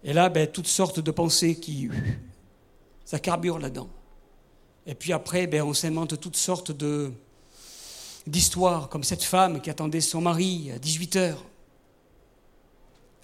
Et 0.03 0.13
là, 0.13 0.29
ben, 0.29 0.47
toutes 0.47 0.67
sortes 0.67 0.99
de 0.99 1.11
pensées 1.11 1.55
qui. 1.55 1.89
Ça 3.05 3.19
carbure 3.19 3.59
là-dedans. 3.59 3.89
Et 4.85 4.95
puis 4.95 5.13
après, 5.13 5.47
ben, 5.47 5.61
on 5.63 5.73
s'invente 5.73 6.19
toutes 6.19 6.37
sortes 6.37 6.71
d'histoires, 8.25 8.89
comme 8.89 9.03
cette 9.03 9.23
femme 9.23 9.61
qui 9.61 9.69
attendait 9.69 10.01
son 10.01 10.21
mari 10.21 10.71
à 10.73 10.79
18 10.79 11.15
heures. 11.17 11.43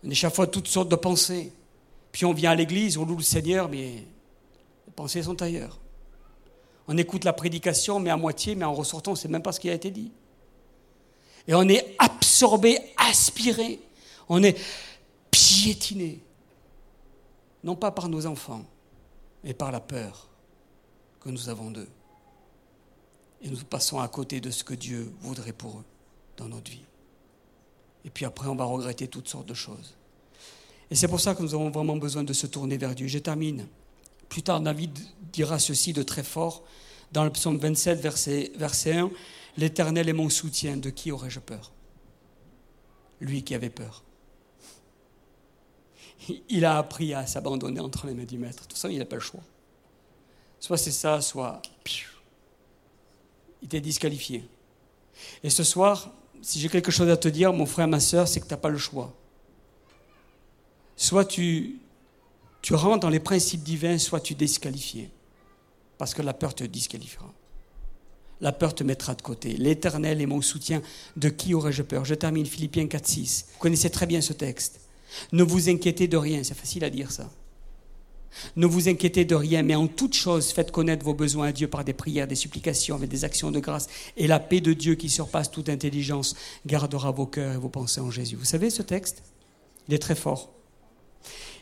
On 0.04 0.10
échafaude 0.10 0.52
toutes 0.52 0.68
sortes 0.68 0.90
de 0.90 0.96
pensées. 0.96 1.52
Puis 2.12 2.26
on 2.26 2.34
vient 2.34 2.52
à 2.52 2.56
l'église, 2.56 2.98
on 2.98 3.06
loue 3.06 3.18
le 3.18 3.24
Seigneur, 3.24 3.70
mais 3.70 4.04
les 4.86 4.94
pensées 4.96 5.24
sont 5.24 5.42
ailleurs. 5.42 5.80
On 6.88 6.98
écoute 6.98 7.24
la 7.24 7.34
prédication, 7.34 8.00
mais 8.00 8.10
à 8.10 8.18
moitié, 8.18 8.56
mais 8.56 8.66
en 8.66 8.74
ressortant, 8.74 9.12
on 9.12 9.14
ne 9.16 9.20
sait 9.20 9.28
même 9.28 9.42
pas 9.42 9.52
ce 9.52 9.60
qui 9.60 9.70
a 9.70 9.74
été 9.74 9.92
dit. 9.92 10.12
Et 11.48 11.54
on 11.54 11.68
est 11.68 11.96
absorbé, 12.00 12.78
aspiré. 12.98 13.80
On 14.30 14.44
est 14.44 14.58
piétiné. 15.32 16.20
Non 17.68 17.76
pas 17.76 17.92
par 17.92 18.08
nos 18.08 18.26
enfants, 18.26 18.64
mais 19.44 19.54
par 19.54 19.74
la 19.74 19.82
peur 19.82 20.30
que 21.20 21.28
nous 21.28 21.50
avons 21.50 21.70
d'eux. 21.70 21.90
Et 23.42 23.50
nous 23.50 23.58
passons 23.58 24.00
à 24.00 24.08
côté 24.08 24.40
de 24.40 24.50
ce 24.52 24.64
que 24.64 24.74
Dieu 24.74 25.14
voudrait 25.20 25.52
pour 25.52 25.80
eux 25.80 25.84
dans 26.38 26.48
notre 26.48 26.72
vie. 26.72 26.86
Et 28.06 28.10
puis 28.10 28.24
après, 28.24 28.48
on 28.48 28.56
va 28.56 28.64
regretter 28.64 29.10
toutes 29.10 29.28
sortes 29.28 29.48
de 29.48 29.54
choses. 29.54 29.98
Et 30.90 30.96
c'est 30.96 31.10
pour 31.10 31.20
ça 31.20 31.36
que 31.36 31.44
nous 31.44 31.54
avons 31.54 31.70
vraiment 31.70 31.98
besoin 31.98 32.24
de 32.24 32.32
se 32.32 32.48
tourner 32.48 32.78
vers 32.78 32.96
Dieu. 32.96 33.08
Je 33.08 33.20
termine. 33.20 33.68
Plus 34.30 34.44
tard, 34.44 34.62
David 34.62 34.98
dira 35.34 35.60
ceci 35.60 35.92
de 35.92 36.04
très 36.04 36.24
fort 36.24 36.64
dans 37.12 37.26
le 37.26 37.32
psaume 37.32 37.58
27, 37.58 38.00
verset, 38.00 38.54
verset 38.56 38.94
1. 38.94 39.12
L'Éternel 39.58 40.08
est 40.08 40.14
mon 40.14 40.30
soutien, 40.30 40.78
de 40.78 40.90
qui 40.90 41.12
aurais-je 41.12 41.42
peur? 41.42 41.74
Lui 43.20 43.44
qui 43.44 43.56
avait 43.56 43.70
peur. 43.70 44.06
Il 46.50 46.66
a 46.66 46.78
appris 46.78 47.14
à 47.14 47.26
s'abandonner 47.26 47.80
entre 47.80 48.08
les 48.08 48.14
mains 48.14 48.26
du 48.26 48.38
Maître. 48.38 48.64
De 48.64 48.68
toute 48.68 48.74
façon, 48.74 48.90
il 48.90 49.00
n'a 49.00 49.06
pas 49.06 49.16
le 49.16 49.22
choix. 49.22 49.42
Soit 50.60 50.78
c'est 50.78 50.92
ça, 50.92 51.22
soit 51.22 51.62
il 53.62 53.66
était 53.66 53.82
disqualifié. 53.82 54.48
Et 55.44 55.50
ce 55.50 55.64
soir, 55.64 56.12
si 56.42 56.60
j'ai 56.60 56.70
quelque 56.70 56.92
chose 56.92 57.10
à 57.10 57.18
te 57.18 57.28
dire, 57.28 57.54
mon 57.54 57.66
frère, 57.66 57.88
ma 57.88 58.00
soeur, 58.00 58.28
c'est 58.28 58.40
que 58.40 58.48
tu 58.48 58.54
n'as 58.54 58.60
pas 58.60 58.70
le 58.70 58.78
choix. 58.78 59.14
Soit 60.96 61.26
tu, 61.26 61.80
tu 62.62 62.74
rentres 62.74 63.02
dans 63.02 63.10
les 63.10 63.20
principes 63.20 63.64
divins, 63.64 63.98
soit 63.98 64.20
tu 64.20 64.34
es 64.34 64.36
disqualifié. 64.36 65.10
Parce 65.98 66.14
que 66.14 66.22
la 66.22 66.34
peur 66.34 66.54
te 66.54 66.64
disqualifiera 66.64 67.32
la 68.42 68.52
peur 68.52 68.76
te 68.76 68.84
mettra 68.84 69.16
de 69.16 69.22
côté. 69.22 69.54
L'Éternel 69.58 70.22
est 70.22 70.26
mon 70.26 70.42
soutien. 70.42 70.82
De 71.16 71.30
qui 71.30 71.54
aurais-je 71.54 71.84
peur? 71.84 72.06
Je 72.06 72.16
termine 72.16 72.46
Philippiens 72.46 72.86
4.6. 72.86 73.46
Vous 73.54 73.60
connaissez 73.60 73.90
très 73.90 74.06
bien 74.06 74.22
ce 74.22 74.34
texte. 74.34 74.82
Ne 75.32 75.44
vous 75.44 75.70
inquiétez 75.70 76.08
de 76.08 76.18
rien. 76.18 76.44
C'est 76.44 76.58
facile 76.58 76.84
à 76.84 76.90
dire 76.90 77.12
ça. 77.12 77.30
Ne 78.56 78.66
vous 78.66 78.90
inquiétez 78.90 79.26
de 79.26 79.36
rien, 79.36 79.64
mais 79.64 79.76
en 79.76 79.88
toute 79.88 80.14
chose, 80.14 80.52
faites 80.52 80.72
connaître 80.72 81.04
vos 81.04 81.14
besoins 81.14 81.48
à 81.48 81.52
Dieu 81.52 81.68
par 81.68 81.84
des 81.84 81.94
prières, 81.94 82.28
des 82.28 82.36
supplications, 82.36 82.96
avec 82.96 83.10
des 83.10 83.24
actions 83.24 83.52
de 83.52 83.60
grâce. 83.60 83.88
Et 84.16 84.28
la 84.28 84.40
paix 84.40 84.62
de 84.62 84.74
Dieu 84.74 84.96
qui 84.96 85.10
surpasse 85.10 85.50
toute 85.50 85.70
intelligence 85.70 86.36
gardera 86.66 87.12
vos 87.12 87.26
cœurs 87.26 87.56
et 87.56 87.58
vos 87.58 87.70
pensées 87.70 88.02
en 88.02 88.12
Jésus. 88.12 88.36
Vous 88.36 88.46
savez 88.46 88.70
ce 88.70 88.82
texte 88.82 89.24
Il 89.88 89.94
est 89.94 90.00
très 90.00 90.16
fort. 90.16 90.52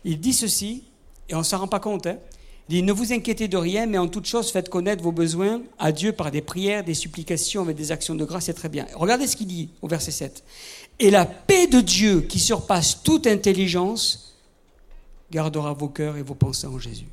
Il 0.03 0.19
dit 0.19 0.33
ceci, 0.33 0.83
et 1.29 1.35
on 1.35 1.39
ne 1.39 1.43
s'en 1.43 1.59
rend 1.59 1.67
pas 1.67 1.79
compte, 1.79 2.07
hein 2.07 2.17
il 2.67 2.77
dit, 2.77 2.83
ne 2.83 2.93
vous 2.93 3.13
inquiétez 3.13 3.47
de 3.47 3.57
rien, 3.57 3.85
mais 3.85 3.99
en 3.99 4.07
toute 4.07 4.25
chose, 4.25 4.49
faites 4.51 4.69
connaître 4.69 5.03
vos 5.03 5.11
besoins 5.11 5.61
à 5.77 5.91
Dieu 5.91 6.13
par 6.13 6.31
des 6.31 6.41
prières, 6.41 6.83
des 6.83 6.95
supplications, 6.95 7.61
avec 7.61 7.77
des 7.77 7.91
actions 7.91 8.15
de 8.15 8.25
grâce, 8.25 8.45
c'est 8.45 8.55
très 8.55 8.69
bien. 8.69 8.87
Regardez 8.95 9.27
ce 9.27 9.35
qu'il 9.35 9.45
dit 9.45 9.69
au 9.83 9.87
verset 9.87 10.09
7. 10.09 10.43
Et 10.99 11.11
la 11.11 11.25
paix 11.25 11.67
de 11.67 11.81
Dieu 11.81 12.21
qui 12.21 12.39
surpasse 12.39 13.03
toute 13.03 13.27
intelligence 13.27 14.37
gardera 15.29 15.73
vos 15.73 15.89
cœurs 15.89 16.17
et 16.17 16.21
vos 16.21 16.35
pensées 16.35 16.67
en 16.67 16.79
Jésus. 16.79 17.07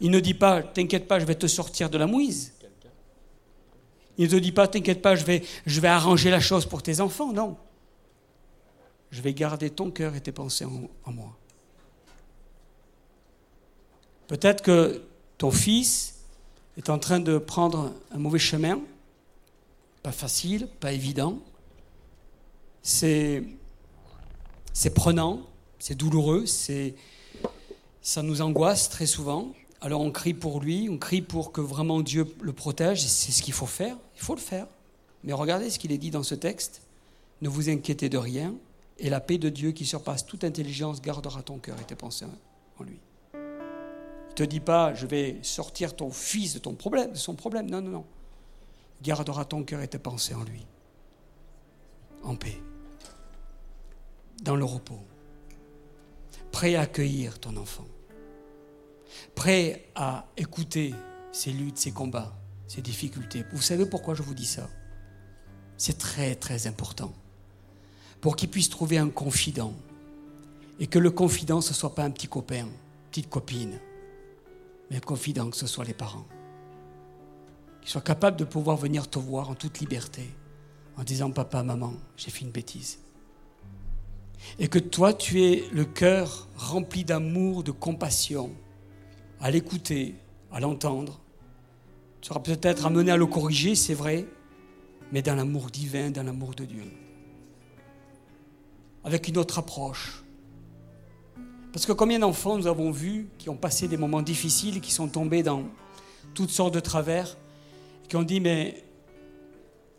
Il 0.00 0.10
ne 0.10 0.20
dit 0.20 0.34
pas, 0.34 0.62
t'inquiète 0.62 1.06
pas, 1.06 1.18
je 1.18 1.24
vais 1.24 1.34
te 1.34 1.46
sortir 1.46 1.90
de 1.90 1.98
la 1.98 2.06
mouise. 2.06 2.52
Il 4.16 4.26
ne 4.26 4.30
te 4.30 4.36
dit 4.36 4.52
pas, 4.52 4.68
t'inquiète 4.68 5.02
pas, 5.02 5.14
je 5.16 5.24
vais, 5.24 5.42
je 5.66 5.80
vais 5.80 5.88
arranger 5.88 6.30
la 6.30 6.40
chose 6.40 6.66
pour 6.66 6.82
tes 6.82 7.00
enfants. 7.00 7.32
Non. 7.32 7.56
Je 9.10 9.20
vais 9.20 9.34
garder 9.34 9.70
ton 9.70 9.90
cœur 9.90 10.14
et 10.14 10.20
tes 10.20 10.32
pensées 10.32 10.64
en 10.64 11.12
moi. 11.12 11.36
Peut-être 14.26 14.62
que 14.62 15.02
ton 15.38 15.50
fils 15.50 16.24
est 16.76 16.88
en 16.88 16.98
train 16.98 17.20
de 17.20 17.38
prendre 17.38 17.92
un 18.10 18.18
mauvais 18.18 18.38
chemin, 18.38 18.80
pas 20.04 20.12
facile, 20.12 20.68
pas 20.80 20.92
évident. 20.92 21.38
C'est, 22.82 23.42
c'est 24.74 24.92
prenant, 24.92 25.40
c'est 25.78 25.94
douloureux, 25.94 26.44
c'est, 26.44 26.94
ça 28.02 28.22
nous 28.22 28.42
angoisse 28.42 28.90
très 28.90 29.06
souvent. 29.06 29.54
Alors 29.80 30.02
on 30.02 30.10
crie 30.10 30.34
pour 30.34 30.60
lui, 30.60 30.90
on 30.90 30.98
crie 30.98 31.22
pour 31.22 31.52
que 31.52 31.62
vraiment 31.62 32.00
Dieu 32.00 32.26
le 32.42 32.52
protège, 32.52 33.00
c'est 33.00 33.32
ce 33.32 33.42
qu'il 33.42 33.54
faut 33.54 33.64
faire, 33.64 33.96
il 34.14 34.20
faut 34.20 34.34
le 34.34 34.40
faire. 34.42 34.66
Mais 35.24 35.32
regardez 35.32 35.70
ce 35.70 35.78
qu'il 35.78 35.90
est 35.90 35.98
dit 35.98 36.10
dans 36.10 36.22
ce 36.22 36.34
texte, 36.34 36.82
ne 37.40 37.48
vous 37.48 37.70
inquiétez 37.70 38.10
de 38.10 38.18
rien, 38.18 38.54
et 38.98 39.08
la 39.08 39.20
paix 39.20 39.38
de 39.38 39.48
Dieu 39.48 39.72
qui 39.72 39.86
surpasse 39.86 40.26
toute 40.26 40.44
intelligence 40.44 41.00
gardera 41.00 41.42
ton 41.42 41.56
cœur 41.56 41.80
et 41.80 41.84
tes 41.84 41.94
pensées 41.94 42.26
en 42.78 42.84
lui. 42.84 42.98
Il 43.32 43.38
ne 43.38 44.34
te 44.34 44.42
dit 44.42 44.60
pas, 44.60 44.92
je 44.92 45.06
vais 45.06 45.38
sortir 45.40 45.96
ton 45.96 46.10
fils 46.10 46.52
de 46.52 46.58
ton 46.58 46.74
problème, 46.74 47.12
de 47.12 47.16
son 47.16 47.34
problème. 47.34 47.70
Non, 47.70 47.80
non, 47.80 47.90
non. 47.90 48.04
Gardera 49.02 49.44
ton 49.44 49.62
cœur 49.64 49.80
et 49.82 49.88
tes 49.88 49.98
pensées 49.98 50.34
en 50.34 50.44
lui? 50.44 50.66
En 52.22 52.36
paix. 52.36 52.60
Dans 54.42 54.56
le 54.56 54.64
repos. 54.64 55.00
Prêt 56.52 56.76
à 56.76 56.82
accueillir 56.82 57.38
ton 57.38 57.56
enfant. 57.56 57.86
Prêt 59.34 59.86
à 59.94 60.26
écouter 60.36 60.94
ses 61.32 61.52
luttes, 61.52 61.78
ses 61.78 61.92
combats, 61.92 62.34
ses 62.66 62.82
difficultés. 62.82 63.44
Vous 63.52 63.62
savez 63.62 63.86
pourquoi 63.86 64.14
je 64.14 64.22
vous 64.22 64.34
dis 64.34 64.46
ça? 64.46 64.68
C'est 65.76 65.98
très, 65.98 66.34
très 66.34 66.66
important 66.66 67.12
pour 68.20 68.36
qu'il 68.36 68.48
puisse 68.48 68.70
trouver 68.70 68.96
un 68.96 69.10
confident. 69.10 69.74
Et 70.80 70.86
que 70.86 70.98
le 70.98 71.10
confident, 71.10 71.60
ce 71.60 71.70
ne 71.70 71.74
soit 71.74 71.94
pas 71.94 72.04
un 72.04 72.10
petit 72.10 72.26
copain, 72.26 72.66
petite 73.10 73.28
copine, 73.28 73.78
mais 74.90 74.96
un 74.96 75.00
confident, 75.00 75.50
que 75.50 75.56
ce 75.56 75.66
soit 75.66 75.84
les 75.84 75.94
parents. 75.94 76.24
Qu'il 77.84 77.92
soit 77.92 78.00
capable 78.00 78.36
de 78.36 78.44
pouvoir 78.44 78.76
venir 78.76 79.08
te 79.08 79.20
voir 79.20 79.50
en 79.50 79.54
toute 79.54 79.78
liberté, 79.78 80.28
en 80.96 81.04
disant 81.04 81.30
Papa, 81.30 81.62
maman, 81.62 81.92
j'ai 82.16 82.30
fait 82.30 82.40
une 82.40 82.50
bêtise. 82.50 82.98
Et 84.58 84.66
que 84.66 84.80
toi, 84.80 85.12
tu 85.12 85.42
aies 85.42 85.64
le 85.72 85.84
cœur 85.84 86.48
rempli 86.56 87.04
d'amour, 87.04 87.62
de 87.62 87.70
compassion, 87.70 88.50
à 89.38 89.52
l'écouter, 89.52 90.16
à 90.50 90.58
l'entendre. 90.58 91.20
Tu 92.20 92.28
seras 92.28 92.40
peut-être 92.40 92.86
amené 92.86 93.12
à 93.12 93.16
le 93.16 93.26
corriger, 93.26 93.76
c'est 93.76 93.94
vrai, 93.94 94.26
mais 95.12 95.22
dans 95.22 95.36
l'amour 95.36 95.70
divin, 95.70 96.10
dans 96.10 96.24
l'amour 96.24 96.54
de 96.54 96.64
Dieu 96.64 96.82
avec 99.04 99.28
une 99.28 99.38
autre 99.38 99.58
approche. 99.58 100.24
Parce 101.72 101.86
que 101.86 101.92
combien 101.92 102.18
d'enfants 102.18 102.56
nous 102.56 102.66
avons 102.66 102.90
vus 102.90 103.28
qui 103.38 103.50
ont 103.50 103.56
passé 103.56 103.86
des 103.86 103.96
moments 103.96 104.22
difficiles, 104.22 104.80
qui 104.80 104.92
sont 104.92 105.08
tombés 105.08 105.42
dans 105.42 105.64
toutes 106.32 106.50
sortes 106.50 106.74
de 106.74 106.80
travers, 106.80 107.36
qui 108.08 108.16
ont 108.16 108.22
dit 108.22 108.40
mais 108.40 108.84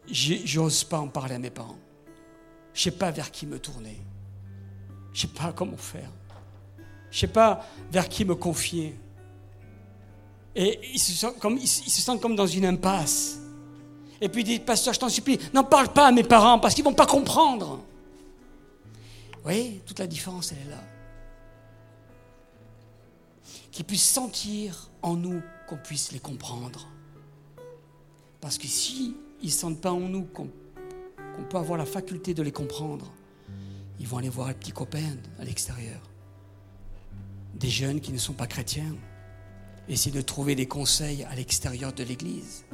j'ose 0.08 0.84
pas 0.84 1.00
en 1.00 1.08
parler 1.08 1.36
à 1.36 1.40
mes 1.40 1.50
parents. 1.50 1.80
Je 2.74 2.82
sais 2.82 2.92
pas 2.92 3.12
vers 3.12 3.32
qui 3.32 3.46
me 3.46 3.58
tourner. 3.60 3.98
Je 5.14 5.22
sais 5.22 5.28
pas 5.28 5.54
comment 5.54 5.78
faire. 5.78 6.10
Je 7.10 7.20
sais 7.20 7.28
pas 7.28 7.66
vers 7.92 8.10
qui 8.10 8.26
me 8.26 8.36
confier. 8.36 9.00
Et 10.56 10.80
ils 10.94 11.00
se, 11.00 11.14
sentent 11.14 11.40
comme, 11.40 11.58
ils 11.58 11.68
se 11.68 12.02
sentent 12.02 12.22
comme 12.22 12.36
dans 12.36 12.48
une 12.48 12.66
impasse. 12.66 13.40
Et 14.22 14.30
puis 14.30 14.42
ils 14.42 14.46
disent, 14.46 14.60
pasteur, 14.60 14.94
je 14.94 15.00
t'en 15.00 15.10
supplie, 15.10 15.40
n'en 15.54 15.64
parle 15.64 15.90
pas 15.90 16.08
à 16.08 16.12
mes 16.12 16.24
parents 16.24 16.60
parce 16.60 16.74
qu'ils 16.74 16.84
vont 16.84 16.94
pas 16.94 17.06
comprendre. 17.06 17.82
Vous 19.34 19.44
voyez, 19.44 19.82
toute 19.86 20.00
la 20.00 20.08
différence, 20.08 20.52
elle 20.52 20.68
est 20.68 20.72
là. 20.72 20.84
Qu'ils 23.72 23.86
puissent 23.86 24.10
sentir 24.10 24.90
en 25.02 25.16
nous 25.16 25.42
qu'on 25.68 25.78
puisse 25.78 26.12
les 26.12 26.20
comprendre. 26.20 26.88
Parce 28.42 28.58
que 28.58 28.68
si 28.68 29.16
ils 29.42 29.48
ne 29.48 29.52
sentent 29.52 29.82
pas 29.82 29.92
en 29.92 30.00
nous 30.00 30.24
qu'on 30.24 30.48
peut 31.50 31.58
avoir 31.58 31.78
la 31.78 31.86
faculté 31.86 32.34
de 32.34 32.42
les 32.44 32.52
comprendre, 32.52 33.12
ils 34.00 34.08
vont 34.08 34.18
aller 34.18 34.30
voir 34.30 34.50
les 34.50 34.54
petits 34.54 34.72
copains 34.72 35.18
à 35.40 35.46
l'extérieur. 35.46 36.02
Des 37.56 37.70
jeunes 37.70 38.02
qui 38.02 38.12
ne 38.12 38.18
sont 38.18 38.34
pas 38.34 38.48
chrétiens. 38.48 38.96
Essayer 39.88 40.16
de 40.16 40.22
trouver 40.22 40.56
des 40.56 40.68
conseils 40.68 41.24
à 41.24 41.36
l'extérieur 41.36 41.94
de 41.94 42.04
l'Église. 42.04 42.66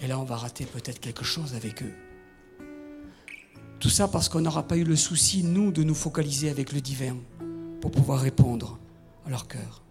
Et 0.00 0.06
là, 0.06 0.18
on 0.18 0.24
va 0.24 0.36
rater 0.36 0.66
peut-être 0.66 1.00
quelque 1.00 1.24
chose 1.24 1.54
avec 1.54 1.82
eux. 1.82 1.94
Tout 3.80 3.88
ça 3.88 4.08
parce 4.08 4.28
qu'on 4.28 4.40
n'aura 4.40 4.62
pas 4.62 4.76
eu 4.76 4.84
le 4.84 4.96
souci, 4.96 5.42
nous, 5.42 5.70
de 5.72 5.82
nous 5.82 5.94
focaliser 5.94 6.50
avec 6.50 6.72
le 6.72 6.80
divin 6.80 7.16
pour 7.80 7.90
pouvoir 7.90 8.20
répondre 8.20 8.78
à 9.26 9.30
leur 9.30 9.48
cœur. 9.48 9.85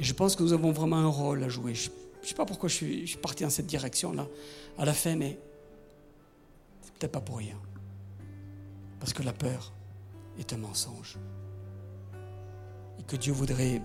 Et 0.00 0.04
je 0.04 0.12
pense 0.14 0.34
que 0.34 0.42
nous 0.42 0.52
avons 0.52 0.72
vraiment 0.72 0.96
un 0.96 1.06
rôle 1.06 1.44
à 1.44 1.48
jouer. 1.48 1.74
Je 1.74 1.90
ne 1.90 2.26
sais 2.26 2.34
pas 2.34 2.46
pourquoi 2.46 2.68
je 2.68 2.74
suis, 2.74 3.00
je 3.02 3.10
suis 3.10 3.18
parti 3.18 3.44
dans 3.44 3.50
cette 3.50 3.66
direction-là 3.66 4.26
à 4.78 4.84
la 4.84 4.94
fin, 4.94 5.14
mais 5.14 5.38
c'est 6.82 6.92
peut-être 6.94 7.12
pas 7.12 7.20
pour 7.20 7.38
rien. 7.38 7.56
Parce 8.98 9.12
que 9.12 9.22
la 9.22 9.32
peur 9.32 9.72
est 10.38 10.52
un 10.52 10.56
mensonge. 10.56 11.18
Et 12.98 13.02
que 13.04 13.16
Dieu 13.16 13.32
voudrait 13.32 13.80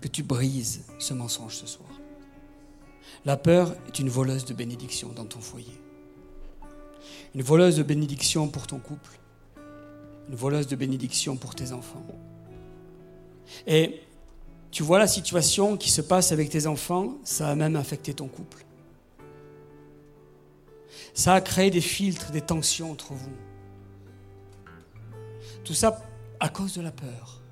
que 0.00 0.08
tu 0.08 0.22
brises 0.22 0.84
ce 0.98 1.14
mensonge 1.14 1.56
ce 1.56 1.66
soir. 1.66 1.88
La 3.24 3.36
peur 3.36 3.76
est 3.86 3.98
une 3.98 4.08
voleuse 4.08 4.44
de 4.44 4.54
bénédiction 4.54 5.10
dans 5.10 5.26
ton 5.26 5.40
foyer 5.40 5.78
une 7.34 7.42
voleuse 7.42 7.76
de 7.76 7.82
bénédiction 7.82 8.48
pour 8.48 8.66
ton 8.66 8.78
couple, 8.78 9.18
une 10.28 10.34
voleuse 10.34 10.66
de 10.66 10.76
bénédiction 10.76 11.36
pour 11.36 11.54
tes 11.54 11.72
enfants. 11.72 12.04
Et 13.66 14.00
tu 14.70 14.82
vois 14.82 14.98
la 14.98 15.06
situation 15.06 15.76
qui 15.76 15.90
se 15.90 16.00
passe 16.00 16.32
avec 16.32 16.50
tes 16.50 16.66
enfants, 16.66 17.14
ça 17.24 17.48
a 17.48 17.54
même 17.54 17.76
affecté 17.76 18.14
ton 18.14 18.28
couple. 18.28 18.64
Ça 21.12 21.34
a 21.34 21.40
créé 21.40 21.70
des 21.70 21.80
filtres, 21.80 22.30
des 22.30 22.40
tensions 22.40 22.92
entre 22.92 23.14
vous. 23.14 23.36
Tout 25.64 25.74
ça 25.74 26.00
à 26.38 26.48
cause 26.48 26.74
de 26.74 26.82
la 26.82 26.92
peur, 26.92 27.42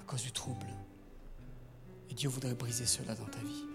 à 0.00 0.04
cause 0.04 0.22
du 0.22 0.32
trouble. 0.32 0.66
Et 2.10 2.14
Dieu 2.14 2.28
voudrait 2.28 2.54
briser 2.54 2.86
cela 2.86 3.14
dans 3.14 3.24
ta 3.24 3.38
vie. 3.38 3.69